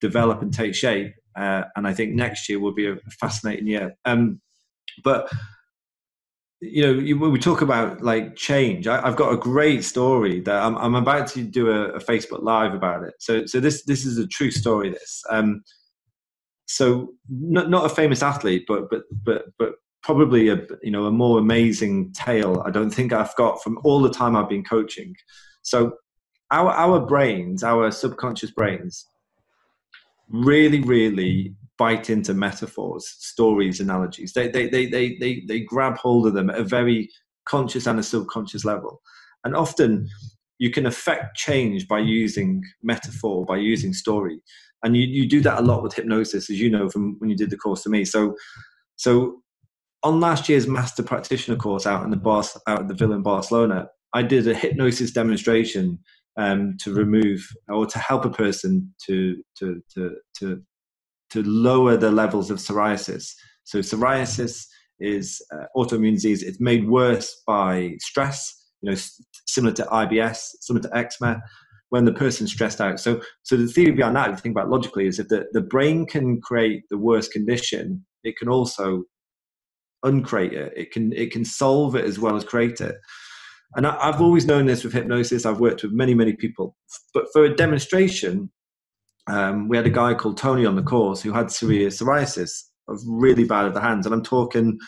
develop 0.00 0.42
and 0.42 0.52
take 0.52 0.74
shape. 0.74 1.12
Uh, 1.36 1.64
and 1.76 1.86
I 1.86 1.92
think 1.92 2.14
next 2.14 2.48
year 2.48 2.60
will 2.60 2.74
be 2.74 2.88
a 2.88 2.96
fascinating 3.20 3.66
year. 3.66 3.94
Um, 4.04 4.40
but 5.04 5.30
you 6.60 6.82
know, 6.82 6.92
you, 6.92 7.18
when 7.18 7.30
we 7.30 7.38
talk 7.38 7.62
about 7.62 8.02
like 8.02 8.34
change, 8.34 8.86
I, 8.86 9.00
have 9.00 9.16
got 9.16 9.32
a 9.32 9.36
great 9.36 9.84
story 9.84 10.40
that 10.40 10.62
I'm, 10.62 10.76
I'm 10.76 10.96
about 10.96 11.28
to 11.28 11.42
do 11.42 11.70
a, 11.70 11.90
a, 11.90 12.00
Facebook 12.00 12.42
Live 12.42 12.74
about 12.74 13.04
it. 13.04 13.14
So, 13.20 13.46
so 13.46 13.60
this 13.60 13.84
this 13.84 14.04
is 14.04 14.18
a 14.18 14.26
true 14.26 14.50
story. 14.50 14.90
This, 14.90 15.22
um, 15.30 15.62
so 16.66 17.14
not 17.28 17.70
not 17.70 17.86
a 17.86 17.94
famous 17.94 18.22
athlete, 18.22 18.64
but 18.66 18.90
but 18.90 19.02
but 19.24 19.44
but 19.58 19.74
probably 20.02 20.48
a 20.48 20.66
you 20.82 20.90
know 20.90 21.06
a 21.06 21.12
more 21.12 21.38
amazing 21.38 22.12
tale. 22.12 22.62
I 22.66 22.70
don't 22.70 22.90
think 22.90 23.12
I've 23.12 23.34
got 23.36 23.62
from 23.62 23.78
all 23.84 24.00
the 24.00 24.10
time 24.10 24.34
I've 24.34 24.48
been 24.48 24.64
coaching. 24.64 25.14
So 25.62 25.92
our 26.50 26.70
our 26.70 27.06
brains, 27.06 27.62
our 27.62 27.90
subconscious 27.92 28.50
brains, 28.50 29.06
really, 30.28 30.80
really 30.80 31.54
bite 31.78 32.10
into 32.10 32.34
metaphors, 32.34 33.06
stories, 33.18 33.80
analogies. 33.80 34.32
They 34.32 34.48
they 34.48 34.68
they 34.68 34.86
they 34.86 35.16
they, 35.20 35.44
they 35.46 35.60
grab 35.60 35.96
hold 35.96 36.26
of 36.26 36.34
them 36.34 36.50
at 36.50 36.58
a 36.58 36.64
very 36.64 37.08
conscious 37.46 37.86
and 37.86 37.98
a 37.98 38.02
subconscious 38.02 38.64
level, 38.64 39.00
and 39.44 39.56
often 39.56 40.08
you 40.58 40.70
can 40.70 40.86
affect 40.86 41.36
change 41.36 41.86
by 41.86 42.00
using 42.00 42.62
metaphor, 42.82 43.44
by 43.46 43.56
using 43.56 43.92
story, 43.92 44.40
and 44.82 44.96
you 44.96 45.06
you 45.06 45.28
do 45.28 45.40
that 45.40 45.60
a 45.60 45.62
lot 45.62 45.82
with 45.82 45.94
hypnosis, 45.94 46.50
as 46.50 46.60
you 46.60 46.68
know 46.68 46.88
from 46.90 47.16
when 47.18 47.30
you 47.30 47.36
did 47.36 47.50
the 47.50 47.56
course 47.56 47.82
to 47.84 47.90
me. 47.90 48.04
So 48.04 48.34
so 48.96 49.42
on 50.02 50.20
last 50.20 50.48
year's 50.48 50.66
master 50.66 51.02
practitioner 51.02 51.56
course 51.56 51.86
out 51.86 52.04
in 52.04 52.10
the 52.10 52.16
Bar- 52.16 52.44
out 52.66 52.80
at 52.80 52.88
the 52.88 52.94
Villa 52.94 53.16
in 53.16 53.22
Barcelona, 53.22 53.88
I 54.12 54.22
did 54.22 54.46
a 54.46 54.54
hypnosis 54.54 55.10
demonstration 55.12 55.98
um, 56.36 56.76
to 56.80 56.94
remove 56.94 57.46
or 57.68 57.86
to 57.86 57.98
help 57.98 58.24
a 58.24 58.30
person 58.30 58.94
to 59.06 59.42
to 59.58 59.82
to 59.94 60.16
to 60.38 60.62
to 61.30 61.42
lower 61.42 61.96
the 61.96 62.10
levels 62.10 62.50
of 62.50 62.58
psoriasis. 62.58 63.32
So 63.64 63.80
psoriasis 63.80 64.64
is 65.00 65.40
uh, 65.54 65.66
autoimmune 65.76 66.14
disease. 66.14 66.42
It's 66.42 66.60
made 66.60 66.88
worse 66.88 67.42
by 67.46 67.96
stress. 68.00 68.54
You 68.80 68.90
know, 68.90 68.96
similar 69.46 69.74
to 69.74 69.84
IBS, 69.84 70.38
similar 70.60 70.88
to 70.88 70.96
eczema, 70.96 71.40
when 71.90 72.04
the 72.04 72.12
person's 72.12 72.52
stressed 72.52 72.80
out. 72.80 73.00
So, 73.00 73.20
so 73.42 73.56
the 73.56 73.66
theory 73.66 73.92
behind 73.92 74.16
that, 74.16 74.30
if 74.30 74.36
you 74.36 74.42
think 74.42 74.54
about 74.54 74.70
logically, 74.70 75.06
is 75.06 75.18
if 75.18 75.28
the, 75.28 75.46
the 75.52 75.60
brain 75.60 76.06
can 76.06 76.40
create 76.40 76.84
the 76.90 76.98
worst 76.98 77.32
condition, 77.32 78.04
it 78.24 78.36
can 78.36 78.48
also 78.48 79.04
uncreate 80.04 80.52
it. 80.52 80.72
It 80.76 80.92
can 80.92 81.12
it 81.12 81.32
can 81.32 81.44
solve 81.44 81.96
it 81.96 82.04
as 82.04 82.18
well 82.18 82.36
as 82.36 82.44
create 82.44 82.80
it. 82.80 82.96
And 83.74 83.86
I, 83.86 84.06
have 84.06 84.22
always 84.22 84.46
known 84.46 84.66
this 84.66 84.84
with 84.84 84.92
hypnosis. 84.92 85.44
I've 85.44 85.60
worked 85.60 85.82
with 85.82 85.92
many, 85.92 86.14
many 86.14 86.32
people. 86.32 86.76
But 87.12 87.26
for 87.32 87.44
a 87.44 87.54
demonstration, 87.54 88.50
um, 89.28 89.68
we 89.68 89.76
had 89.76 89.86
a 89.86 89.90
guy 89.90 90.14
called 90.14 90.36
Tony 90.36 90.66
on 90.66 90.76
the 90.76 90.82
course 90.82 91.20
who 91.22 91.32
had 91.32 91.50
severe 91.50 91.88
psoriasis, 91.88 92.64
of 92.88 93.00
really 93.06 93.44
bad 93.44 93.66
at 93.66 93.74
the 93.74 93.80
hands. 93.80 94.06
And 94.06 94.14
I'm 94.14 94.22
talking, 94.22 94.78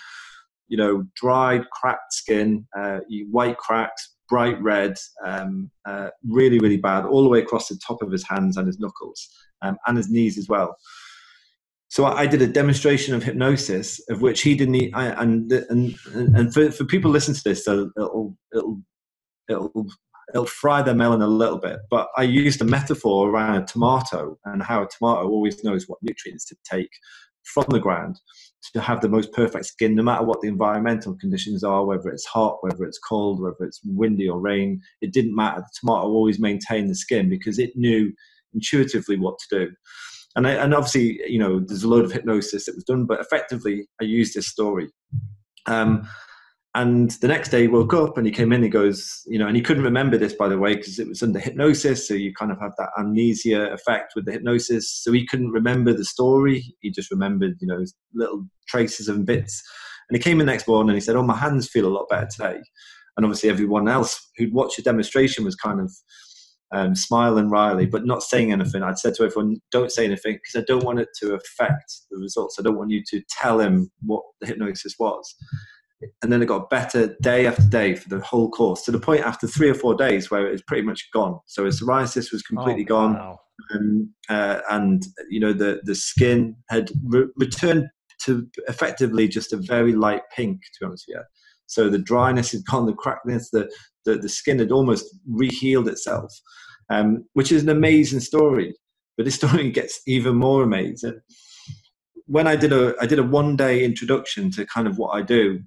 you 0.69 0.77
know, 0.77 1.05
dried, 1.15 1.69
cracked 1.71 2.13
skin, 2.13 2.67
uh, 2.77 3.01
white 3.31 3.59
cracks, 3.59 4.15
bright 4.29 4.61
red, 4.63 4.97
um, 5.25 5.71
uh, 5.87 6.09
really, 6.27 6.59
really 6.59 6.79
bad, 6.79 7.05
all 7.05 7.23
the 7.23 7.29
way 7.29 7.41
across 7.41 7.69
the 7.69 7.79
top 7.87 8.03
of 8.03 8.11
his 8.11 8.27
hands 8.27 8.57
and 8.57 8.67
his 8.67 8.79
knuckles 8.79 9.29
um, 9.63 9.77
and 9.87 9.97
his 9.97 10.11
knees 10.11 10.39
as 10.39 10.49
well 10.49 10.77
so 11.91 12.05
I 12.05 12.27
did 12.27 12.41
a 12.41 12.47
demonstration 12.47 13.15
of 13.17 13.25
hypnosis, 13.25 14.01
of 14.09 14.23
which 14.23 14.43
he 14.43 14.55
didn't. 14.55 14.95
I, 14.95 15.07
and 15.21 15.51
and 15.53 15.97
and 16.15 16.55
for, 16.55 16.71
for 16.71 16.85
people 16.85 17.11
listen 17.11 17.35
to 17.35 17.43
this, 17.43 17.67
it'll 17.67 17.91
it'll 18.53 18.83
it'll, 19.49 19.87
it'll 20.31 20.47
fry 20.47 20.83
their 20.83 20.95
melon 20.95 21.23
a 21.23 21.27
little 21.27 21.59
bit. 21.59 21.81
But 21.91 22.09
I 22.17 22.23
used 22.23 22.61
a 22.61 22.65
metaphor 22.65 23.29
around 23.29 23.63
a 23.63 23.67
tomato 23.67 24.39
and 24.45 24.63
how 24.63 24.83
a 24.83 24.89
tomato 24.89 25.29
always 25.29 25.63
knows 25.65 25.85
what 25.87 25.99
nutrients 26.03 26.45
to 26.47 26.57
take 26.71 26.91
from 27.45 27.67
the 27.69 27.81
ground 27.81 28.21
to 28.75 28.81
have 28.81 29.01
the 29.01 29.09
most 29.09 29.33
perfect 29.33 29.65
skin, 29.65 29.95
no 29.95 30.03
matter 30.03 30.25
what 30.25 30.41
the 30.43 30.49
environmental 30.49 31.17
conditions 31.19 31.65
are, 31.65 31.85
whether 31.85 32.09
it's 32.11 32.27
hot, 32.27 32.59
whether 32.61 32.85
it's 32.85 32.99
cold, 32.99 33.41
whether 33.41 33.65
it's 33.65 33.81
windy 33.85 34.29
or 34.29 34.39
rain. 34.39 34.81
It 35.01 35.13
didn't 35.13 35.35
matter. 35.35 35.61
The 35.61 35.69
tomato 35.81 36.07
always 36.07 36.39
maintained 36.39 36.91
the 36.91 36.95
skin 36.95 37.29
because 37.29 37.59
it 37.59 37.73
knew 37.75 38.13
intuitively 38.55 39.17
what 39.17 39.39
to 39.39 39.67
do 39.67 39.73
and 40.37 40.47
I, 40.47 40.53
and 40.53 40.75
obviously 40.75 41.21
you 41.27 41.39
know 41.39 41.61
there's 41.61 41.83
a 41.83 41.89
load 41.89 42.05
of 42.05 42.13
hypnosis 42.13 42.67
that 42.67 42.75
was 42.75 42.85
done 42.85 43.05
but 43.07 43.21
effectively 43.21 43.87
i 44.01 44.05
used 44.05 44.35
this 44.35 44.49
story 44.49 44.89
um, 45.67 46.09
and 46.75 47.11
the 47.21 47.29
next 47.29 47.49
day 47.49 47.63
he 47.63 47.69
woke 47.69 47.93
up 47.93 48.17
and 48.17 48.27
he 48.27 48.33
came 48.33 48.53
in 48.53 48.63
he 48.63 48.69
goes 48.69 49.23
you 49.27 49.39
know 49.39 49.47
and 49.47 49.57
he 49.57 49.63
couldn't 49.63 49.83
remember 49.83 50.17
this 50.17 50.35
by 50.35 50.49
the 50.49 50.59
way 50.59 50.77
because 50.77 50.99
it 50.99 51.09
was 51.09 51.23
under 51.23 51.39
hypnosis 51.39 52.07
so 52.07 52.15
you 52.15 52.33
kind 52.33 52.53
of 52.53 52.61
have 52.61 52.73
that 52.79 52.91
amnesia 52.99 53.73
effect 53.73 54.13
with 54.15 54.25
the 54.25 54.33
hypnosis 54.33 54.91
so 54.91 55.11
he 55.13 55.27
couldn't 55.27 55.51
remember 55.51 55.93
the 55.93 56.05
story 56.05 56.75
he 56.81 56.91
just 56.91 57.11
remembered 57.11 57.57
you 57.61 57.67
know 57.67 57.85
little 58.15 58.47
traces 58.69 59.09
and 59.09 59.27
bits 59.27 59.63
and 60.09 60.17
he 60.17 60.23
came 60.23 60.41
in 60.41 60.47
the 60.47 60.53
next 60.53 60.69
morning 60.69 60.91
and 60.91 60.97
he 60.97 61.01
said 61.01 61.17
oh 61.17 61.23
my 61.23 61.37
hands 61.37 61.69
feel 61.69 61.87
a 61.87 61.89
lot 61.89 62.09
better 62.09 62.29
today 62.31 62.61
and 63.17 63.27
obviously 63.27 63.51
everyone 63.51 63.89
else 63.89 64.31
who'd 64.37 64.55
watched 64.55 64.77
the 64.77 64.83
demonstration 64.83 65.45
was 65.45 65.57
kind 65.57 65.81
of 65.81 65.93
um, 66.73 66.95
smiling 66.95 67.51
wryly, 67.51 67.87
but 67.87 68.07
not 68.07 68.23
saying 68.23 68.53
anything. 68.53 68.85
I'd 68.85 68.97
said 68.97 69.15
to 69.15 69.25
everyone, 69.25 69.57
don't 69.73 69.91
say 69.91 70.05
anything 70.05 70.35
because 70.35 70.63
I 70.63 70.65
don't 70.67 70.85
want 70.85 71.01
it 71.01 71.09
to 71.21 71.35
affect 71.35 71.93
the 72.11 72.19
results. 72.19 72.59
I 72.59 72.63
don't 72.63 72.79
want 72.79 72.93
you 72.93 73.03
to 73.09 73.21
tell 73.29 73.59
him 73.59 73.91
what 74.03 74.23
the 74.41 74.47
hypnosis 74.47 74.95
was. 74.99 75.35
And 76.23 76.33
then 76.33 76.43
it 76.43 76.47
got 76.47 76.71
better 76.71 77.17
day 77.21 77.47
after 77.47 77.63
day 77.63 77.95
for 77.95 78.09
the 78.09 78.21
whole 78.21 78.51
course 78.51 78.83
to 78.85 78.91
the 78.91 78.99
point 78.99 79.23
after 79.23 79.47
three 79.47 79.69
or 79.69 79.75
four 79.75 79.95
days 79.95 80.31
where 80.31 80.47
it 80.47 80.53
was 80.53 80.63
pretty 80.63 80.83
much 80.83 81.09
gone. 81.13 81.39
So 81.47 81.65
his 81.65 81.81
psoriasis 81.81 82.33
was 82.33 82.43
completely 82.43 82.85
oh, 82.85 82.95
gone. 82.97 83.15
Wow. 83.15 83.39
Um, 83.75 84.15
uh, 84.29 84.61
and, 84.71 85.03
you 85.29 85.41
know, 85.41 85.53
the, 85.53 85.81
the 85.85 85.95
skin 85.95 86.57
had 86.71 86.91
re- 87.05 87.29
returned 87.37 87.89
to 88.25 88.49
effectively 88.69 89.29
just 89.29 89.53
a 89.53 89.59
very 89.59 89.95
light 89.95 90.23
pink, 90.35 90.61
to 90.61 90.81
be 90.81 90.87
honest 90.87 91.05
with 91.09 91.17
you. 91.17 91.23
So 91.67 91.89
the 91.89 91.99
dryness 91.99 92.53
had 92.53 92.65
gone, 92.65 92.87
the 92.87 92.95
crackness, 92.95 93.51
the, 93.51 93.71
the, 94.05 94.17
the 94.17 94.29
skin 94.29 94.59
had 94.59 94.73
almost 94.73 95.05
rehealed 95.31 95.89
itself, 95.89 96.33
um, 96.91 97.25
which 97.35 97.53
is 97.53 97.63
an 97.63 97.69
amazing 97.69 98.21
story. 98.21 98.75
But 99.17 99.25
this 99.27 99.35
story 99.35 99.71
gets 99.71 100.01
even 100.07 100.37
more 100.37 100.63
amazing. 100.63 101.21
When 102.27 102.47
I 102.47 102.57
did 102.57 102.73
a 102.73 102.95
I 103.01 103.07
did 103.07 103.19
a 103.19 103.25
one 103.25 103.57
day 103.57 103.85
introduction 103.85 104.51
to 104.53 104.65
kind 104.65 104.87
of 104.87 104.99
what 104.99 105.11
I 105.11 105.21
do, 105.21 105.61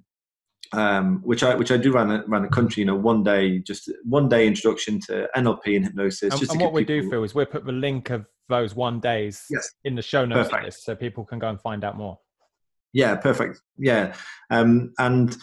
um, 0.72 1.20
which 1.22 1.42
I 1.42 1.54
which 1.54 1.70
I 1.70 1.76
do 1.76 1.92
run 1.92 2.10
around 2.10 2.42
the 2.42 2.48
country. 2.48 2.80
You 2.80 2.86
know, 2.86 2.96
one 2.96 3.22
day 3.22 3.58
just 3.58 3.90
one 4.04 4.28
day 4.28 4.46
introduction 4.46 5.00
to 5.02 5.28
NLP 5.36 5.76
and 5.76 5.84
hypnosis. 5.84 6.40
And, 6.40 6.50
and 6.50 6.60
what 6.60 6.72
we 6.72 6.84
do, 6.84 7.08
Phil, 7.10 7.24
is 7.24 7.34
we 7.34 7.44
put 7.44 7.64
the 7.64 7.72
link 7.72 8.10
of 8.10 8.26
those 8.48 8.74
one 8.74 9.00
days 9.00 9.44
yes. 9.50 9.70
in 9.84 9.94
the 9.94 10.02
show 10.02 10.24
notes 10.24 10.52
list 10.52 10.84
so 10.84 10.94
people 10.94 11.24
can 11.24 11.38
go 11.38 11.48
and 11.48 11.60
find 11.60 11.84
out 11.84 11.96
more. 11.96 12.18
Yeah, 12.92 13.16
perfect. 13.16 13.60
Yeah, 13.76 14.14
um, 14.50 14.92
and 14.98 15.36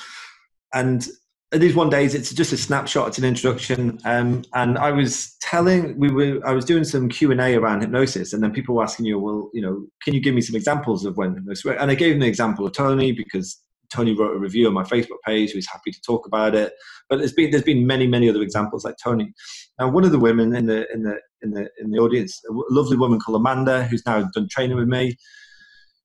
and 0.74 1.08
these 1.52 1.76
one 1.76 1.90
days 1.90 2.16
it's 2.16 2.34
just 2.34 2.54
a 2.54 2.58
snapshot 2.58 3.10
it's 3.10 3.18
an 3.18 3.26
introduction 3.26 4.00
um, 4.06 4.42
and 4.54 4.78
i 4.78 4.90
was 4.90 5.36
telling 5.42 5.98
we 6.00 6.10
were 6.10 6.40
i 6.48 6.54
was 6.54 6.64
doing 6.64 6.84
some 6.84 7.10
q&a 7.10 7.56
around 7.56 7.82
hypnosis 7.82 8.32
and 8.32 8.42
then 8.42 8.54
people 8.54 8.76
were 8.76 8.84
asking 8.84 9.06
you 9.06 9.20
well 9.20 9.50
you 9.54 9.62
know 9.62 9.86
can 10.02 10.14
you 10.14 10.22
give 10.22 10.34
me 10.34 10.40
some 10.40 10.56
examples 10.56 11.04
of 11.04 11.18
when 11.18 11.36
hypnosis 11.36 11.66
worked? 11.66 11.82
and 11.82 11.92
i 11.92 11.96
gave 11.96 12.14
them 12.14 12.22
an 12.22 12.28
example 12.28 12.66
of 12.66 12.72
tony 12.72 13.12
because 13.12 13.62
tony 13.92 14.14
wrote 14.14 14.36
a 14.36 14.40
review 14.40 14.68
on 14.68 14.74
my 14.74 14.84
facebook 14.84 15.20
page 15.26 15.52
who's 15.52 15.68
happy 15.68 15.92
to 15.92 16.02
talk 16.02 16.26
about 16.26 16.56
it 16.56 16.74
but 17.10 17.20
there's 17.20 17.34
been 17.34 17.52
there's 17.52 17.64
been 17.64 17.86
many 17.86 18.08
many 18.08 18.30
other 18.30 18.42
examples 18.42 18.84
like 18.86 18.96
tony 19.02 19.34
now 19.80 19.90
one 19.90 20.04
of 20.04 20.12
the 20.12 20.20
women 20.20 20.56
in 20.56 20.66
the 20.66 20.92
in 20.94 21.04
the 21.04 21.18
in 21.42 21.52
the 21.52 21.70
in 21.80 21.92
the 21.92 22.00
audience 22.00 22.42
a 22.50 22.54
lovely 22.70 22.98
woman 22.98 23.20
called 23.20 23.36
amanda 23.40 23.84
who's 23.86 24.06
now 24.06 24.22
done 24.34 24.48
training 24.50 24.78
with 24.78 24.88
me 24.88 25.16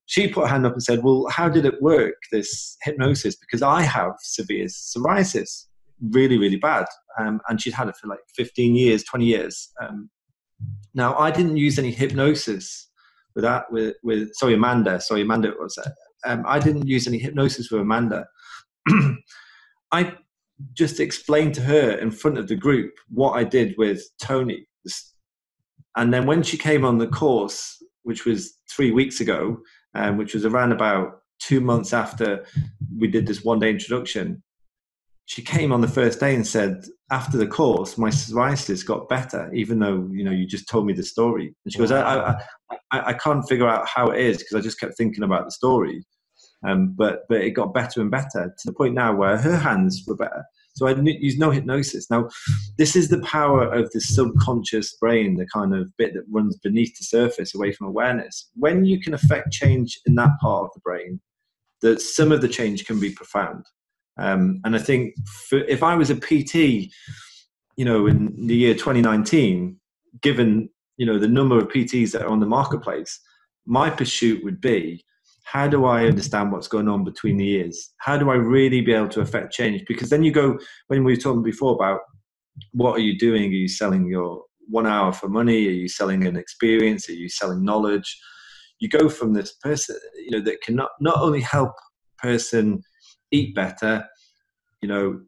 she 0.06 0.28
put 0.28 0.42
her 0.42 0.46
hand 0.46 0.64
up 0.64 0.72
and 0.72 0.82
said, 0.82 1.02
Well, 1.02 1.26
how 1.30 1.48
did 1.48 1.66
it 1.66 1.82
work, 1.82 2.14
this 2.32 2.76
hypnosis? 2.82 3.36
Because 3.36 3.60
I 3.60 3.82
have 3.82 4.12
severe 4.20 4.66
psoriasis, 4.66 5.66
really, 6.00 6.38
really 6.38 6.56
bad. 6.56 6.86
Um, 7.18 7.40
and 7.48 7.60
she'd 7.60 7.74
had 7.74 7.88
it 7.88 7.96
for 7.96 8.06
like 8.06 8.20
15 8.36 8.74
years, 8.76 9.02
20 9.04 9.24
years. 9.24 9.68
Um, 9.82 10.08
now, 10.94 11.16
I 11.16 11.30
didn't 11.30 11.56
use 11.56 11.78
any 11.78 11.90
hypnosis 11.90 12.88
with 13.34 13.42
that, 13.42 13.70
with, 13.70 13.96
with 14.02 14.32
sorry, 14.34 14.54
Amanda, 14.54 15.00
sorry, 15.00 15.22
Amanda 15.22 15.52
was 15.58 15.76
it. 15.76 15.92
Um, 16.26 16.44
I 16.46 16.58
didn't 16.58 16.86
use 16.86 17.06
any 17.06 17.18
hypnosis 17.18 17.70
with 17.70 17.80
Amanda. 17.80 18.26
I 19.92 20.14
just 20.72 21.00
explained 21.00 21.54
to 21.54 21.62
her 21.62 21.92
in 21.92 22.10
front 22.10 22.38
of 22.38 22.48
the 22.48 22.56
group 22.56 22.92
what 23.08 23.32
I 23.32 23.44
did 23.44 23.74
with 23.78 24.02
Tony. 24.20 24.66
And 25.96 26.12
then 26.12 26.26
when 26.26 26.42
she 26.42 26.58
came 26.58 26.84
on 26.84 26.98
the 26.98 27.06
course, 27.06 27.82
which 28.02 28.24
was 28.24 28.58
three 28.70 28.92
weeks 28.92 29.20
ago, 29.20 29.58
um, 29.94 30.16
which 30.16 30.34
was 30.34 30.44
around 30.44 30.72
about 30.72 31.22
two 31.38 31.60
months 31.60 31.92
after 31.92 32.44
we 32.98 33.08
did 33.08 33.26
this 33.26 33.44
one 33.44 33.58
day 33.58 33.70
introduction. 33.70 34.42
She 35.26 35.42
came 35.42 35.72
on 35.72 35.80
the 35.80 35.88
first 35.88 36.20
day 36.20 36.34
and 36.34 36.46
said, 36.46 36.84
after 37.10 37.36
the 37.36 37.46
course, 37.46 37.98
my 37.98 38.10
psoriasis 38.10 38.86
got 38.86 39.08
better, 39.08 39.52
even 39.52 39.78
though 39.78 40.08
you 40.12 40.24
know 40.24 40.30
you 40.30 40.46
just 40.46 40.68
told 40.68 40.86
me 40.86 40.92
the 40.92 41.02
story. 41.02 41.54
And 41.64 41.72
she 41.72 41.78
goes, 41.78 41.90
I, 41.90 42.00
I, 42.00 42.30
I, 42.92 43.00
I, 43.06 43.12
can't 43.12 43.46
figure 43.48 43.68
out 43.68 43.88
how 43.88 44.10
it 44.10 44.20
is 44.20 44.38
because 44.38 44.56
I 44.56 44.60
just 44.60 44.78
kept 44.78 44.96
thinking 44.96 45.24
about 45.24 45.44
the 45.44 45.50
story. 45.50 46.04
Um, 46.66 46.94
but 46.96 47.26
but 47.28 47.42
it 47.42 47.52
got 47.52 47.74
better 47.74 48.00
and 48.00 48.10
better 48.10 48.54
to 48.58 48.66
the 48.66 48.72
point 48.72 48.94
now 48.94 49.14
where 49.14 49.38
her 49.38 49.56
hands 49.56 50.04
were 50.06 50.16
better. 50.16 50.44
So 50.74 50.86
I 50.86 50.94
use 50.94 51.38
no 51.38 51.50
hypnosis. 51.50 52.10
Now, 52.10 52.28
this 52.76 52.96
is 52.96 53.08
the 53.08 53.20
power 53.20 53.64
of 53.64 53.90
the 53.92 54.00
subconscious 54.00 54.94
brain, 54.96 55.36
the 55.36 55.46
kind 55.46 55.74
of 55.74 55.96
bit 55.96 56.12
that 56.12 56.24
runs 56.30 56.56
beneath 56.58 56.98
the 56.98 57.04
surface 57.04 57.54
away 57.54 57.72
from 57.72 57.86
awareness. 57.86 58.50
When 58.54 58.84
you 58.84 59.00
can 59.00 59.14
affect 59.14 59.52
change 59.52 59.98
in 60.04 60.16
that 60.16 60.32
part 60.38 60.64
of 60.64 60.70
the 60.74 60.80
brain, 60.80 61.20
that 61.80 62.02
some 62.02 62.30
of 62.30 62.42
the 62.42 62.48
change 62.48 62.84
can 62.84 63.00
be 63.00 63.10
profound. 63.10 63.64
Um, 64.18 64.60
and 64.64 64.76
I 64.76 64.78
think 64.78 65.14
for, 65.48 65.60
if 65.60 65.82
I 65.82 65.94
was 65.94 66.10
a 66.10 66.16
PT, 66.16 66.92
you 67.76 67.84
know, 67.84 68.06
in 68.06 68.46
the 68.46 68.56
year 68.56 68.74
2019, 68.74 69.78
given 70.20 70.68
you 70.98 71.06
know 71.06 71.18
the 71.18 71.28
number 71.28 71.58
of 71.58 71.68
PTs 71.68 72.12
that 72.12 72.22
are 72.22 72.28
on 72.28 72.40
the 72.40 72.46
marketplace, 72.46 73.18
my 73.66 73.88
pursuit 73.88 74.44
would 74.44 74.60
be 74.60 75.04
how 75.46 75.68
do 75.68 75.84
I 75.84 76.06
understand 76.06 76.50
what's 76.50 76.66
going 76.66 76.88
on 76.88 77.04
between 77.04 77.36
the 77.36 77.48
ears? 77.48 77.94
How 77.98 78.18
do 78.18 78.30
I 78.30 78.34
really 78.34 78.80
be 78.80 78.92
able 78.92 79.08
to 79.10 79.20
affect 79.20 79.52
change? 79.52 79.84
Because 79.86 80.10
then 80.10 80.24
you 80.24 80.32
go, 80.32 80.58
when 80.88 81.04
we 81.04 81.12
were 81.12 81.20
talking 81.20 81.44
before 81.44 81.74
about 81.74 82.00
what 82.72 82.96
are 82.96 83.00
you 83.00 83.16
doing? 83.16 83.52
Are 83.52 83.54
you 83.54 83.68
selling 83.68 84.08
your 84.08 84.42
one 84.68 84.88
hour 84.88 85.12
for 85.12 85.28
money? 85.28 85.68
Are 85.68 85.70
you 85.70 85.86
selling 85.86 86.26
an 86.26 86.36
experience? 86.36 87.08
Are 87.08 87.12
you 87.12 87.28
selling 87.28 87.64
knowledge? 87.64 88.18
You 88.80 88.88
go 88.88 89.08
from 89.08 89.34
this 89.34 89.52
person, 89.62 89.96
you 90.16 90.32
know, 90.32 90.42
that 90.42 90.62
can 90.62 90.74
not, 90.74 90.90
not 91.00 91.18
only 91.18 91.42
help 91.42 91.70
person 92.18 92.82
eat 93.30 93.54
better, 93.54 94.04
you 94.82 94.88
know, 94.88 95.20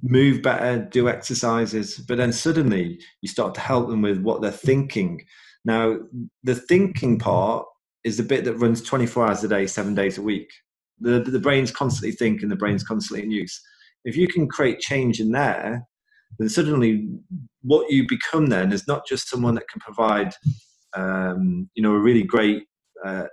move 0.00 0.42
better, 0.42 0.78
do 0.92 1.08
exercises, 1.08 1.98
but 1.98 2.18
then 2.18 2.32
suddenly 2.32 3.00
you 3.20 3.28
start 3.28 3.54
to 3.56 3.60
help 3.60 3.88
them 3.88 4.02
with 4.02 4.20
what 4.22 4.42
they're 4.42 4.52
thinking. 4.52 5.24
Now, 5.64 5.96
the 6.44 6.54
thinking 6.54 7.18
part 7.18 7.66
is 8.04 8.16
the 8.16 8.22
bit 8.22 8.44
that 8.44 8.54
runs 8.54 8.82
24 8.82 9.26
hours 9.26 9.44
a 9.44 9.48
day, 9.48 9.66
seven 9.66 9.94
days 9.94 10.18
a 10.18 10.22
week. 10.22 10.50
The, 11.00 11.20
the 11.20 11.40
brain's 11.40 11.70
constantly 11.70 12.12
thinking, 12.12 12.48
the 12.48 12.56
brain's 12.56 12.84
constantly 12.84 13.24
in 13.24 13.30
use. 13.30 13.60
If 14.04 14.16
you 14.16 14.28
can 14.28 14.48
create 14.48 14.80
change 14.80 15.20
in 15.20 15.32
there, 15.32 15.86
then 16.38 16.48
suddenly 16.48 17.08
what 17.62 17.90
you 17.90 18.06
become 18.08 18.46
then 18.46 18.72
is 18.72 18.86
not 18.86 19.06
just 19.06 19.28
someone 19.28 19.54
that 19.56 19.68
can 19.68 19.80
provide, 19.80 20.32
um, 20.94 21.68
you 21.74 21.82
know, 21.82 21.94
a 21.94 21.98
really 21.98 22.22
great 22.22 22.64
uh, 23.04 23.26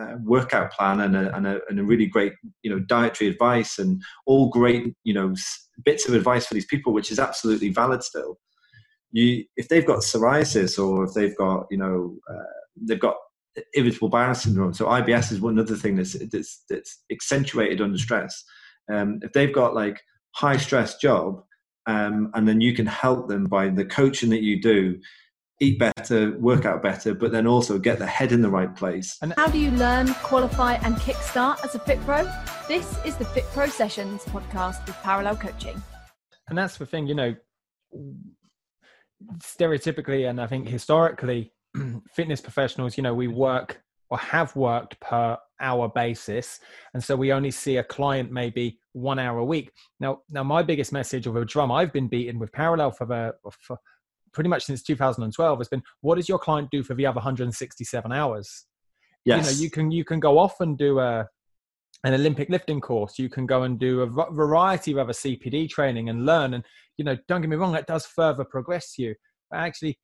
uh, 0.00 0.14
workout 0.22 0.72
plan 0.72 1.00
and 1.00 1.16
a, 1.16 1.34
and, 1.36 1.46
a, 1.46 1.60
and 1.68 1.78
a 1.78 1.84
really 1.84 2.06
great, 2.06 2.32
you 2.62 2.70
know, 2.70 2.78
dietary 2.80 3.30
advice 3.30 3.78
and 3.78 4.02
all 4.26 4.48
great, 4.48 4.94
you 5.04 5.14
know, 5.14 5.34
bits 5.84 6.08
of 6.08 6.14
advice 6.14 6.46
for 6.46 6.54
these 6.54 6.66
people, 6.66 6.92
which 6.92 7.10
is 7.10 7.18
absolutely 7.18 7.68
valid 7.68 8.02
still. 8.02 8.38
You, 9.10 9.44
if 9.56 9.68
they've 9.68 9.86
got 9.86 10.00
psoriasis 10.00 10.78
or 10.78 11.04
if 11.04 11.14
they've 11.14 11.36
got, 11.36 11.66
you 11.70 11.78
know, 11.78 12.16
uh, 12.30 12.42
they've 12.76 13.00
got 13.00 13.16
irritable 13.74 14.08
bowel 14.08 14.34
syndrome. 14.34 14.72
So 14.72 14.86
IBS 14.86 15.32
is 15.32 15.40
one 15.40 15.58
other 15.58 15.76
thing 15.76 15.96
that's 15.96 16.16
that's, 16.30 16.64
that's 16.68 17.02
accentuated 17.10 17.80
under 17.80 17.98
stress. 17.98 18.44
Um, 18.90 19.20
if 19.22 19.32
they've 19.32 19.52
got 19.52 19.74
like 19.74 20.00
high 20.34 20.56
stress 20.56 20.96
job, 20.96 21.42
um, 21.86 22.30
and 22.34 22.46
then 22.46 22.60
you 22.60 22.74
can 22.74 22.86
help 22.86 23.28
them 23.28 23.44
by 23.44 23.68
the 23.68 23.84
coaching 23.84 24.30
that 24.30 24.42
you 24.42 24.60
do, 24.60 24.98
eat 25.60 25.78
better, 25.78 26.38
work 26.38 26.64
out 26.64 26.82
better, 26.82 27.14
but 27.14 27.32
then 27.32 27.46
also 27.46 27.78
get 27.78 27.98
the 27.98 28.06
head 28.06 28.30
in 28.30 28.42
the 28.42 28.50
right 28.50 28.74
place. 28.76 29.16
And 29.22 29.32
how 29.36 29.48
do 29.48 29.58
you 29.58 29.70
learn, 29.72 30.14
qualify, 30.14 30.74
and 30.74 30.96
kickstart 30.96 31.64
as 31.64 31.74
a 31.74 31.78
Fit 31.78 32.00
Pro? 32.02 32.24
This 32.68 32.98
is 33.04 33.16
the 33.16 33.24
Fit 33.24 33.44
Pro 33.52 33.66
Sessions 33.66 34.24
podcast 34.24 34.86
with 34.86 34.96
Parallel 34.96 35.36
Coaching. 35.36 35.82
And 36.48 36.56
that's 36.56 36.76
the 36.76 36.86
thing, 36.86 37.06
you 37.06 37.14
know, 37.14 37.34
stereotypically 39.38 40.28
and 40.28 40.40
I 40.40 40.46
think 40.46 40.68
historically, 40.68 41.52
fitness 42.14 42.40
professionals, 42.40 42.96
you 42.96 43.02
know, 43.02 43.14
we 43.14 43.28
work 43.28 43.82
or 44.10 44.18
have 44.18 44.54
worked 44.56 44.98
per 45.00 45.36
hour 45.60 45.88
basis, 45.88 46.60
and 46.94 47.02
so 47.02 47.14
we 47.14 47.32
only 47.32 47.50
see 47.50 47.76
a 47.76 47.84
client 47.84 48.32
maybe 48.32 48.78
one 48.92 49.18
hour 49.18 49.38
a 49.38 49.44
week. 49.44 49.70
Now, 50.00 50.20
now 50.30 50.42
my 50.42 50.62
biggest 50.62 50.92
message 50.92 51.26
of 51.26 51.36
a 51.36 51.44
drum 51.44 51.70
I've 51.70 51.92
been 51.92 52.08
beaten 52.08 52.38
with 52.38 52.52
parallel 52.52 52.90
for 52.90 53.06
the 53.06 53.34
for 53.60 53.78
pretty 54.32 54.48
much 54.48 54.64
since 54.64 54.82
2012 54.82 55.58
has 55.58 55.68
been, 55.68 55.82
what 56.00 56.16
does 56.16 56.28
your 56.28 56.38
client 56.38 56.68
do 56.70 56.82
for 56.82 56.94
the 56.94 57.06
other 57.06 57.16
167 57.16 58.12
hours? 58.12 58.66
Yes. 59.24 59.46
You 59.46 59.52
know, 59.52 59.62
you 59.62 59.70
can 59.70 59.90
you 59.90 60.04
can 60.04 60.20
go 60.20 60.38
off 60.38 60.60
and 60.60 60.78
do 60.78 61.00
a 61.00 61.28
an 62.04 62.14
Olympic 62.14 62.48
lifting 62.48 62.80
course. 62.80 63.18
You 63.18 63.28
can 63.28 63.46
go 63.46 63.64
and 63.64 63.78
do 63.78 64.02
a 64.02 64.32
variety 64.32 64.92
of 64.92 64.98
other 64.98 65.12
CPD 65.12 65.68
training 65.68 66.08
and 66.08 66.24
learn. 66.24 66.54
And 66.54 66.64
you 66.96 67.04
know, 67.04 67.16
don't 67.26 67.40
get 67.40 67.50
me 67.50 67.56
wrong, 67.56 67.72
that 67.72 67.86
does 67.86 68.06
further 68.06 68.44
progress 68.44 68.94
you. 68.96 69.14
But 69.50 69.60
actually, 69.60 69.98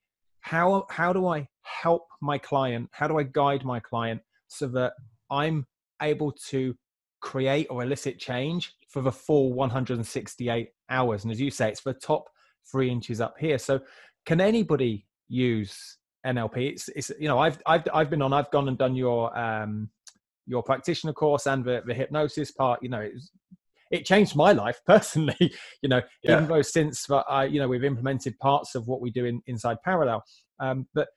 how 0.44 0.84
how 0.90 1.10
do 1.14 1.26
I 1.26 1.48
help 1.62 2.06
my 2.20 2.36
client? 2.36 2.90
How 2.92 3.08
do 3.08 3.18
I 3.18 3.22
guide 3.22 3.64
my 3.64 3.80
client 3.80 4.20
so 4.46 4.66
that 4.68 4.92
I'm 5.30 5.66
able 6.02 6.32
to 6.50 6.76
create 7.22 7.66
or 7.70 7.82
elicit 7.82 8.18
change 8.18 8.74
for 8.90 9.00
the 9.00 9.10
full 9.10 9.54
168 9.54 10.68
hours? 10.90 11.24
And 11.24 11.32
as 11.32 11.40
you 11.40 11.50
say, 11.50 11.70
it's 11.70 11.80
the 11.80 11.94
top 11.94 12.28
three 12.70 12.90
inches 12.90 13.22
up 13.22 13.36
here. 13.40 13.56
So 13.56 13.80
can 14.26 14.38
anybody 14.38 15.06
use 15.28 15.96
NLP? 16.26 16.72
It's, 16.72 16.88
it's 16.90 17.10
you 17.18 17.26
know 17.26 17.38
I've 17.38 17.58
I've 17.64 17.84
I've 17.94 18.10
been 18.10 18.20
on. 18.20 18.34
I've 18.34 18.50
gone 18.50 18.68
and 18.68 18.76
done 18.76 18.94
your 18.94 19.36
um 19.38 19.88
your 20.46 20.62
practitioner 20.62 21.14
course 21.14 21.46
and 21.46 21.64
the, 21.64 21.82
the 21.86 21.94
hypnosis 21.94 22.50
part. 22.50 22.82
You 22.82 22.90
know, 22.90 23.00
it 23.00 23.14
was 23.14 23.30
it 23.94 24.04
changed 24.04 24.34
my 24.34 24.52
life 24.52 24.80
personally. 24.86 25.52
you 25.82 25.88
know, 25.88 26.02
yeah. 26.22 26.32
even 26.32 26.48
though 26.48 26.62
since 26.62 27.06
I, 27.10 27.44
you 27.44 27.60
know, 27.60 27.68
we've 27.68 27.84
implemented 27.84 28.38
parts 28.40 28.74
of 28.74 28.86
what 28.88 29.00
we 29.00 29.10
do 29.10 29.24
in, 29.24 29.40
inside 29.46 29.76
Parallel. 29.84 30.22
Um, 30.60 30.86
but 30.94 31.08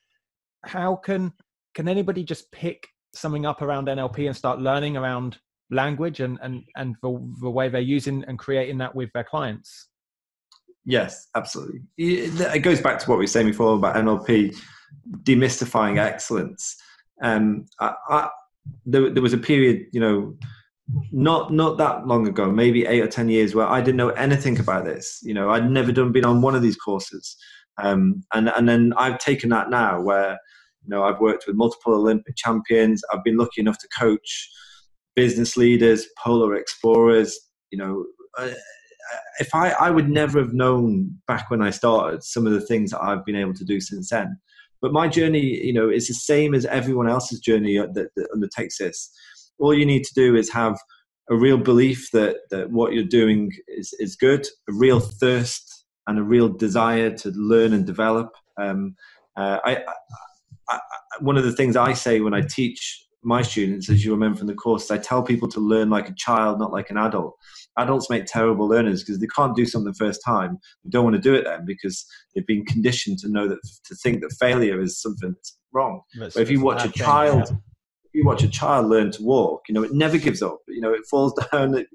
how 0.64 0.96
can 0.96 1.34
can 1.74 1.88
anybody 1.88 2.24
just 2.24 2.52
pick 2.52 2.88
something 3.14 3.46
up 3.46 3.62
around 3.62 3.88
NLP 3.88 4.28
and 4.28 4.36
start 4.36 4.60
learning 4.60 4.96
around 4.96 5.38
language 5.72 6.20
and 6.20 6.38
and 6.42 6.64
and 6.76 6.96
the, 7.02 7.10
the 7.42 7.50
way 7.50 7.68
they're 7.68 7.82
using 7.82 8.24
and 8.28 8.40
creating 8.40 8.78
that 8.78 8.96
with 8.96 9.10
their 9.14 9.24
clients? 9.24 9.90
Yes, 10.86 11.28
absolutely. 11.36 11.82
It 11.98 12.62
goes 12.62 12.80
back 12.80 13.00
to 13.00 13.10
what 13.10 13.18
we 13.18 13.24
were 13.24 13.28
saying 13.28 13.48
before 13.48 13.76
about 13.76 13.96
NLP 13.96 14.56
demystifying 15.24 15.98
excellence. 15.98 16.78
Um, 17.22 17.66
I, 17.82 17.94
I, 18.10 18.30
there, 18.86 19.10
there 19.10 19.22
was 19.22 19.34
a 19.34 19.38
period, 19.38 19.88
you 19.92 20.00
know, 20.00 20.38
not 21.12 21.52
not 21.52 21.78
that 21.78 22.08
long 22.08 22.28
ago, 22.28 22.52
maybe 22.52 22.86
eight 22.86 23.02
or 23.02 23.08
ten 23.08 23.30
years, 23.30 23.54
where 23.54 23.68
I 23.68 23.82
didn't 23.82 23.98
know 23.98 24.10
anything 24.10 24.60
about 24.60 24.86
this. 24.86 25.20
You 25.22 25.34
know, 25.34 25.50
I'd 25.50 25.70
never 25.70 25.92
done 25.92 26.12
been 26.12 26.26
on 26.26 26.42
one 26.42 26.56
of 26.56 26.62
these 26.62 26.78
courses, 26.78 27.36
um, 27.82 28.24
and 28.34 28.50
and 28.50 28.68
then 28.68 28.94
I've 28.98 29.20
taken 29.20 29.50
that 29.50 29.70
now, 29.70 30.02
where 30.02 30.38
you 30.84 30.90
know 30.90 31.04
I've 31.04 31.20
worked 31.20 31.46
with 31.48 31.56
multiple 31.56 31.94
Olympic 31.94 32.36
champions. 32.38 33.04
I've 33.12 33.24
been 33.24 33.38
lucky 33.38 33.62
enough 33.62 33.80
to 33.80 33.88
coach 34.00 34.50
business 35.16 35.58
leaders, 35.58 36.08
polar 36.18 36.56
explorers. 36.56 37.38
You 37.72 37.80
know, 37.80 38.06
uh, 38.38 38.54
if 39.40 39.54
I 39.54 39.72
I 39.72 39.90
would 39.92 40.10
never 40.10 40.40
have 40.40 40.54
known 40.54 41.20
back 41.28 41.50
when 41.50 41.62
I 41.62 41.72
started 41.72 42.24
some 42.24 42.48
of 42.48 42.54
the 42.54 42.62
things 42.62 42.92
that 42.92 43.02
I've 43.02 43.26
been 43.26 43.36
able 43.36 43.56
to 43.56 43.66
do 43.66 43.82
since 43.82 44.10
then. 44.10 44.40
But 44.80 44.94
my 44.94 45.08
journey, 45.08 45.42
you 45.66 45.74
know, 45.74 45.90
is 45.90 46.08
the 46.08 46.14
same 46.14 46.54
as 46.54 46.64
everyone 46.68 47.10
else's 47.10 47.40
journey 47.40 47.78
that, 47.78 48.12
that 48.16 48.30
undertakes 48.32 48.78
this 48.78 49.12
all 49.60 49.74
you 49.74 49.86
need 49.86 50.04
to 50.04 50.14
do 50.14 50.36
is 50.36 50.52
have 50.52 50.78
a 51.30 51.36
real 51.36 51.58
belief 51.58 52.10
that 52.12 52.38
that 52.52 52.72
what 52.72 52.94
you're 52.94 53.04
doing 53.04 53.52
is 53.68 53.94
is 54.00 54.16
good, 54.16 54.46
a 54.70 54.74
real 54.74 55.00
thirst 55.00 55.86
and 56.08 56.18
a 56.18 56.24
real 56.24 56.48
desire 56.48 57.12
to 57.12 57.32
learn 57.32 57.74
and 57.74 57.86
develop. 57.86 58.34
Um, 58.60 58.96
uh, 59.36 59.60
I, 59.66 59.84
I, 60.70 60.80
one 61.20 61.38
of 61.38 61.44
the 61.44 61.52
things 61.52 61.76
I 61.76 61.94
say 61.94 62.22
when 62.22 62.34
I 62.34 62.42
teach 62.42 63.08
my 63.24 63.42
students, 63.42 63.90
as 63.90 64.06
you 64.06 64.12
remember 64.12 64.38
from 64.38 64.48
the 64.48 64.54
course, 64.54 64.90
I 64.90 64.98
tell 64.98 65.22
people 65.22 65.50
to 65.50 65.60
learn 65.60 65.90
like 65.90 66.08
a 66.08 66.14
child, 66.14 66.60
not 66.60 66.72
like 66.72 66.90
an 66.90 66.98
adult. 66.98 67.36
Adults 67.78 68.10
make 68.10 68.26
terrible 68.26 68.68
learners 68.68 69.04
because 69.04 69.20
they 69.20 69.28
can't 69.28 69.56
do 69.56 69.66
something 69.66 69.92
the 69.92 70.06
first 70.06 70.22
time. 70.26 70.58
They 70.84 70.92
don't 70.92 71.04
want 71.04 71.16
to 71.18 71.22
do 71.22 71.36
it 71.36 71.44
then 71.44 71.66
because 71.66 72.06
they've 72.34 72.48
been 72.48 72.66
conditioned 72.66 73.20
to 73.20 73.30
know 73.30 73.48
that 73.48 73.60
to 73.86 73.96
think 73.96 74.22
that 74.22 74.34
failure 74.40 74.80
is 74.82 75.02
something 75.02 75.32
that's 75.32 75.58
wrong. 75.74 76.02
That's, 76.18 76.36
but 76.36 76.44
if 76.44 76.50
you 76.50 76.62
watch 76.62 76.86
a 76.86 76.90
child, 76.90 77.48
thing, 77.48 77.58
yeah. 77.58 77.62
You 78.18 78.26
watch 78.26 78.44
a 78.44 78.50
child 78.50 78.88
learn 78.88 79.12
to 79.12 79.24
walk, 79.24 79.62
you 79.70 79.74
know 79.74 79.84
it 79.84 79.94
never 79.94 80.18
gives 80.18 80.42
up. 80.42 80.60
You 80.68 80.82
know 80.82 80.94
it 80.94 81.06
falls 81.10 81.34
down, 81.52 81.86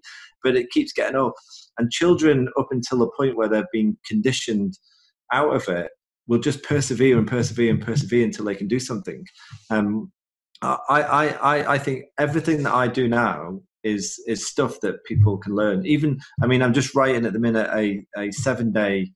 but 0.42 0.56
it 0.56 0.70
keeps 0.70 0.92
getting 0.92 1.16
up. 1.16 1.34
And 1.78 1.90
children, 1.90 2.48
up 2.58 2.68
until 2.70 2.98
the 2.98 3.10
point 3.16 3.36
where 3.36 3.48
they're 3.48 3.68
being 3.72 3.96
conditioned 4.06 4.78
out 5.32 5.54
of 5.54 5.68
it, 5.68 5.90
will 6.26 6.38
just 6.38 6.62
persevere 6.62 7.18
and 7.18 7.26
persevere 7.26 7.70
and 7.70 7.82
persevere 7.82 8.24
until 8.24 8.44
they 8.44 8.54
can 8.54 8.68
do 8.68 8.78
something. 8.78 9.24
Um, 9.70 10.12
I, 10.62 11.36
I, 11.42 11.74
I 11.74 11.78
think 11.78 12.04
everything 12.18 12.62
that 12.62 12.72
I 12.72 12.86
do 12.86 13.08
now 13.08 13.60
is 13.82 14.22
is 14.28 14.46
stuff 14.46 14.78
that 14.82 15.02
people 15.04 15.38
can 15.38 15.54
learn. 15.54 15.84
Even 15.84 16.20
I 16.40 16.46
mean, 16.46 16.62
I'm 16.62 16.72
just 16.72 16.94
writing 16.94 17.26
at 17.26 17.32
the 17.32 17.40
minute 17.40 17.68
a, 17.74 18.04
a 18.16 18.30
seven 18.30 18.72
day 18.72 19.10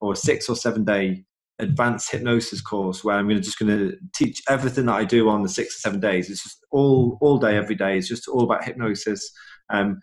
or 0.00 0.14
six 0.14 0.48
or 0.48 0.56
seven 0.56 0.84
day 0.84 1.24
advanced 1.62 2.10
hypnosis 2.10 2.60
course 2.60 3.04
where 3.04 3.16
I'm 3.16 3.28
gonna, 3.28 3.40
just 3.40 3.58
going 3.58 3.76
to 3.76 3.96
teach 4.14 4.42
everything 4.48 4.86
that 4.86 4.96
I 4.96 5.04
do 5.04 5.28
on 5.28 5.42
the 5.42 5.48
six 5.48 5.76
or 5.76 5.80
seven 5.80 6.00
days. 6.00 6.30
It's 6.30 6.42
just 6.42 6.64
all 6.70 7.18
all 7.20 7.38
day, 7.38 7.56
every 7.56 7.76
day. 7.76 7.98
It's 7.98 8.08
just 8.08 8.28
all 8.28 8.44
about 8.44 8.64
hypnosis. 8.64 9.30
Um, 9.72 10.00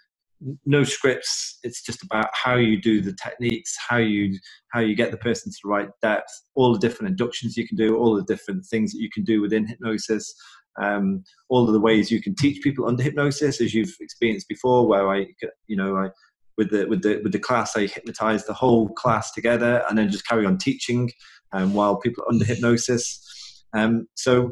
no 0.65 0.83
scripts. 0.83 1.59
It's 1.63 1.83
just 1.83 2.03
about 2.03 2.27
how 2.33 2.55
you 2.55 2.79
do 2.81 3.01
the 3.01 3.13
techniques, 3.13 3.75
how 3.89 3.97
you 3.97 4.37
how 4.69 4.81
you 4.81 4.95
get 4.95 5.11
the 5.11 5.17
person 5.17 5.51
to 5.51 5.57
the 5.63 5.69
right 5.69 5.89
depth, 6.01 6.31
all 6.55 6.73
the 6.73 6.79
different 6.79 7.11
inductions 7.11 7.57
you 7.57 7.67
can 7.67 7.77
do, 7.77 7.97
all 7.97 8.15
the 8.15 8.23
different 8.25 8.65
things 8.65 8.91
that 8.93 9.01
you 9.01 9.09
can 9.13 9.23
do 9.23 9.41
within 9.41 9.67
hypnosis 9.67 10.33
um, 10.81 11.23
all 11.49 11.67
of 11.67 11.73
the 11.73 11.79
ways 11.79 12.11
you 12.11 12.21
can 12.21 12.35
teach 12.35 12.61
people 12.63 12.87
under 12.87 13.03
hypnosis, 13.03 13.61
as 13.61 13.73
you've 13.73 13.95
experienced 13.99 14.47
before, 14.47 14.87
where 14.87 15.09
I, 15.09 15.27
you 15.67 15.75
know, 15.75 15.95
I 15.95 16.09
with 16.57 16.71
the 16.71 16.85
with 16.85 17.03
the 17.03 17.21
with 17.23 17.31
the 17.31 17.39
class, 17.39 17.75
I 17.77 17.87
hypnotize 17.87 18.45
the 18.45 18.53
whole 18.53 18.89
class 18.89 19.31
together, 19.31 19.83
and 19.87 19.97
then 19.97 20.09
just 20.09 20.27
carry 20.27 20.45
on 20.45 20.57
teaching 20.57 21.11
um, 21.53 21.73
while 21.73 21.97
people 21.97 22.23
are 22.23 22.31
under 22.31 22.45
hypnosis. 22.45 23.23
Um, 23.73 24.07
so, 24.15 24.51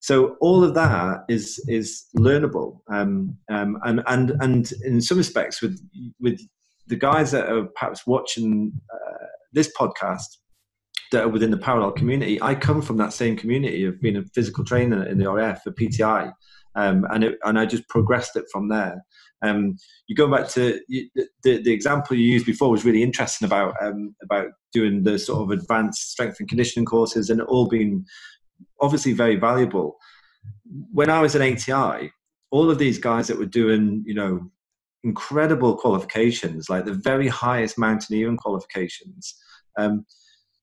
so 0.00 0.36
all 0.40 0.64
of 0.64 0.74
that 0.74 1.24
is 1.28 1.62
is 1.68 2.04
learnable, 2.16 2.78
um, 2.90 3.36
um, 3.50 3.78
and 3.84 4.02
and 4.06 4.32
and 4.40 4.72
in 4.84 5.00
some 5.00 5.18
respects, 5.18 5.62
with 5.62 5.80
with 6.20 6.40
the 6.88 6.96
guys 6.96 7.30
that 7.32 7.50
are 7.50 7.66
perhaps 7.74 8.06
watching 8.06 8.72
uh, 8.92 9.26
this 9.52 9.72
podcast, 9.78 10.36
that 11.12 11.24
are 11.24 11.28
within 11.28 11.50
the 11.50 11.58
parallel 11.58 11.92
community. 11.92 12.40
I 12.42 12.54
come 12.54 12.82
from 12.82 12.96
that 12.98 13.12
same 13.12 13.36
community 13.36 13.84
of 13.84 14.00
being 14.00 14.16
a 14.16 14.24
physical 14.34 14.64
trainer 14.64 15.04
in 15.06 15.18
the 15.18 15.30
RAF 15.30 15.62
for 15.62 15.70
PTI, 15.72 16.32
um, 16.76 17.06
and 17.10 17.24
it, 17.24 17.38
and 17.44 17.58
I 17.58 17.66
just 17.66 17.88
progressed 17.88 18.36
it 18.36 18.44
from 18.52 18.68
there. 18.68 19.02
Um, 19.42 19.76
you 20.06 20.16
go 20.16 20.30
back 20.30 20.48
to 20.50 20.80
the, 20.88 21.28
the 21.42 21.72
example 21.72 22.16
you 22.16 22.32
used 22.32 22.46
before 22.46 22.70
was 22.70 22.84
really 22.84 23.02
interesting 23.02 23.46
about 23.46 23.74
um, 23.82 24.14
about 24.22 24.48
doing 24.72 25.02
the 25.02 25.18
sort 25.18 25.42
of 25.42 25.58
advanced 25.58 26.10
strength 26.10 26.38
and 26.40 26.48
conditioning 26.48 26.86
courses 26.86 27.30
and 27.30 27.40
all 27.42 27.68
being 27.68 28.04
obviously 28.80 29.12
very 29.12 29.36
valuable. 29.36 29.96
When 30.92 31.10
I 31.10 31.20
was 31.20 31.34
in 31.34 31.42
ATI, 31.42 32.12
all 32.50 32.70
of 32.70 32.78
these 32.78 32.98
guys 32.98 33.26
that 33.28 33.38
were 33.38 33.46
doing, 33.46 34.02
you 34.06 34.14
know, 34.14 34.50
incredible 35.04 35.76
qualifications, 35.76 36.68
like 36.68 36.84
the 36.84 36.94
very 36.94 37.28
highest 37.28 37.78
mountaineering 37.78 38.36
qualifications. 38.36 39.34
Um, 39.78 40.06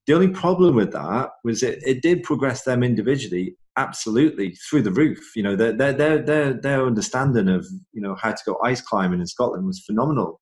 the 0.06 0.14
only 0.14 0.28
problem 0.28 0.76
with 0.76 0.92
that 0.92 1.30
was 1.44 1.64
it, 1.64 1.80
it 1.86 2.02
did 2.02 2.24
progress 2.24 2.64
them 2.64 2.84
individually 2.84 3.56
absolutely 3.78 4.56
through 4.70 4.84
the 4.84 4.92
roof. 4.92 5.20
You 5.36 5.44
know, 5.44 5.56
their, 5.56 5.74
their, 5.74 6.20
their, 6.20 6.54
their, 6.54 6.86
understanding 6.86 7.50
of, 7.50 7.66
you 7.92 8.02
know, 8.02 8.16
how 8.16 8.32
to 8.32 8.44
go 8.46 8.58
ice 8.64 8.82
climbing 8.82 9.20
in 9.20 9.28
Scotland 9.28 9.66
was 9.66 9.84
phenomenal. 9.86 10.42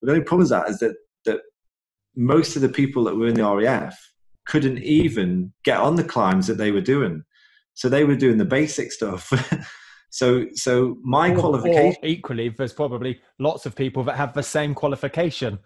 But 0.00 0.06
the 0.06 0.12
only 0.12 0.24
problem 0.24 0.44
with 0.44 0.50
that 0.50 0.68
is 0.68 0.78
that, 0.78 0.96
that 1.24 1.40
most 2.16 2.56
of 2.56 2.62
the 2.62 2.68
people 2.68 3.04
that 3.04 3.16
were 3.16 3.28
in 3.28 3.34
the 3.34 3.44
RAF 3.44 3.98
couldn't 4.46 4.78
even 4.78 5.52
get 5.64 5.78
on 5.78 5.96
the 5.96 6.04
climbs 6.04 6.46
that 6.46 6.58
they 6.58 6.70
were 6.70 6.80
doing. 6.80 7.24
So 7.74 7.88
they 7.88 8.04
were 8.04 8.16
doing 8.16 8.38
the 8.38 8.44
basic 8.44 8.92
stuff. 8.92 9.30
so, 10.10 10.46
so 10.54 10.96
my 11.02 11.30
or, 11.32 11.38
qualification. 11.38 12.02
Or 12.02 12.08
equally, 12.08 12.48
there's 12.48 12.72
probably 12.72 13.20
lots 13.38 13.66
of 13.66 13.76
people 13.76 14.02
that 14.04 14.16
have 14.16 14.34
the 14.34 14.42
same 14.42 14.74
qualification 14.74 15.58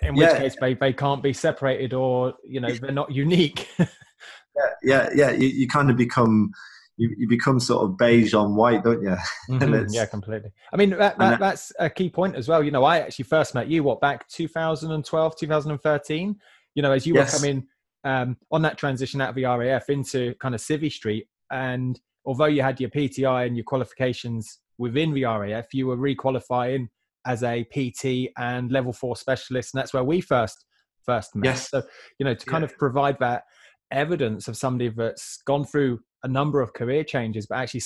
in 0.00 0.14
which 0.14 0.28
yeah. 0.28 0.38
case 0.38 0.56
they, 0.60 0.74
they 0.74 0.92
can't 0.92 1.22
be 1.22 1.32
separated 1.32 1.92
or 1.92 2.34
you 2.44 2.60
know 2.60 2.72
they're 2.80 2.92
not 2.92 3.12
unique 3.12 3.68
yeah 4.56 4.70
yeah 4.82 5.08
yeah 5.14 5.30
you, 5.30 5.48
you 5.48 5.68
kind 5.68 5.90
of 5.90 5.96
become 5.96 6.52
you, 6.96 7.14
you 7.16 7.28
become 7.28 7.58
sort 7.58 7.84
of 7.84 7.96
beige 7.96 8.34
on 8.34 8.54
white 8.54 8.84
don't 8.84 9.02
you 9.02 9.16
mm-hmm. 9.50 9.86
yeah 9.90 10.06
completely 10.06 10.50
i 10.72 10.76
mean 10.76 10.90
that, 10.90 11.18
that, 11.18 11.40
that's 11.40 11.72
a 11.78 11.88
key 11.88 12.10
point 12.10 12.36
as 12.36 12.48
well 12.48 12.62
you 12.62 12.70
know 12.70 12.84
i 12.84 12.98
actually 12.98 13.24
first 13.24 13.54
met 13.54 13.68
you 13.68 13.82
what 13.82 14.00
back 14.00 14.28
2012 14.28 15.36
2013 15.36 16.36
you 16.74 16.82
know 16.82 16.92
as 16.92 17.06
you 17.06 17.14
yes. 17.14 17.32
were 17.32 17.38
coming 17.38 17.66
um, 18.04 18.36
on 18.50 18.62
that 18.62 18.76
transition 18.76 19.20
out 19.20 19.28
of 19.28 19.34
the 19.36 19.44
raf 19.44 19.88
into 19.88 20.34
kind 20.40 20.54
of 20.54 20.60
civvy 20.60 20.90
street 20.90 21.26
and 21.50 22.00
although 22.26 22.46
you 22.46 22.62
had 22.62 22.80
your 22.80 22.90
pti 22.90 23.46
and 23.46 23.56
your 23.56 23.64
qualifications 23.64 24.58
within 24.78 25.14
the 25.14 25.24
raf 25.24 25.72
you 25.72 25.86
were 25.86 25.96
requalifying 25.96 26.88
as 27.26 27.42
a 27.42 27.64
PT 27.64 28.32
and 28.36 28.70
level 28.70 28.92
four 28.92 29.16
specialist, 29.16 29.74
and 29.74 29.80
that's 29.80 29.94
where 29.94 30.04
we 30.04 30.20
first 30.20 30.64
first 31.04 31.34
met. 31.34 31.50
Yes. 31.50 31.70
So 31.70 31.82
you 32.18 32.24
know 32.24 32.34
to 32.34 32.46
kind 32.46 32.62
yeah. 32.62 32.66
of 32.66 32.78
provide 32.78 33.18
that 33.20 33.44
evidence 33.92 34.48
of 34.48 34.56
somebody 34.56 34.88
that's 34.88 35.38
gone 35.46 35.64
through 35.64 36.00
a 36.22 36.28
number 36.28 36.60
of 36.60 36.72
career 36.72 37.04
changes, 37.04 37.46
but 37.46 37.58
actually 37.58 37.82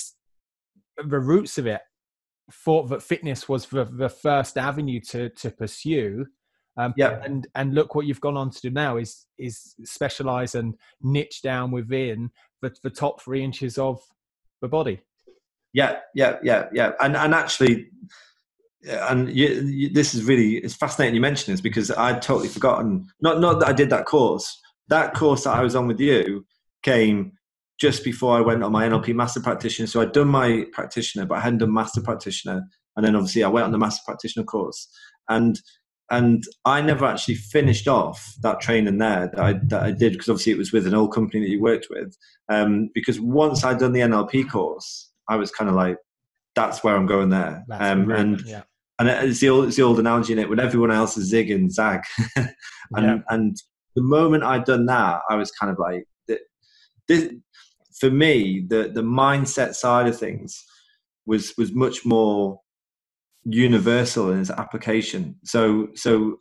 the 0.97 1.19
roots 1.19 1.57
of 1.57 1.67
it 1.67 1.81
thought 2.51 2.89
that 2.89 3.03
fitness 3.03 3.49
was 3.49 3.65
the, 3.67 3.85
the 3.85 4.09
first 4.09 4.57
avenue 4.57 4.99
to 5.01 5.29
to 5.29 5.51
pursue. 5.51 6.25
Um, 6.77 6.93
yeah. 6.95 7.19
And 7.23 7.47
and 7.55 7.73
look 7.73 7.95
what 7.95 8.05
you've 8.05 8.21
gone 8.21 8.37
on 8.37 8.51
to 8.51 8.61
do 8.61 8.69
now 8.69 8.97
is 8.97 9.25
is 9.37 9.75
specialize 9.83 10.55
and 10.55 10.75
niche 11.01 11.41
down 11.41 11.71
within 11.71 12.31
the, 12.61 12.73
the 12.83 12.89
top 12.89 13.21
three 13.21 13.43
inches 13.43 13.77
of 13.77 13.99
the 14.61 14.67
body. 14.67 15.01
Yeah, 15.73 15.97
yeah, 16.15 16.37
yeah, 16.43 16.67
yeah. 16.71 16.91
And 17.01 17.15
and 17.15 17.33
actually 17.33 17.89
and 18.83 19.35
you, 19.35 19.47
you, 19.47 19.89
this 19.89 20.13
is 20.13 20.23
really 20.23 20.57
it's 20.57 20.75
fascinating 20.75 21.15
you 21.15 21.21
mention 21.21 21.53
this 21.53 21.61
because 21.61 21.91
I'd 21.91 22.21
totally 22.21 22.47
forgotten. 22.47 23.07
Not 23.21 23.39
not 23.39 23.59
that 23.59 23.69
I 23.69 23.73
did 23.73 23.89
that 23.89 24.05
course. 24.05 24.61
That 24.89 25.13
course 25.13 25.43
that 25.43 25.55
I 25.55 25.63
was 25.63 25.75
on 25.75 25.87
with 25.87 25.99
you 25.99 26.45
came 26.83 27.33
just 27.79 28.03
before 28.03 28.37
I 28.37 28.41
went 28.41 28.63
on 28.63 28.71
my 28.71 28.87
NLP 28.87 29.13
master 29.13 29.39
practitioner. 29.39 29.87
So 29.87 30.01
I'd 30.01 30.11
done 30.11 30.29
my 30.29 30.65
practitioner, 30.71 31.25
but 31.25 31.37
I 31.37 31.41
hadn't 31.41 31.59
done 31.59 31.73
master 31.73 32.01
practitioner. 32.01 32.63
And 32.95 33.05
then 33.05 33.15
obviously 33.15 33.43
I 33.43 33.49
went 33.49 33.65
on 33.65 33.71
the 33.71 33.77
master 33.77 34.01
practitioner 34.05 34.45
course, 34.45 34.89
and 35.29 35.59
and 36.09 36.43
I 36.65 36.81
never 36.81 37.05
actually 37.05 37.35
finished 37.35 37.87
off 37.87 38.33
that 38.41 38.61
training 38.61 38.97
there 38.97 39.29
that 39.33 39.39
I, 39.39 39.53
that 39.65 39.83
I 39.83 39.91
did 39.91 40.13
because 40.13 40.29
obviously 40.29 40.53
it 40.53 40.57
was 40.57 40.71
with 40.71 40.87
an 40.87 40.93
old 40.93 41.13
company 41.13 41.41
that 41.41 41.49
you 41.49 41.61
worked 41.61 41.87
with. 41.89 42.15
Um, 42.49 42.89
because 42.93 43.19
once 43.19 43.63
I'd 43.63 43.79
done 43.79 43.91
the 43.91 43.99
NLP 43.99 44.49
course, 44.49 45.11
I 45.29 45.35
was 45.35 45.51
kind 45.51 45.69
of 45.69 45.75
like, 45.75 45.97
that's 46.55 46.83
where 46.83 46.95
I'm 46.95 47.07
going 47.07 47.29
there. 47.29 47.65
Um, 47.69 48.09
and 48.09 48.41
yeah. 48.45 48.63
and 48.99 49.09
it's 49.09 49.41
the 49.41 49.49
old 49.49 49.67
it's 49.67 49.75
the 49.75 49.83
old 49.83 49.99
analogy 49.99 50.33
in 50.33 50.39
it 50.39 50.49
when 50.49 50.59
everyone 50.59 50.91
else 50.91 51.17
is 51.17 51.27
zig 51.27 51.51
and 51.51 51.71
zag, 51.71 52.01
and 52.35 52.47
yeah. 52.95 53.17
and 53.29 53.57
the 53.97 54.03
moment 54.03 54.43
I'd 54.43 54.63
done 54.63 54.85
that, 54.85 55.21
I 55.27 55.35
was 55.35 55.49
kind 55.51 55.71
of 55.71 55.79
like 55.79 56.05
this. 57.07 57.33
For 57.99 58.11
me, 58.11 58.63
the 58.69 58.91
the 58.93 59.01
mindset 59.01 59.73
side 59.73 60.07
of 60.07 60.17
things 60.17 60.63
was 61.25 61.53
was 61.57 61.73
much 61.73 62.05
more 62.05 62.59
universal 63.43 64.31
in 64.31 64.39
its 64.39 64.51
application. 64.51 65.35
So 65.43 65.87
so 65.95 66.37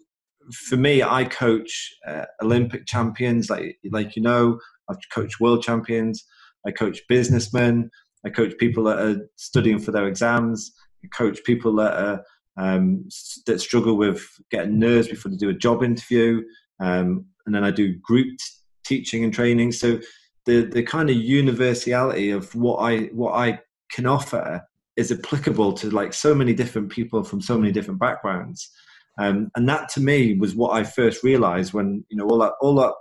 for 0.68 0.76
me, 0.76 1.02
I 1.02 1.24
coach 1.24 1.94
uh, 2.06 2.26
Olympic 2.42 2.86
champions, 2.86 3.48
like 3.48 3.78
like 3.90 4.16
you 4.16 4.22
know, 4.22 4.58
I've 4.90 4.98
coached 5.14 5.40
world 5.40 5.62
champions. 5.62 6.22
I 6.66 6.72
coach 6.72 7.00
businessmen. 7.08 7.90
I 8.26 8.28
coach 8.28 8.52
people 8.58 8.84
that 8.84 8.98
are 8.98 9.16
studying 9.36 9.78
for 9.78 9.92
their 9.92 10.08
exams. 10.08 10.72
I 11.02 11.08
coach 11.16 11.42
people 11.44 11.74
that 11.76 11.94
are 11.94 12.22
um, 12.58 13.08
that 13.46 13.60
struggle 13.60 13.96
with 13.96 14.22
getting 14.50 14.78
nerves 14.78 15.08
before 15.08 15.30
they 15.30 15.38
do 15.38 15.48
a 15.48 15.54
job 15.54 15.82
interview. 15.82 16.42
Um, 16.80 17.26
and 17.46 17.54
then 17.54 17.64
I 17.64 17.70
do 17.70 17.94
group 17.96 18.36
teaching 18.84 19.24
and 19.24 19.32
training. 19.32 19.72
So 19.72 20.00
the 20.44 20.62
the 20.62 20.82
kind 20.82 21.10
of 21.10 21.16
universality 21.16 22.30
of 22.30 22.54
what 22.54 22.76
I 22.76 23.06
what 23.12 23.34
I 23.34 23.60
can 23.90 24.06
offer 24.06 24.62
is 24.96 25.12
applicable 25.12 25.74
to 25.74 25.90
like 25.90 26.12
so 26.12 26.34
many 26.34 26.54
different 26.54 26.90
people 26.90 27.22
from 27.22 27.40
so 27.40 27.58
many 27.58 27.72
different 27.72 28.00
backgrounds. 28.00 28.70
Um, 29.18 29.50
and 29.56 29.68
that 29.68 29.88
to 29.90 30.00
me 30.00 30.36
was 30.36 30.54
what 30.54 30.72
I 30.72 30.84
first 30.84 31.22
realized 31.22 31.72
when 31.72 32.04
you 32.08 32.16
know 32.16 32.26
all 32.26 32.38
that 32.38 32.52
all 32.60 32.74
that 32.76 32.94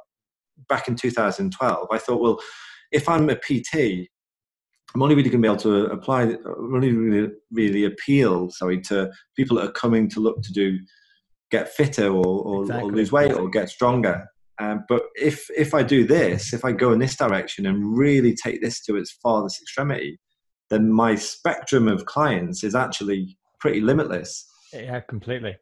back 0.70 0.88
in 0.88 0.96
2012. 0.96 1.88
I 1.92 1.98
thought, 1.98 2.22
well, 2.22 2.40
if 2.92 3.10
I'm 3.10 3.30
a 3.30 3.36
PT 3.36 4.10
I'm 4.96 5.04
only 5.04 5.16
really 5.16 5.30
going 5.30 5.42
to 5.42 5.46
be 5.46 5.52
able 5.52 5.62
to 5.64 5.92
apply, 5.92 6.38
only 6.58 6.94
really, 6.94 7.30
really 7.52 7.84
appeal, 7.84 8.50
sorry, 8.50 8.80
to 8.84 9.12
people 9.36 9.58
that 9.58 9.66
are 9.68 9.72
coming 9.74 10.10
to 10.12 10.22
look 10.22 10.42
to 10.42 10.54
do, 10.54 10.80
get 11.52 11.74
fitter 11.74 12.08
or, 12.08 12.26
or, 12.26 12.62
exactly. 12.62 12.90
or 12.90 12.94
lose 12.94 13.12
weight 13.12 13.34
or 13.34 13.50
get 13.50 13.70
stronger. 13.70 14.26
Um, 14.60 14.86
but 14.88 15.04
if 15.16 15.50
if 15.56 15.74
I 15.74 15.84
do 15.84 16.06
this, 16.06 16.54
if 16.54 16.64
I 16.64 16.72
go 16.72 16.94
in 16.94 17.00
this 17.00 17.16
direction 17.16 17.66
and 17.66 17.98
really 17.98 18.34
take 18.36 18.62
this 18.62 18.82
to 18.84 18.96
its 18.96 19.12
farthest 19.12 19.62
extremity, 19.62 20.20
then 20.70 20.92
my 20.92 21.16
spectrum 21.16 21.88
of 21.88 22.06
clients 22.06 22.64
is 22.64 22.76
actually 22.76 23.38
pretty 23.60 23.82
limitless. 23.82 24.48
Yeah, 24.74 25.00
completely. 25.02 25.58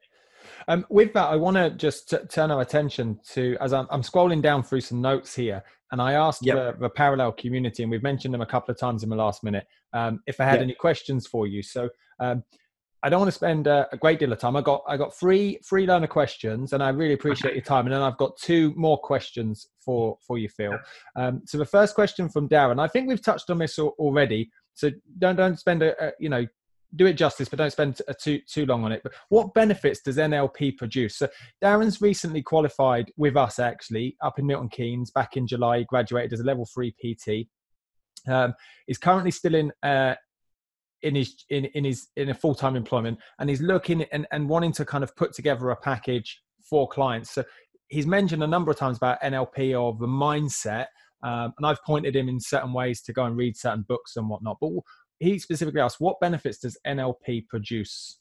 Um, 0.67 0.85
with 0.89 1.13
that, 1.13 1.27
I 1.27 1.35
want 1.35 1.57
to 1.57 1.69
just 1.71 2.09
t- 2.09 2.17
turn 2.29 2.51
our 2.51 2.61
attention 2.61 3.19
to 3.31 3.57
as 3.59 3.73
I'm, 3.73 3.87
I'm, 3.89 4.01
scrolling 4.01 4.41
down 4.41 4.63
through 4.63 4.81
some 4.81 5.01
notes 5.01 5.35
here, 5.35 5.63
and 5.91 6.01
I 6.01 6.13
asked 6.13 6.45
yep. 6.45 6.55
the, 6.55 6.83
the, 6.83 6.89
parallel 6.89 7.31
community, 7.33 7.83
and 7.83 7.91
we've 7.91 8.03
mentioned 8.03 8.33
them 8.33 8.41
a 8.41 8.45
couple 8.45 8.71
of 8.71 8.79
times 8.79 9.03
in 9.03 9.09
the 9.09 9.15
last 9.15 9.43
minute, 9.43 9.65
um, 9.93 10.21
if 10.25 10.39
I 10.39 10.45
had 10.45 10.55
yep. 10.55 10.63
any 10.63 10.73
questions 10.73 11.27
for 11.27 11.47
you. 11.47 11.63
So 11.63 11.89
um, 12.19 12.43
I 13.03 13.09
don't 13.09 13.19
want 13.19 13.27
to 13.27 13.33
spend 13.35 13.67
a, 13.67 13.87
a, 13.91 13.97
great 13.97 14.17
deal 14.17 14.31
of 14.31 14.39
time. 14.39 14.55
I 14.55 14.61
got 14.61 14.81
I 14.87 14.95
got 14.95 15.13
three 15.13 15.59
free 15.61 15.85
learner 15.85 16.07
questions, 16.07 16.71
and 16.71 16.81
I 16.81 16.89
really 16.89 17.13
appreciate 17.13 17.49
okay. 17.49 17.57
your 17.57 17.65
time. 17.65 17.85
And 17.85 17.93
then 17.93 18.01
I've 18.01 18.17
got 18.17 18.37
two 18.37 18.73
more 18.77 18.97
questions 18.97 19.67
for 19.83 20.17
for 20.25 20.37
you, 20.37 20.47
Phil. 20.47 20.73
Um, 21.17 21.41
so 21.45 21.57
the 21.57 21.65
first 21.65 21.95
question 21.95 22.29
from 22.29 22.47
Darren, 22.47 22.79
I 22.79 22.87
think 22.87 23.09
we've 23.09 23.21
touched 23.21 23.49
on 23.49 23.57
this 23.57 23.77
already. 23.77 24.49
So 24.73 24.89
don't 25.19 25.35
don't 25.35 25.59
spend 25.59 25.83
a, 25.83 26.01
a 26.01 26.11
you 26.17 26.29
know 26.29 26.47
do 26.95 27.05
it 27.05 27.13
justice, 27.13 27.49
but 27.49 27.59
don't 27.59 27.71
spend 27.71 28.01
too 28.21 28.39
too 28.47 28.65
long 28.65 28.85
on 28.85 28.93
it. 28.93 29.01
But 29.03 29.13
what 29.27 29.53
benefits 29.53 30.01
does 30.01 30.17
NLP 30.17 30.77
produce? 30.77 31.17
So 31.17 31.27
Darren's 31.61 32.01
recently 32.01 32.41
qualified 32.41 33.11
with 33.17 33.35
us 33.35 33.59
actually 33.59 34.15
up 34.23 34.39
in 34.39 34.47
Milton 34.47 34.69
Keynes 34.69 35.11
back 35.11 35.35
in 35.35 35.45
July. 35.45 35.79
He 35.79 35.85
graduated 35.85 36.31
as 36.31 36.39
a 36.39 36.45
level 36.45 36.65
three 36.73 36.93
PT. 36.93 37.49
Um, 38.31 38.53
he's 38.87 38.97
currently 38.97 39.31
still 39.31 39.55
in 39.55 39.73
uh, 39.83 40.15
in 41.03 41.15
his 41.15 41.35
in, 41.49 41.65
in 41.65 41.83
his 41.83 42.07
in 42.15 42.29
a 42.29 42.33
full-time 42.33 42.75
employment 42.75 43.19
and 43.39 43.49
he's 43.49 43.61
looking 43.61 44.03
and, 44.11 44.25
and 44.31 44.49
wanting 44.49 44.71
to 44.71 44.85
kind 44.85 45.03
of 45.03 45.15
put 45.15 45.33
together 45.33 45.69
a 45.69 45.75
package 45.75 46.41
for 46.67 46.87
clients 46.87 47.31
so 47.31 47.43
he's 47.89 48.07
mentioned 48.07 48.41
a 48.41 48.47
number 48.47 48.71
of 48.71 48.77
times 48.77 48.97
about 48.97 49.21
nlp 49.21 49.79
or 49.79 49.95
the 49.99 50.07
mindset 50.07 50.87
um, 51.23 51.53
and 51.57 51.67
i've 51.67 51.83
pointed 51.83 52.15
him 52.15 52.27
in 52.27 52.39
certain 52.39 52.73
ways 52.73 53.01
to 53.01 53.13
go 53.13 53.25
and 53.25 53.37
read 53.37 53.55
certain 53.55 53.85
books 53.87 54.15
and 54.15 54.27
whatnot 54.29 54.57
but 54.59 54.71
he 55.19 55.37
specifically 55.37 55.81
asked 55.81 55.99
what 55.99 56.19
benefits 56.19 56.57
does 56.59 56.77
nlp 56.87 57.47
produce 57.47 58.19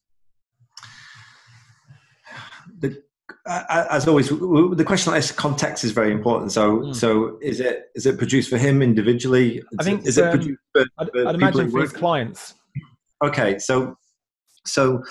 the, 2.78 3.02
as 3.46 4.06
always, 4.06 4.28
the 4.28 4.84
question 4.86 5.14
is 5.14 5.32
context 5.32 5.84
is 5.84 5.92
very 5.92 6.12
important. 6.12 6.52
So, 6.52 6.78
mm. 6.78 6.94
so 6.94 7.38
is 7.42 7.60
it 7.60 7.90
is 7.94 8.06
it 8.06 8.18
produced 8.18 8.48
for 8.48 8.56
him 8.56 8.82
individually? 8.82 9.62
I 9.78 9.84
think 9.84 10.06
is 10.06 10.18
um, 10.18 10.28
it 10.28 10.30
produced 10.30 10.60
for, 10.72 10.84
I'd, 10.98 11.26
I'd 11.26 11.34
imagine 11.34 11.70
for 11.70 11.80
his 11.80 11.92
clients. 11.92 12.54
Okay, 13.22 13.58
so 13.58 13.96
so 14.66 15.02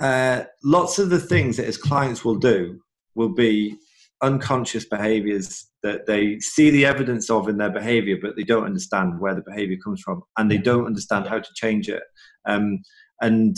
uh, 0.00 0.44
lots 0.64 0.98
of 0.98 1.10
the 1.10 1.18
things 1.18 1.56
that 1.56 1.66
his 1.66 1.78
clients 1.78 2.24
will 2.24 2.36
do 2.36 2.80
will 3.14 3.34
be 3.34 3.76
unconscious 4.22 4.84
behaviors 4.86 5.66
that 5.82 6.06
they 6.06 6.38
see 6.40 6.70
the 6.70 6.86
evidence 6.86 7.30
of 7.30 7.48
in 7.48 7.58
their 7.58 7.70
behavior, 7.70 8.16
but 8.20 8.36
they 8.36 8.42
don't 8.42 8.64
understand 8.64 9.20
where 9.20 9.34
the 9.34 9.44
behavior 9.46 9.76
comes 9.82 10.00
from, 10.00 10.22
and 10.36 10.50
they 10.50 10.58
don't 10.58 10.86
understand 10.86 11.26
how 11.26 11.38
to 11.38 11.48
change 11.54 11.88
it. 11.88 12.02
Um, 12.46 12.80
and 13.20 13.56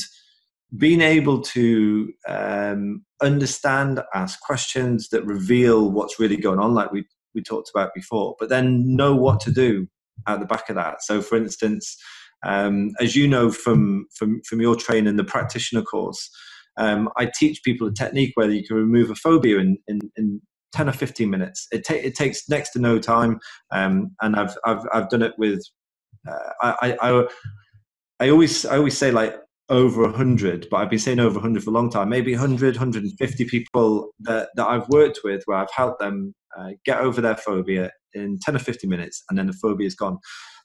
being 0.76 1.01
able 1.01 1.41
to 1.41 2.12
um, 2.29 3.05
understand, 3.22 4.01
ask 4.14 4.41
questions 4.41 5.09
that 5.09 5.24
reveal 5.24 5.91
what's 5.91 6.20
really 6.20 6.37
going 6.37 6.59
on, 6.59 6.74
like 6.74 6.93
we 6.93 7.05
we 7.35 7.43
talked 7.43 7.70
about 7.72 7.95
before, 7.95 8.35
but 8.41 8.49
then 8.49 8.97
know 8.97 9.14
what 9.14 9.39
to 9.41 9.53
do 9.53 9.87
at 10.26 10.41
the 10.41 10.47
back 10.47 10.68
of 10.68 10.76
that. 10.76 11.03
So, 11.03 11.22
for 11.22 11.37
instance, 11.37 11.97
um, 12.45 12.93
as 13.01 13.16
you 13.16 13.26
know 13.26 13.51
from, 13.51 14.07
from, 14.14 14.41
from 14.49 14.61
your 14.61 14.76
training, 14.76 15.16
the 15.16 15.24
practitioner 15.24 15.82
course, 15.82 16.30
um, 16.78 17.09
I 17.16 17.30
teach 17.34 17.62
people 17.64 17.89
a 17.89 17.93
technique 17.93 18.32
where 18.34 18.51
you 18.51 18.66
can 18.66 18.76
remove 18.76 19.11
a 19.11 19.14
phobia 19.16 19.59
in, 19.59 19.78
in, 19.89 20.01
in 20.16 20.41
10 20.72 20.89
or 20.89 20.93
15 20.93 21.28
minutes. 21.28 21.66
It, 21.72 21.84
ta- 21.84 21.95
it 21.95 22.14
takes 22.14 22.49
next 22.49 22.70
to 22.70 22.78
no 22.78 22.99
time. 22.99 23.41
Um, 23.72 24.14
and 24.22 24.36
I've, 24.36 24.57
I've, 24.64 24.82
I've 24.93 25.09
done 25.09 25.22
it 25.22 25.34
with, 25.39 25.61
uh, 26.28 26.51
I, 26.62 26.97
I, 27.01 27.26
I, 28.20 28.28
always, 28.30 28.64
I 28.64 28.76
always 28.76 28.97
say 28.97 29.11
like 29.11 29.36
over 29.68 30.03
100, 30.03 30.68
but 30.70 30.78
I've 30.78 30.91
been 30.91 30.99
saying 30.99 31.18
over 31.18 31.34
100 31.34 31.64
for 31.64 31.70
a 31.70 31.72
long 31.72 31.91
time, 31.91 32.09
maybe 32.09 32.32
100, 32.32 32.76
150 32.76 33.45
people 33.47 34.11
that, 34.20 34.51
that 34.55 34.66
I've 34.66 34.89
worked 34.89 35.20
with 35.24 35.43
where 35.47 35.59
I've 35.59 35.72
helped 35.74 35.99
them 35.99 36.34
uh, 36.57 36.70
get 36.84 37.01
over 37.01 37.20
their 37.20 37.36
phobia 37.36 37.91
in 38.14 38.39
10 38.41 38.57
or 38.57 38.61
15 38.61 38.89
minutes 38.89 39.22
and 39.28 39.39
then 39.39 39.49
the 39.49 39.53
phobia 39.53 39.86
is 39.86 39.95
gone. 39.95 40.18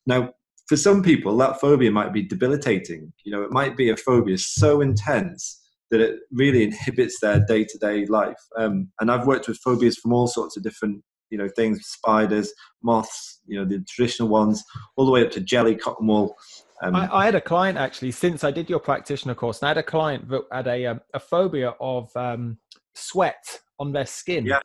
Now, 0.05 0.31
for 0.67 0.77
some 0.77 1.03
people, 1.03 1.35
that 1.37 1.59
phobia 1.59 1.91
might 1.91 2.13
be 2.13 2.21
debilitating. 2.21 3.11
You 3.23 3.31
know, 3.33 3.43
it 3.43 3.51
might 3.51 3.75
be 3.75 3.89
a 3.89 3.97
phobia 3.97 4.37
so 4.37 4.81
intense 4.81 5.59
that 5.91 6.01
it 6.01 6.19
really 6.31 6.63
inhibits 6.63 7.19
their 7.21 7.45
day 7.45 7.63
to 7.65 7.77
day 7.77 8.05
life. 8.05 8.39
Um, 8.57 8.89
and 8.99 9.11
I've 9.11 9.27
worked 9.27 9.47
with 9.47 9.59
phobias 9.59 9.97
from 9.97 10.13
all 10.13 10.27
sorts 10.27 10.57
of 10.57 10.63
different, 10.63 11.03
you 11.29 11.37
know, 11.37 11.49
things 11.55 11.85
spiders, 11.85 12.53
moths, 12.81 13.41
you 13.45 13.59
know, 13.59 13.65
the 13.65 13.83
traditional 13.89 14.29
ones, 14.29 14.63
all 14.95 15.05
the 15.05 15.11
way 15.11 15.23
up 15.23 15.31
to 15.31 15.41
jelly, 15.41 15.75
cotton 15.75 16.07
wool. 16.07 16.35
Um, 16.81 16.95
I, 16.95 17.13
I, 17.13 17.25
had 17.25 17.35
a 17.35 17.41
client 17.41 17.77
actually, 17.77 18.11
since 18.11 18.43
I 18.43 18.51
did 18.51 18.69
your 18.69 18.79
practitioner 18.79 19.35
course, 19.35 19.61
and 19.61 19.67
I 19.67 19.69
had 19.69 19.77
a 19.77 19.83
client 19.83 20.29
that 20.29 20.41
had 20.51 20.67
a, 20.67 20.85
um, 20.87 21.01
a 21.13 21.19
phobia 21.19 21.75
of 21.79 22.09
um, 22.15 22.57
sweat 22.95 23.59
on 23.79 23.91
their 23.91 24.05
skin. 24.05 24.45
Yeah. 24.45 24.59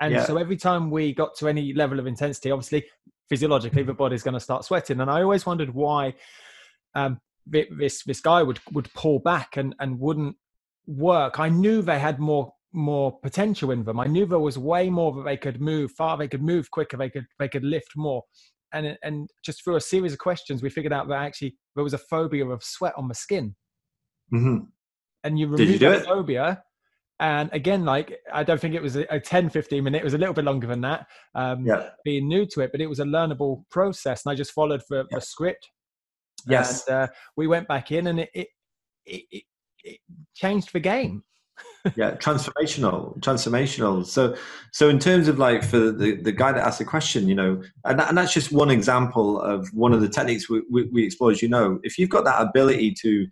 And 0.00 0.14
yeah. 0.14 0.24
so 0.24 0.36
every 0.36 0.56
time 0.56 0.90
we 0.90 1.12
got 1.12 1.36
to 1.36 1.48
any 1.48 1.72
level 1.72 1.98
of 1.98 2.06
intensity, 2.06 2.50
obviously 2.50 2.86
physiologically 3.28 3.82
the 3.82 3.94
body's 3.94 4.22
going 4.22 4.34
to 4.34 4.40
start 4.40 4.64
sweating. 4.64 5.00
And 5.00 5.10
I 5.10 5.22
always 5.22 5.46
wondered 5.46 5.74
why 5.74 6.14
um, 6.94 7.20
this 7.46 8.02
this 8.04 8.20
guy 8.20 8.42
would 8.42 8.60
would 8.72 8.92
pull 8.94 9.18
back 9.18 9.56
and 9.56 9.74
and 9.78 9.98
wouldn't 10.00 10.36
work. 10.86 11.38
I 11.38 11.48
knew 11.48 11.82
they 11.82 11.98
had 11.98 12.18
more 12.18 12.52
more 12.72 13.18
potential 13.20 13.70
in 13.70 13.84
them. 13.84 13.98
I 13.98 14.06
knew 14.06 14.26
there 14.26 14.38
was 14.38 14.58
way 14.58 14.90
more 14.90 15.12
that 15.12 15.24
they 15.24 15.36
could 15.36 15.60
move 15.60 15.92
far, 15.92 16.16
they 16.16 16.28
could 16.28 16.42
move 16.42 16.70
quicker, 16.70 16.96
they 16.96 17.10
could 17.10 17.26
they 17.38 17.48
could 17.48 17.64
lift 17.64 17.92
more. 17.96 18.22
And 18.72 18.98
and 19.02 19.28
just 19.44 19.62
through 19.64 19.76
a 19.76 19.80
series 19.80 20.12
of 20.12 20.18
questions, 20.18 20.62
we 20.62 20.70
figured 20.70 20.92
out 20.92 21.08
that 21.08 21.22
actually 21.22 21.56
there 21.74 21.84
was 21.84 21.94
a 21.94 21.98
phobia 21.98 22.46
of 22.46 22.62
sweat 22.62 22.94
on 22.96 23.08
the 23.08 23.14
skin. 23.14 23.54
Mm-hmm. 24.32 24.64
And 25.24 25.38
you 25.38 25.48
remove 25.48 25.68
you 25.68 25.78
that 25.78 26.04
phobia, 26.04 26.62
and 27.20 27.48
again 27.52 27.84
like 27.84 28.18
i 28.32 28.42
don't 28.42 28.60
think 28.60 28.74
it 28.74 28.82
was 28.82 28.96
a, 28.96 29.06
a 29.10 29.18
10 29.18 29.48
15 29.48 29.82
minute 29.82 30.00
it 30.00 30.04
was 30.04 30.14
a 30.14 30.18
little 30.18 30.34
bit 30.34 30.44
longer 30.44 30.66
than 30.66 30.82
that 30.82 31.06
um, 31.34 31.64
yeah. 31.64 31.88
being 32.04 32.28
new 32.28 32.44
to 32.44 32.60
it 32.60 32.70
but 32.72 32.80
it 32.80 32.86
was 32.86 33.00
a 33.00 33.04
learnable 33.04 33.64
process 33.70 34.24
and 34.24 34.32
i 34.32 34.34
just 34.34 34.52
followed 34.52 34.82
the, 34.88 35.06
yeah. 35.10 35.18
script. 35.18 35.70
Yes. 36.48 36.86
And 36.86 36.96
uh, 36.96 37.06
we 37.36 37.46
went 37.46 37.68
back 37.68 37.90
in 37.90 38.06
and 38.06 38.20
it 38.20 38.30
it, 38.34 38.48
it, 39.04 39.44
it 39.82 40.00
changed 40.34 40.72
the 40.72 40.80
game. 40.80 41.22
Yeah 41.94 42.16
transformational 42.16 43.18
transformational. 43.20 44.04
So 44.04 44.36
so 44.72 44.88
in 44.88 44.98
terms 44.98 45.28
of 45.28 45.38
like 45.38 45.62
for 45.62 45.92
the 45.92 46.16
the 46.16 46.32
guy 46.32 46.50
that 46.52 46.66
asked 46.66 46.80
the 46.80 46.84
question 46.84 47.28
you 47.28 47.34
know 47.34 47.62
and, 47.84 48.00
and 48.00 48.18
that's 48.18 48.34
just 48.34 48.50
one 48.50 48.70
example 48.70 49.40
of 49.40 49.68
one 49.72 49.92
of 49.92 50.00
the 50.00 50.08
techniques 50.08 50.50
we, 50.50 50.62
we, 50.68 50.90
we 50.92 51.04
explore 51.04 51.30
as 51.30 51.40
you 51.40 51.48
know 51.48 51.78
if 51.84 51.96
you've 51.96 52.10
got 52.10 52.24
that 52.24 52.42
ability 52.42 52.92
to 53.02 53.26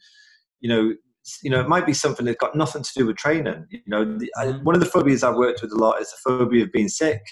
you 0.61 0.69
know 0.69 0.95
you 1.43 1.51
know, 1.51 1.61
it 1.61 1.69
might 1.69 1.87
be 1.87 1.95
something 1.95 2.27
that's 2.27 2.39
got 2.39 2.55
nothing 2.55 2.83
to 2.83 2.91
do 2.95 3.07
with 3.07 3.17
training. 3.17 3.65
You 3.71 3.81
know, 3.87 4.05
the, 4.19 4.31
I, 4.37 4.47
mm-hmm. 4.47 4.65
one 4.65 4.75
of 4.75 4.81
the 4.81 4.87
phobias 4.87 5.23
I've 5.23 5.37
worked 5.37 5.63
with 5.63 5.73
a 5.73 5.77
lot 5.77 6.01
is 6.01 6.11
the 6.11 6.31
phobia 6.31 6.65
of 6.65 6.73
being 6.73 6.89
sick, 6.89 7.23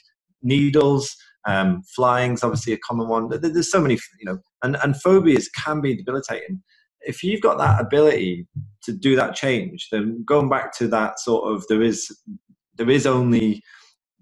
needles, 0.42 1.14
um, 1.46 1.82
flying's 1.94 2.44
obviously 2.44 2.72
a 2.72 2.78
common 2.78 3.08
one. 3.08 3.28
There's 3.28 3.70
so 3.70 3.80
many, 3.80 3.98
you 4.20 4.24
know, 4.24 4.38
and, 4.62 4.76
and 4.82 5.00
phobias 5.00 5.48
can 5.48 5.80
be 5.80 5.96
debilitating. 5.96 6.62
If 7.00 7.22
you've 7.24 7.40
got 7.40 7.58
that 7.58 7.80
ability 7.80 8.46
to 8.84 8.92
do 8.92 9.16
that 9.16 9.34
change, 9.34 9.88
then 9.90 10.22
going 10.24 10.48
back 10.48 10.76
to 10.78 10.88
that 10.88 11.18
sort 11.18 11.52
of 11.52 11.66
there 11.68 11.82
is 11.82 12.16
there 12.76 12.88
is 12.88 13.06
only 13.06 13.62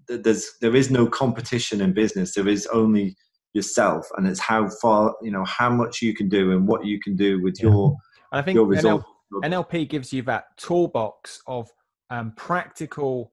there's 0.07 0.49
there 0.61 0.75
is 0.75 0.89
no 0.89 1.05
competition 1.05 1.79
in 1.79 1.93
business. 1.93 2.33
There 2.33 2.47
is 2.47 2.65
only 2.73 3.15
yourself, 3.53 4.07
and 4.17 4.25
it's 4.25 4.39
how 4.39 4.67
far 4.81 5.13
you 5.21 5.29
know 5.29 5.45
how 5.45 5.69
much 5.69 6.01
you 6.01 6.15
can 6.15 6.27
do 6.27 6.51
and 6.51 6.67
what 6.67 6.85
you 6.85 6.99
can 6.99 7.15
do 7.15 7.41
with 7.41 7.57
yeah. 7.59 7.69
your. 7.69 7.95
I 8.31 8.41
think 8.41 8.55
your 8.55 8.65
result. 8.65 9.03
NLP 9.33 9.89
gives 9.89 10.11
you 10.11 10.21
that 10.23 10.45
toolbox 10.57 11.41
of 11.47 11.69
um, 12.09 12.33
practical 12.35 13.31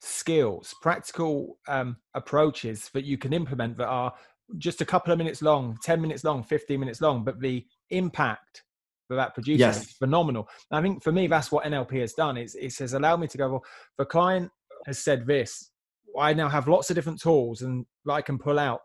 skills, 0.00 0.74
practical 0.82 1.58
um, 1.68 1.96
approaches 2.14 2.90
that 2.92 3.04
you 3.04 3.16
can 3.16 3.32
implement 3.32 3.76
that 3.78 3.86
are 3.86 4.12
just 4.58 4.80
a 4.80 4.84
couple 4.84 5.12
of 5.12 5.18
minutes 5.18 5.42
long, 5.42 5.78
10 5.82 6.00
minutes 6.00 6.24
long, 6.24 6.42
15 6.42 6.78
minutes 6.78 7.00
long, 7.00 7.24
but 7.24 7.40
the 7.40 7.64
impact 7.90 8.64
that 9.08 9.16
that 9.16 9.34
produces 9.34 9.60
yes. 9.60 9.82
is 9.82 9.92
phenomenal. 9.92 10.48
And 10.70 10.78
I 10.78 10.82
think 10.82 11.02
for 11.02 11.12
me, 11.12 11.26
that's 11.26 11.50
what 11.50 11.64
NLP 11.64 12.00
has 12.00 12.12
done. 12.12 12.36
It's, 12.36 12.54
it 12.54 12.76
has 12.78 12.94
allowed 12.94 13.20
me 13.20 13.28
to 13.28 13.38
go, 13.38 13.48
well, 13.48 13.64
the 13.98 14.04
client 14.04 14.50
has 14.86 14.98
said 14.98 15.26
this. 15.26 15.70
I 16.18 16.32
now 16.34 16.48
have 16.48 16.68
lots 16.68 16.90
of 16.90 16.96
different 16.96 17.20
tools 17.20 17.62
and 17.62 17.86
I 18.08 18.22
can 18.22 18.38
pull 18.38 18.58
out 18.58 18.80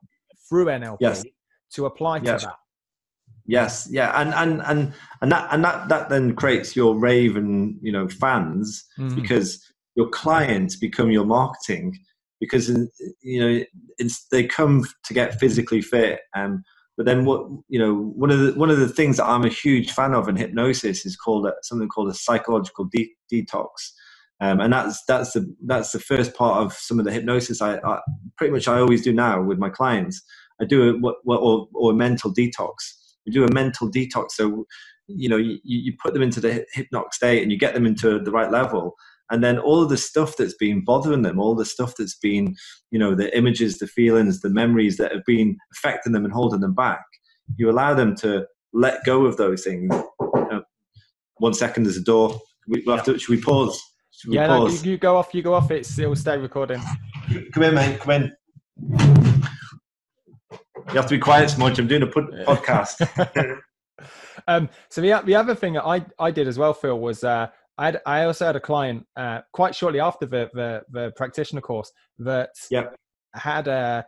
through 0.47 0.65
NLP 0.65 0.97
yes. 1.01 1.23
to 1.73 1.85
apply 1.85 2.19
to 2.19 2.25
yes. 2.25 2.45
that. 2.45 2.55
Yes, 3.49 3.87
yeah, 3.89 4.11
and 4.21 4.31
and 4.35 4.61
and 4.61 4.93
and 5.21 5.31
that 5.31 5.47
and 5.51 5.63
that 5.63 5.89
that 5.89 6.09
then 6.09 6.35
creates 6.35 6.75
your 6.75 6.95
raven, 6.99 7.79
you 7.81 7.91
know, 7.91 8.07
fans 8.07 8.85
mm. 8.99 9.15
because 9.15 9.59
your 9.95 10.07
clients 10.09 10.75
become 10.75 11.09
your 11.09 11.25
marketing 11.25 11.97
because 12.39 12.69
you 13.23 13.39
know 13.41 13.63
it's, 13.97 14.27
they 14.27 14.45
come 14.45 14.85
to 15.05 15.13
get 15.15 15.39
physically 15.39 15.81
fit 15.81 16.19
and 16.35 16.59
But 16.99 17.05
then 17.05 17.23
what 17.23 17.47
you 17.69 17.79
know, 17.79 17.95
one 17.95 18.29
of 18.29 18.39
the 18.39 18.53
one 18.59 18.69
of 18.69 18.77
the 18.77 18.89
things 18.89 19.15
that 19.17 19.25
I'm 19.25 19.45
a 19.45 19.49
huge 19.49 19.91
fan 19.91 20.13
of 20.13 20.27
in 20.27 20.35
hypnosis 20.35 21.05
is 21.05 21.15
called 21.15 21.45
a, 21.47 21.53
something 21.63 21.87
called 21.87 22.09
a 22.09 22.13
psychological 22.13 22.89
de- 22.91 23.15
detox. 23.31 23.67
Um, 24.41 24.59
and 24.59 24.73
that's 24.73 25.01
that's 25.05 25.31
the 25.31 25.55
that's 25.65 25.93
the 25.93 25.99
first 25.99 26.35
part 26.35 26.61
of 26.61 26.73
some 26.73 26.99
of 26.99 27.05
the 27.05 27.13
hypnosis 27.13 27.61
I, 27.61 27.77
I 27.77 28.01
pretty 28.35 28.51
much 28.51 28.67
I 28.67 28.79
always 28.79 29.01
do 29.01 29.13
now 29.13 29.41
with 29.41 29.59
my 29.59 29.69
clients. 29.69 30.21
I 30.61 30.65
do 30.65 30.89
a 30.89 30.99
what, 30.99 31.15
or, 31.25 31.69
or 31.73 31.91
a 31.91 31.95
mental 31.95 32.33
detox. 32.33 32.73
We 33.29 33.33
do 33.33 33.45
a 33.45 33.53
mental 33.53 33.91
detox. 33.91 34.31
So 34.31 34.65
you 35.07 35.29
know 35.29 35.37
you, 35.37 35.59
you 35.63 35.93
put 36.01 36.13
them 36.13 36.21
into 36.21 36.39
the 36.39 36.65
hypnotic 36.73 37.13
state 37.13 37.41
and 37.41 37.51
you 37.51 37.57
get 37.57 37.73
them 37.73 37.85
into 37.85 38.19
the 38.19 38.31
right 38.31 38.51
level. 38.51 38.95
And 39.31 39.43
then 39.43 39.59
all 39.59 39.83
of 39.83 39.89
the 39.89 39.97
stuff 39.97 40.37
that's 40.37 40.55
been 40.55 40.83
bothering 40.83 41.21
them 41.21 41.39
all 41.39 41.53
the 41.53 41.65
stuff 41.65 41.93
that's 41.97 42.17
been 42.17 42.55
you 42.91 42.99
know 42.99 43.13
the 43.15 43.35
images 43.37 43.77
the 43.77 43.87
feelings 43.87 44.41
the 44.41 44.49
memories 44.49 44.97
that 44.97 45.11
have 45.11 45.25
been 45.25 45.57
affecting 45.73 46.13
them 46.13 46.25
and 46.25 46.33
holding 46.33 46.61
them 46.61 46.73
back 46.73 47.05
you 47.57 47.69
allow 47.69 47.93
them 47.93 48.15
to 48.17 48.45
let 48.73 49.03
go 49.03 49.25
of 49.25 49.37
those 49.37 49.63
things. 49.63 49.93
Uh, 50.21 50.59
one 51.37 51.53
second 51.53 51.83
there's 51.83 51.97
a 51.97 52.03
door. 52.03 52.39
We, 52.67 52.83
we'll 52.85 52.97
have 52.97 53.05
to, 53.05 53.17
should 53.17 53.35
we 53.35 53.41
pause? 53.41 53.81
Should 54.11 54.31
we 54.31 54.35
yeah 54.35 54.47
pause? 54.47 54.83
No, 54.83 54.85
you, 54.85 54.91
you 54.91 54.97
go 54.97 55.17
off 55.17 55.33
you 55.33 55.41
go 55.41 55.53
off. 55.53 55.71
It's, 55.71 55.97
it'll 55.97 56.15
stay 56.15 56.37
recording. 56.37 56.81
Come 57.53 57.63
in 57.63 57.75
mate. 57.75 57.99
Come 57.99 58.31
in 58.91 59.28
you 60.89 60.95
have 60.95 61.05
to 61.05 61.15
be 61.15 61.19
quiet 61.19 61.49
smudge 61.49 61.79
i'm 61.79 61.87
doing 61.87 62.03
a 62.03 62.07
podcast 62.07 63.07
um, 64.47 64.69
so 64.89 65.01
the, 65.01 65.21
the 65.25 65.35
other 65.35 65.55
thing 65.55 65.77
I, 65.77 66.05
I 66.17 66.31
did 66.31 66.47
as 66.47 66.57
well 66.57 66.73
phil 66.73 66.99
was 66.99 67.23
uh, 67.23 67.47
I, 67.77 67.85
had, 67.85 68.01
I 68.05 68.23
also 68.25 68.45
had 68.45 68.55
a 68.55 68.59
client 68.59 69.05
uh, 69.15 69.39
quite 69.53 69.73
shortly 69.73 69.99
after 69.99 70.25
the, 70.25 70.49
the, 70.53 70.81
the 70.91 71.11
practitioner 71.15 71.61
course 71.61 71.91
that 72.19 72.49
yep. 72.69 72.95
had 73.33 73.67
a, 73.67 74.05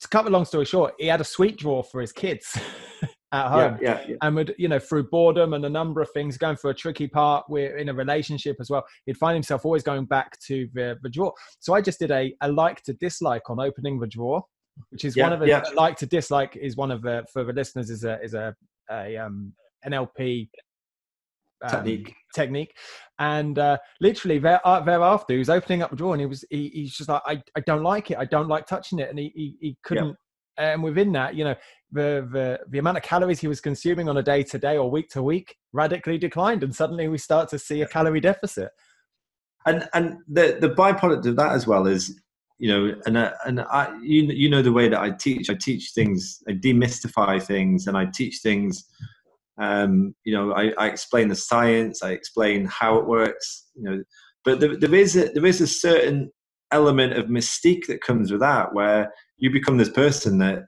to 0.00 0.08
cut 0.08 0.24
the 0.24 0.30
long 0.30 0.44
story 0.44 0.64
short, 0.64 0.94
he 0.98 1.06
had 1.06 1.20
a 1.20 1.24
sweet 1.24 1.56
drawer 1.56 1.84
for 1.84 2.00
his 2.00 2.12
kids 2.12 2.56
at 3.32 3.48
home. 3.48 3.78
Yeah, 3.80 4.00
yeah, 4.00 4.06
yeah. 4.08 4.16
And 4.22 4.36
would, 4.36 4.54
you 4.58 4.68
know, 4.68 4.78
through 4.78 5.08
boredom 5.10 5.54
and 5.54 5.64
a 5.64 5.68
number 5.68 6.00
of 6.00 6.10
things, 6.10 6.36
going 6.36 6.56
through 6.56 6.70
a 6.70 6.74
tricky 6.74 7.06
part, 7.06 7.46
we're 7.48 7.76
in 7.76 7.88
a 7.88 7.94
relationship 7.94 8.56
as 8.60 8.70
well, 8.70 8.84
he'd 9.06 9.16
find 9.16 9.34
himself 9.34 9.64
always 9.64 9.82
going 9.82 10.06
back 10.06 10.38
to 10.46 10.68
the, 10.74 10.96
the 11.02 11.10
drawer. 11.10 11.32
So 11.60 11.74
I 11.74 11.80
just 11.80 11.98
did 11.98 12.10
a, 12.10 12.34
a 12.40 12.50
like 12.50 12.82
to 12.84 12.92
dislike 12.94 13.48
on 13.50 13.60
opening 13.60 13.98
the 13.98 14.06
drawer, 14.06 14.42
which 14.90 15.04
is 15.04 15.16
yeah, 15.16 15.24
one 15.24 15.32
of 15.32 15.40
the 15.40 15.48
yeah. 15.48 15.62
like 15.74 15.96
to 15.98 16.06
dislike 16.06 16.56
is 16.56 16.76
one 16.76 16.90
of 16.90 17.02
the, 17.02 17.24
for 17.32 17.44
the 17.44 17.52
listeners, 17.52 17.90
is 17.90 18.04
a, 18.04 18.20
is 18.22 18.34
a, 18.34 18.54
a 18.90 19.16
um, 19.16 19.52
NLP 19.86 20.48
um, 21.62 21.70
technique. 21.70 22.14
technique. 22.34 22.76
And 23.18 23.58
uh, 23.58 23.78
literally 24.00 24.38
there, 24.38 24.66
uh, 24.66 24.80
thereafter 24.80 25.34
he 25.34 25.38
was 25.38 25.50
opening 25.50 25.82
up 25.82 25.90
the 25.90 25.96
drawer 25.96 26.14
and 26.14 26.20
he 26.20 26.26
was 26.26 26.44
he, 26.50 26.68
he's 26.68 26.96
just 26.96 27.08
like 27.08 27.22
I, 27.26 27.42
I 27.56 27.60
don't 27.60 27.82
like 27.82 28.10
it. 28.10 28.18
I 28.18 28.24
don't 28.24 28.48
like 28.48 28.66
touching 28.66 28.98
it. 28.98 29.10
And 29.10 29.18
he 29.18 29.32
he, 29.34 29.56
he 29.60 29.76
couldn't 29.82 30.16
and 30.58 30.82
within 30.82 31.12
that 31.12 31.34
you 31.34 31.44
know 31.44 31.54
the, 31.92 32.28
the 32.32 32.60
the 32.68 32.78
amount 32.78 32.98
of 32.98 33.02
calories 33.02 33.40
he 33.40 33.48
was 33.48 33.60
consuming 33.60 34.08
on 34.08 34.18
a 34.18 34.22
day 34.22 34.42
to 34.42 34.58
day 34.58 34.76
or 34.76 34.90
week 34.90 35.08
to 35.10 35.22
week 35.22 35.56
radically 35.72 36.18
declined 36.18 36.62
and 36.62 36.74
suddenly 36.74 37.08
we 37.08 37.16
start 37.16 37.48
to 37.48 37.58
see 37.58 37.80
a 37.80 37.88
calorie 37.88 38.20
deficit. 38.20 38.70
And 39.66 39.88
and 39.94 40.18
the 40.28 40.58
the 40.60 40.70
byproduct 40.70 41.26
of 41.26 41.36
that 41.36 41.52
as 41.52 41.66
well 41.66 41.86
is 41.86 42.20
you 42.58 42.68
know 42.68 42.94
and 43.06 43.16
uh, 43.16 43.32
and 43.46 43.60
i 43.60 43.96
you, 44.02 44.22
you 44.24 44.48
know 44.50 44.62
the 44.62 44.72
way 44.72 44.88
that 44.88 45.00
i 45.00 45.10
teach 45.10 45.48
i 45.48 45.54
teach 45.54 45.92
things 45.94 46.42
i 46.48 46.52
demystify 46.52 47.40
things 47.40 47.86
and 47.86 47.96
i 47.96 48.04
teach 48.04 48.38
things 48.42 48.84
um, 49.58 50.14
you 50.24 50.32
know, 50.32 50.52
I, 50.52 50.72
I, 50.78 50.86
explain 50.86 51.28
the 51.28 51.34
science, 51.34 52.02
I 52.02 52.12
explain 52.12 52.64
how 52.66 52.96
it 52.98 53.06
works. 53.06 53.66
You 53.74 53.82
know, 53.82 54.02
but 54.44 54.60
there, 54.60 54.76
there 54.76 54.94
is 54.94 55.16
a, 55.16 55.30
there 55.32 55.46
is 55.46 55.60
a 55.60 55.66
certain 55.66 56.30
element 56.70 57.14
of 57.14 57.26
mystique 57.26 57.86
that 57.86 58.00
comes 58.00 58.30
with 58.30 58.40
that, 58.40 58.72
where 58.72 59.12
you 59.36 59.50
become 59.50 59.76
this 59.76 59.90
person 59.90 60.38
that 60.38 60.64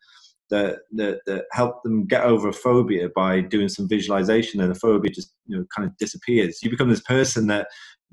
that 0.50 0.78
that, 0.92 1.20
that 1.26 1.44
help 1.52 1.82
them 1.84 2.06
get 2.06 2.24
over 2.24 2.48
a 2.48 2.52
phobia 2.52 3.08
by 3.14 3.40
doing 3.40 3.68
some 3.68 3.88
visualization, 3.88 4.60
and 4.60 4.74
the 4.74 4.78
phobia 4.78 5.12
just 5.12 5.34
you 5.46 5.56
know 5.56 5.64
kind 5.74 5.88
of 5.88 5.96
disappears. 5.98 6.58
You 6.60 6.70
become 6.70 6.90
this 6.90 7.02
person 7.02 7.46
that 7.46 7.68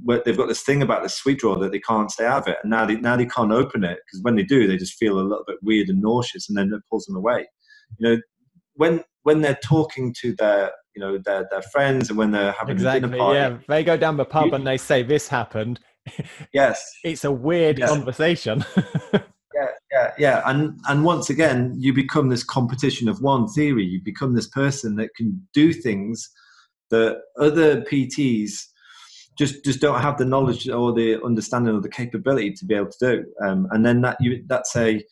they've 0.06 0.38
got 0.38 0.48
this 0.48 0.62
thing 0.62 0.82
about 0.82 1.04
the 1.04 1.10
sweet 1.10 1.40
drawer 1.40 1.58
that 1.60 1.72
they 1.72 1.80
can't 1.80 2.12
stay 2.12 2.26
out 2.26 2.44
of 2.44 2.48
it, 2.48 2.58
and 2.62 2.70
now 2.70 2.86
they 2.86 2.96
now 2.96 3.16
they 3.16 3.26
can't 3.26 3.52
open 3.52 3.84
it 3.84 4.00
because 4.06 4.22
when 4.24 4.36
they 4.36 4.44
do, 4.44 4.68
they 4.68 4.78
just 4.78 4.98
feel 4.98 5.20
a 5.20 5.22
little 5.22 5.44
bit 5.46 5.58
weird 5.62 5.90
and 5.90 6.02
nauseous, 6.02 6.48
and 6.50 6.58
then 6.58 6.72
it 6.74 6.82
pulls 6.90 7.06
them 7.06 7.16
away. 7.16 7.48
You 7.98 8.10
know, 8.10 8.22
when 8.76 9.04
when 9.24 9.42
they're 9.42 9.60
talking 9.64 10.14
to 10.22 10.36
their 10.36 10.72
you 10.96 11.02
know 11.02 11.18
their 11.18 11.48
their 11.52 11.62
friends 11.62 12.10
and 12.10 12.18
when 12.18 12.32
they're 12.32 12.54
having 12.54 12.76
exactly, 12.76 12.98
a 12.98 13.12
dinner 13.12 13.18
party. 13.18 13.40
Yeah, 13.40 13.58
they 13.68 13.84
go 13.84 13.98
down 13.98 14.18
the 14.18 14.26
pub 14.26 14.48
you, 14.48 14.54
and 14.54 14.66
they 14.66 14.78
say 14.78 15.04
this 15.04 15.28
happened. 15.28 15.80
Yes, 16.54 16.82
it's 17.04 17.26
a 17.26 17.32
weird 17.32 17.80
yes. 17.80 17.90
conversation. 17.90 18.64
yeah, 19.14 19.68
yeah, 19.92 20.12
yeah, 20.18 20.42
and 20.46 20.80
and 20.88 21.04
once 21.04 21.30
again, 21.30 21.76
you 21.78 21.94
become 21.94 22.30
this 22.30 22.46
competition 22.46 23.10
of 23.10 23.22
one 23.22 23.46
theory. 23.50 23.84
You 23.84 24.02
become 24.02 24.34
this 24.34 24.48
person 24.48 24.96
that 24.96 25.10
can 25.16 25.46
do 25.54 25.74
things 25.74 26.30
that 26.92 27.20
other 27.38 27.82
PTs 27.82 28.54
just 29.38 29.64
just 29.64 29.82
don't 29.82 30.02
have 30.02 30.18
the 30.18 30.26
knowledge 30.26 30.68
or 30.70 30.94
the 30.94 31.24
understanding 31.24 31.76
or 31.76 31.82
the 31.82 31.90
capability 31.90 32.54
to 32.54 32.66
be 32.66 32.76
able 32.76 32.92
to 32.92 32.98
do. 33.00 33.26
Um, 33.46 33.68
and 33.72 33.86
then 33.86 34.02
that 34.02 34.18
you 34.20 34.44
that's 34.48 34.76
a 34.76 35.04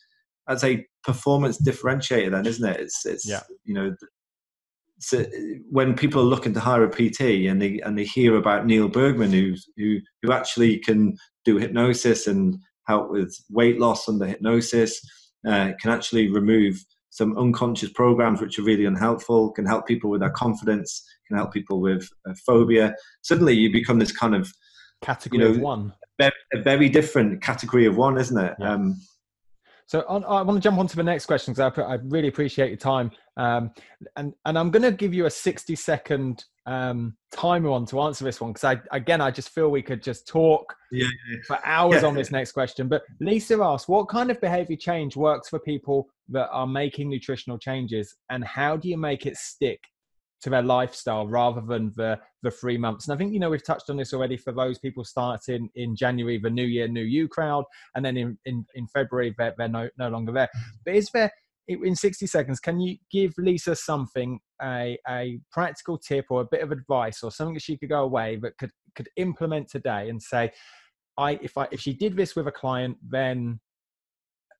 that's 0.46 0.64
a 0.64 0.86
performance 1.04 1.60
differentiator 1.60 2.30
then 2.30 2.46
isn't 2.46 2.68
it 2.68 2.80
it's 2.80 3.06
it's 3.06 3.28
yeah. 3.28 3.40
you 3.64 3.74
know 3.74 3.94
so 4.98 5.24
when 5.70 5.94
people 5.94 6.20
are 6.20 6.24
looking 6.24 6.52
to 6.52 6.60
hire 6.60 6.82
a 6.84 6.90
pt 6.90 7.20
and 7.20 7.62
they 7.62 7.80
and 7.80 7.98
they 7.98 8.04
hear 8.04 8.36
about 8.36 8.66
neil 8.66 8.88
bergman 8.88 9.32
who's 9.32 9.68
who 9.76 9.98
who 10.22 10.32
actually 10.32 10.78
can 10.78 11.16
do 11.44 11.58
hypnosis 11.58 12.26
and 12.26 12.56
help 12.88 13.10
with 13.10 13.36
weight 13.50 13.78
loss 13.78 14.08
under 14.08 14.26
hypnosis 14.26 15.00
uh, 15.46 15.70
can 15.80 15.92
actually 15.92 16.28
remove 16.28 16.84
some 17.16 17.36
unconscious 17.38 17.88
programs 17.88 18.42
which 18.42 18.58
are 18.58 18.62
really 18.62 18.84
unhelpful 18.84 19.50
can 19.52 19.64
help 19.64 19.86
people 19.86 20.10
with 20.10 20.20
their 20.20 20.30
confidence 20.30 21.02
can 21.26 21.38
help 21.38 21.50
people 21.50 21.80
with 21.80 22.06
uh, 22.28 22.34
phobia. 22.46 22.94
Suddenly 23.22 23.54
you 23.54 23.72
become 23.72 23.98
this 23.98 24.12
kind 24.12 24.34
of 24.34 24.52
category 25.00 25.42
you 25.42 25.48
know, 25.48 25.54
of 25.54 25.60
one. 25.60 25.94
a 26.20 26.30
very 26.62 26.90
different 26.90 27.42
category 27.42 27.86
of 27.86 27.96
one 27.96 28.18
isn't 28.18 28.38
it? 28.38 28.54
Yeah. 28.60 28.70
um, 28.70 29.00
so 29.86 30.04
on, 30.08 30.24
I 30.24 30.42
want 30.42 30.56
to 30.56 30.60
jump 30.60 30.78
on 30.78 30.88
to 30.88 30.96
the 30.96 31.02
next 31.02 31.26
question 31.26 31.54
because 31.54 31.72
I, 31.78 31.82
I, 31.82 31.94
really 32.04 32.26
appreciate 32.26 32.68
your 32.68 32.76
time. 32.76 33.12
Um, 33.36 33.70
and, 34.16 34.34
and 34.44 34.58
I'm 34.58 34.70
going 34.70 34.82
to 34.82 34.90
give 34.90 35.14
you 35.14 35.26
a 35.26 35.30
60 35.30 35.76
second 35.76 36.44
um, 36.66 37.16
timer 37.30 37.70
on 37.70 37.86
to 37.86 38.00
answer 38.00 38.24
this 38.24 38.40
one 38.40 38.52
because 38.52 38.64
I, 38.64 38.80
again, 38.90 39.20
I 39.20 39.30
just 39.30 39.50
feel 39.50 39.70
we 39.70 39.82
could 39.82 40.02
just 40.02 40.26
talk 40.26 40.74
yeah, 40.90 41.06
yeah. 41.30 41.38
for 41.46 41.64
hours 41.64 42.02
yeah. 42.02 42.08
on 42.08 42.14
this 42.14 42.32
next 42.32 42.50
question. 42.52 42.88
But 42.88 43.02
Lisa 43.20 43.62
asks, 43.62 43.88
what 43.88 44.08
kind 44.08 44.30
of 44.32 44.40
behavior 44.40 44.76
change 44.76 45.16
works 45.16 45.48
for 45.48 45.60
people 45.60 46.08
that 46.30 46.48
are 46.50 46.66
making 46.66 47.08
nutritional 47.08 47.56
changes 47.56 48.16
and 48.28 48.44
how 48.44 48.76
do 48.76 48.88
you 48.88 48.96
make 48.96 49.24
it 49.24 49.36
stick 49.36 49.80
to 50.42 50.50
their 50.50 50.62
lifestyle 50.62 51.26
rather 51.26 51.60
than 51.60 51.92
the 51.96 52.18
the 52.42 52.50
three 52.50 52.78
months. 52.78 53.08
And 53.08 53.14
I 53.14 53.18
think 53.18 53.32
you 53.32 53.40
know 53.40 53.50
we've 53.50 53.64
touched 53.64 53.90
on 53.90 53.96
this 53.96 54.12
already 54.12 54.36
for 54.36 54.52
those 54.52 54.78
people 54.78 55.04
starting 55.04 55.68
in 55.74 55.96
January, 55.96 56.38
the 56.38 56.50
New 56.50 56.66
Year, 56.66 56.88
New 56.88 57.04
You 57.04 57.28
crowd, 57.28 57.64
and 57.94 58.04
then 58.04 58.16
in 58.16 58.38
in, 58.44 58.66
in 58.74 58.86
February 58.88 59.34
they're, 59.36 59.54
they're 59.56 59.68
no 59.68 59.88
no 59.98 60.08
longer 60.08 60.32
there. 60.32 60.48
But 60.84 60.94
is 60.94 61.10
there 61.10 61.30
in 61.68 61.96
60 61.96 62.26
seconds 62.26 62.60
can 62.60 62.80
you 62.80 62.96
give 63.10 63.34
lisa 63.38 63.74
something 63.74 64.38
a, 64.62 64.96
a 65.08 65.40
practical 65.50 65.98
tip 65.98 66.26
or 66.30 66.42
a 66.42 66.44
bit 66.44 66.62
of 66.62 66.70
advice 66.70 67.22
or 67.22 67.32
something 67.32 67.54
that 67.54 67.62
she 67.62 67.76
could 67.76 67.88
go 67.88 68.02
away 68.02 68.36
that 68.36 68.56
could 68.56 68.70
could 68.94 69.08
implement 69.16 69.68
today 69.68 70.08
and 70.08 70.22
say 70.22 70.50
i 71.18 71.32
if 71.42 71.58
i 71.58 71.66
if 71.72 71.80
she 71.80 71.92
did 71.92 72.16
this 72.16 72.36
with 72.36 72.46
a 72.46 72.52
client 72.52 72.96
then 73.02 73.58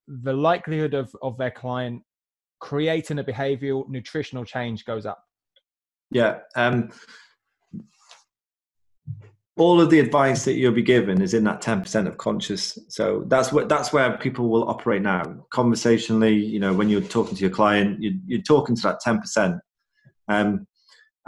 the 0.09 0.33
likelihood 0.33 0.95
of 0.95 1.15
of 1.23 1.39
their 1.39 1.51
client 1.51 2.03
creating 2.59 3.19
a 3.19 3.25
behavioral 3.25 3.89
nutritional 3.89 4.45
change 4.45 4.85
goes 4.85 5.07
up 5.07 5.23
yeah. 6.11 6.39
Um, 6.55 6.91
all 9.59 9.81
of 9.81 9.89
the 9.89 10.01
advice 10.01 10.45
that 10.45 10.53
you'll 10.53 10.73
be 10.73 10.83
given 10.83 11.23
is 11.23 11.33
in 11.33 11.45
that 11.45 11.63
10% 11.63 12.07
of 12.07 12.19
conscious. 12.19 12.79
So 12.89 13.25
that's 13.27 13.53
what 13.53 13.71
that's 13.71 13.91
where 13.91 14.19
people 14.19 14.51
will 14.51 14.69
operate 14.69 15.03
now. 15.03 15.47
Conversationally 15.51 16.35
you 16.35 16.61
know 16.61 16.75
when 16.75 16.89
you're 16.89 17.01
talking 17.01 17.35
to 17.37 17.41
your 17.41 17.51
client 17.51 18.03
you're, 18.03 18.13
you're 18.27 18.43
talking 18.43 18.77
to 18.77 18.83
that 18.83 19.01
10% 19.05 19.59
um, 20.29 20.67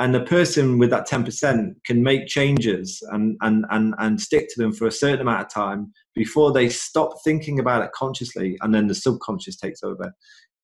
and 0.00 0.14
the 0.14 0.20
person 0.20 0.78
with 0.78 0.90
that 0.90 1.08
10% 1.08 1.74
can 1.84 2.02
make 2.02 2.26
changes 2.26 3.02
and, 3.10 3.36
and, 3.40 3.64
and, 3.70 3.94
and 3.98 4.20
stick 4.20 4.48
to 4.48 4.60
them 4.60 4.72
for 4.72 4.86
a 4.86 4.92
certain 4.92 5.20
amount 5.20 5.40
of 5.40 5.52
time 5.52 5.92
before 6.14 6.52
they 6.52 6.68
stop 6.68 7.10
thinking 7.24 7.58
about 7.58 7.82
it 7.82 7.90
consciously 7.92 8.56
and 8.60 8.74
then 8.74 8.86
the 8.86 8.94
subconscious 8.94 9.56
takes 9.56 9.82
over 9.82 10.12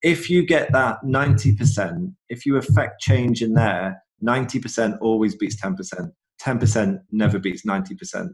if 0.05 0.31
you 0.31 0.47
get 0.47 0.71
that 0.73 0.99
90% 1.05 2.13
if 2.29 2.47
you 2.47 2.57
affect 2.57 3.01
change 3.01 3.43
in 3.43 3.55
there 3.55 4.05
90% 4.25 4.99
always 5.01 5.35
beats 5.37 5.61
10%. 5.61 6.11
10% 6.43 6.99
never 7.13 7.39
beats 7.39 7.65
90%. 7.67 8.29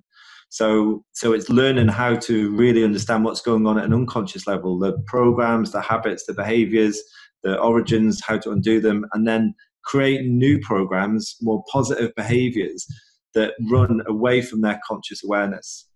So, 0.48 1.04
so 1.12 1.32
it's 1.32 1.48
learning 1.48 1.88
how 1.88 2.16
to 2.16 2.50
really 2.56 2.82
understand 2.82 3.24
what's 3.24 3.40
going 3.40 3.66
on 3.66 3.78
at 3.78 3.84
an 3.84 3.94
unconscious 3.94 4.46
level, 4.46 4.78
the 4.78 4.98
programs, 5.06 5.72
the 5.72 5.80
habits, 5.80 6.26
the 6.26 6.34
behaviors, 6.34 7.00
the 7.42 7.58
origins, 7.58 8.20
how 8.26 8.38
to 8.38 8.50
undo 8.50 8.80
them, 8.80 9.04
and 9.12 9.28
then 9.28 9.54
create 9.84 10.26
new 10.26 10.58
programs, 10.60 11.36
more 11.40 11.62
positive 11.70 12.12
behaviors 12.16 12.86
that 13.34 13.54
run 13.70 14.00
away 14.08 14.42
from 14.42 14.60
their 14.60 14.80
conscious 14.86 15.22
awareness. 15.24 15.86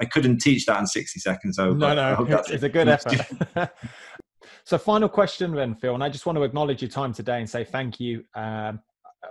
I 0.00 0.04
couldn't 0.04 0.38
teach 0.38 0.66
that 0.66 0.78
in 0.80 0.86
60 0.86 1.20
seconds. 1.20 1.58
Over. 1.58 1.76
No, 1.76 1.94
no, 1.94 2.26
it's, 2.28 2.50
it's 2.50 2.62
a 2.62 2.68
good 2.68 2.88
effort. 3.56 3.70
So, 4.66 4.76
final 4.76 5.08
question 5.08 5.54
then, 5.54 5.74
Phil, 5.74 5.94
and 5.94 6.04
I 6.04 6.08
just 6.08 6.26
want 6.26 6.36
to 6.36 6.42
acknowledge 6.42 6.82
your 6.82 6.90
time 6.90 7.12
today 7.12 7.38
and 7.38 7.48
say 7.48 7.64
thank 7.64 7.98
you. 7.98 8.22
Um, 8.34 8.80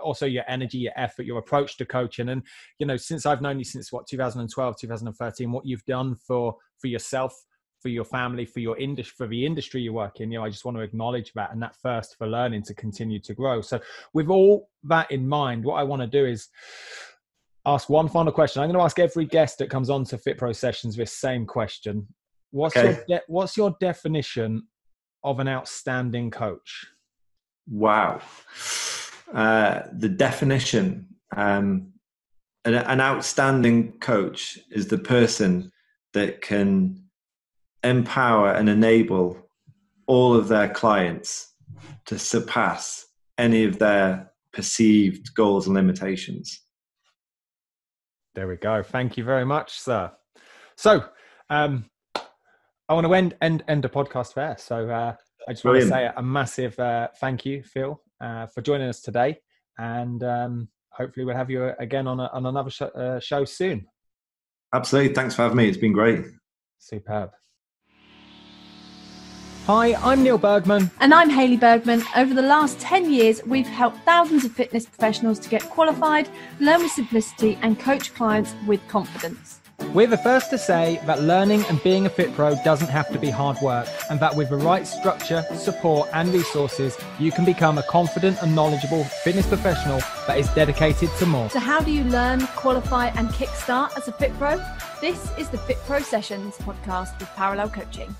also 0.02 0.26
your 0.26 0.44
energy 0.46 0.76
your 0.76 0.92
effort 0.96 1.24
your 1.24 1.38
approach 1.38 1.78
to 1.78 1.86
coaching 1.86 2.28
and 2.28 2.42
you 2.78 2.84
know 2.84 2.98
since 2.98 3.24
i've 3.24 3.40
known 3.40 3.56
you 3.56 3.64
since 3.64 3.90
what 3.90 4.06
2012 4.06 4.76
2013 4.78 5.50
what 5.50 5.64
you've 5.64 5.84
done 5.86 6.14
for 6.14 6.54
for 6.78 6.88
yourself 6.88 7.34
for 7.80 7.90
your 7.90 8.04
family, 8.04 8.44
for 8.44 8.60
your 8.60 8.76
industry, 8.78 9.14
for 9.16 9.28
the 9.28 9.46
industry 9.46 9.80
you 9.80 9.92
work 9.92 10.20
in. 10.20 10.32
You 10.32 10.38
know, 10.38 10.44
I 10.44 10.50
just 10.50 10.64
want 10.64 10.76
to 10.76 10.82
acknowledge 10.82 11.32
that 11.34 11.52
and 11.52 11.62
that 11.62 11.76
first 11.76 12.16
for 12.16 12.26
learning 12.26 12.62
to 12.64 12.74
continue 12.74 13.20
to 13.20 13.34
grow. 13.34 13.60
So, 13.60 13.78
with 14.12 14.28
all 14.28 14.68
that 14.84 15.10
in 15.10 15.28
mind, 15.28 15.64
what 15.64 15.74
I 15.74 15.84
want 15.84 16.02
to 16.02 16.08
do 16.08 16.24
is 16.26 16.48
ask 17.64 17.88
one 17.88 18.08
final 18.08 18.32
question. 18.32 18.62
I'm 18.62 18.68
going 18.68 18.78
to 18.78 18.84
ask 18.84 18.98
every 18.98 19.24
guest 19.24 19.58
that 19.58 19.70
comes 19.70 19.90
on 19.90 20.04
to 20.06 20.18
Fit 20.18 20.38
Pro 20.38 20.52
sessions 20.52 20.96
this 20.96 21.12
same 21.12 21.46
question. 21.46 22.06
What's 22.50 22.76
okay. 22.76 23.02
your 23.08 23.18
de- 23.18 23.24
what's 23.28 23.56
your 23.56 23.76
definition 23.78 24.66
of 25.26 25.40
an 25.40 25.48
outstanding 25.48 26.30
coach? 26.30 26.86
Wow, 27.68 28.20
uh, 29.34 29.82
the 29.92 30.08
definition. 30.08 31.08
Um, 31.36 31.92
an, 32.64 32.74
an 32.74 33.00
outstanding 33.00 33.98
coach 33.98 34.58
is 34.70 34.86
the 34.86 34.98
person 34.98 35.72
that 36.14 36.40
can 36.40 37.02
empower 37.82 38.52
and 38.52 38.68
enable 38.68 39.36
all 40.06 40.34
of 40.34 40.46
their 40.46 40.68
clients 40.68 41.52
to 42.06 42.18
surpass 42.18 43.06
any 43.36 43.64
of 43.64 43.80
their 43.80 44.30
perceived 44.52 45.34
goals 45.34 45.66
and 45.66 45.74
limitations. 45.74 46.62
There 48.36 48.46
we 48.46 48.56
go. 48.56 48.82
Thank 48.84 49.16
you 49.16 49.24
very 49.24 49.44
much, 49.44 49.78
sir. 49.80 50.12
So, 50.76 51.04
um, 51.50 51.86
I 52.88 52.94
want 52.94 53.06
to 53.06 53.14
end 53.14 53.34
end 53.42 53.64
end 53.66 53.82
the 53.82 53.88
podcast 53.88 54.34
there. 54.34 54.56
So, 54.58 54.88
uh, 54.88 55.14
I 55.48 55.52
just 55.52 55.64
Brilliant. 55.64 55.90
want 55.90 56.02
to 56.02 56.08
say 56.08 56.12
a 56.16 56.22
massive 56.22 56.78
uh, 56.78 57.08
thank 57.20 57.44
you, 57.44 57.62
Phil, 57.64 58.00
uh, 58.20 58.46
for 58.46 58.62
joining 58.62 58.88
us 58.88 59.00
today, 59.00 59.38
and 59.78 60.22
um, 60.22 60.68
hopefully 60.90 61.26
we'll 61.26 61.36
have 61.36 61.50
you 61.50 61.72
again 61.80 62.06
on 62.06 62.20
a, 62.20 62.30
on 62.32 62.46
another 62.46 62.70
sh- 62.70 62.82
uh, 62.82 63.18
show 63.18 63.44
soon. 63.44 63.86
Absolutely. 64.72 65.14
Thanks 65.14 65.34
for 65.34 65.42
having 65.42 65.56
me. 65.56 65.68
It's 65.68 65.78
been 65.78 65.92
great. 65.92 66.24
Superb. 66.78 67.30
Hi, 69.66 69.94
I'm 69.94 70.22
Neil 70.22 70.38
Bergman. 70.38 70.92
And 71.00 71.12
I'm 71.12 71.28
Hayley 71.28 71.56
Bergman. 71.56 72.04
Over 72.14 72.34
the 72.34 72.42
last 72.42 72.78
10 72.78 73.12
years, 73.12 73.44
we've 73.44 73.66
helped 73.66 73.98
thousands 74.04 74.44
of 74.44 74.52
fitness 74.52 74.86
professionals 74.86 75.40
to 75.40 75.48
get 75.48 75.62
qualified, 75.62 76.28
learn 76.60 76.82
with 76.82 76.92
simplicity, 76.92 77.58
and 77.62 77.80
coach 77.80 78.14
clients 78.14 78.54
with 78.68 78.86
confidence. 78.86 79.60
We're 79.92 80.06
the 80.06 80.18
first 80.18 80.50
to 80.50 80.58
say 80.58 81.00
that 81.06 81.22
learning 81.22 81.64
and 81.70 81.82
being 81.82 82.06
a 82.06 82.10
fit 82.10 82.34
pro 82.34 82.54
doesn't 82.64 82.88
have 82.88 83.10
to 83.12 83.18
be 83.18 83.30
hard 83.30 83.56
work, 83.62 83.88
and 84.10 84.20
that 84.20 84.34
with 84.34 84.50
the 84.50 84.56
right 84.56 84.86
structure, 84.86 85.44
support, 85.54 86.08
and 86.12 86.32
resources, 86.32 86.98
you 87.18 87.32
can 87.32 87.44
become 87.44 87.78
a 87.78 87.82
confident 87.84 88.42
and 88.42 88.54
knowledgeable 88.54 89.04
fitness 89.04 89.46
professional 89.46 90.00
that 90.26 90.38
is 90.38 90.48
dedicated 90.50 91.10
to 91.18 91.26
more. 91.26 91.48
So, 91.50 91.60
how 91.60 91.80
do 91.80 91.90
you 91.90 92.04
learn, 92.04 92.46
qualify, 92.48 93.06
and 93.08 93.28
kickstart 93.30 93.96
as 93.96 94.08
a 94.08 94.12
fit 94.12 94.32
pro? 94.38 94.56
This 95.00 95.30
is 95.38 95.48
the 95.50 95.58
Fit 95.58 95.78
Pro 95.86 96.00
Sessions 96.00 96.56
podcast 96.58 97.18
with 97.18 97.28
Parallel 97.30 97.70
Coaching. 97.70 98.14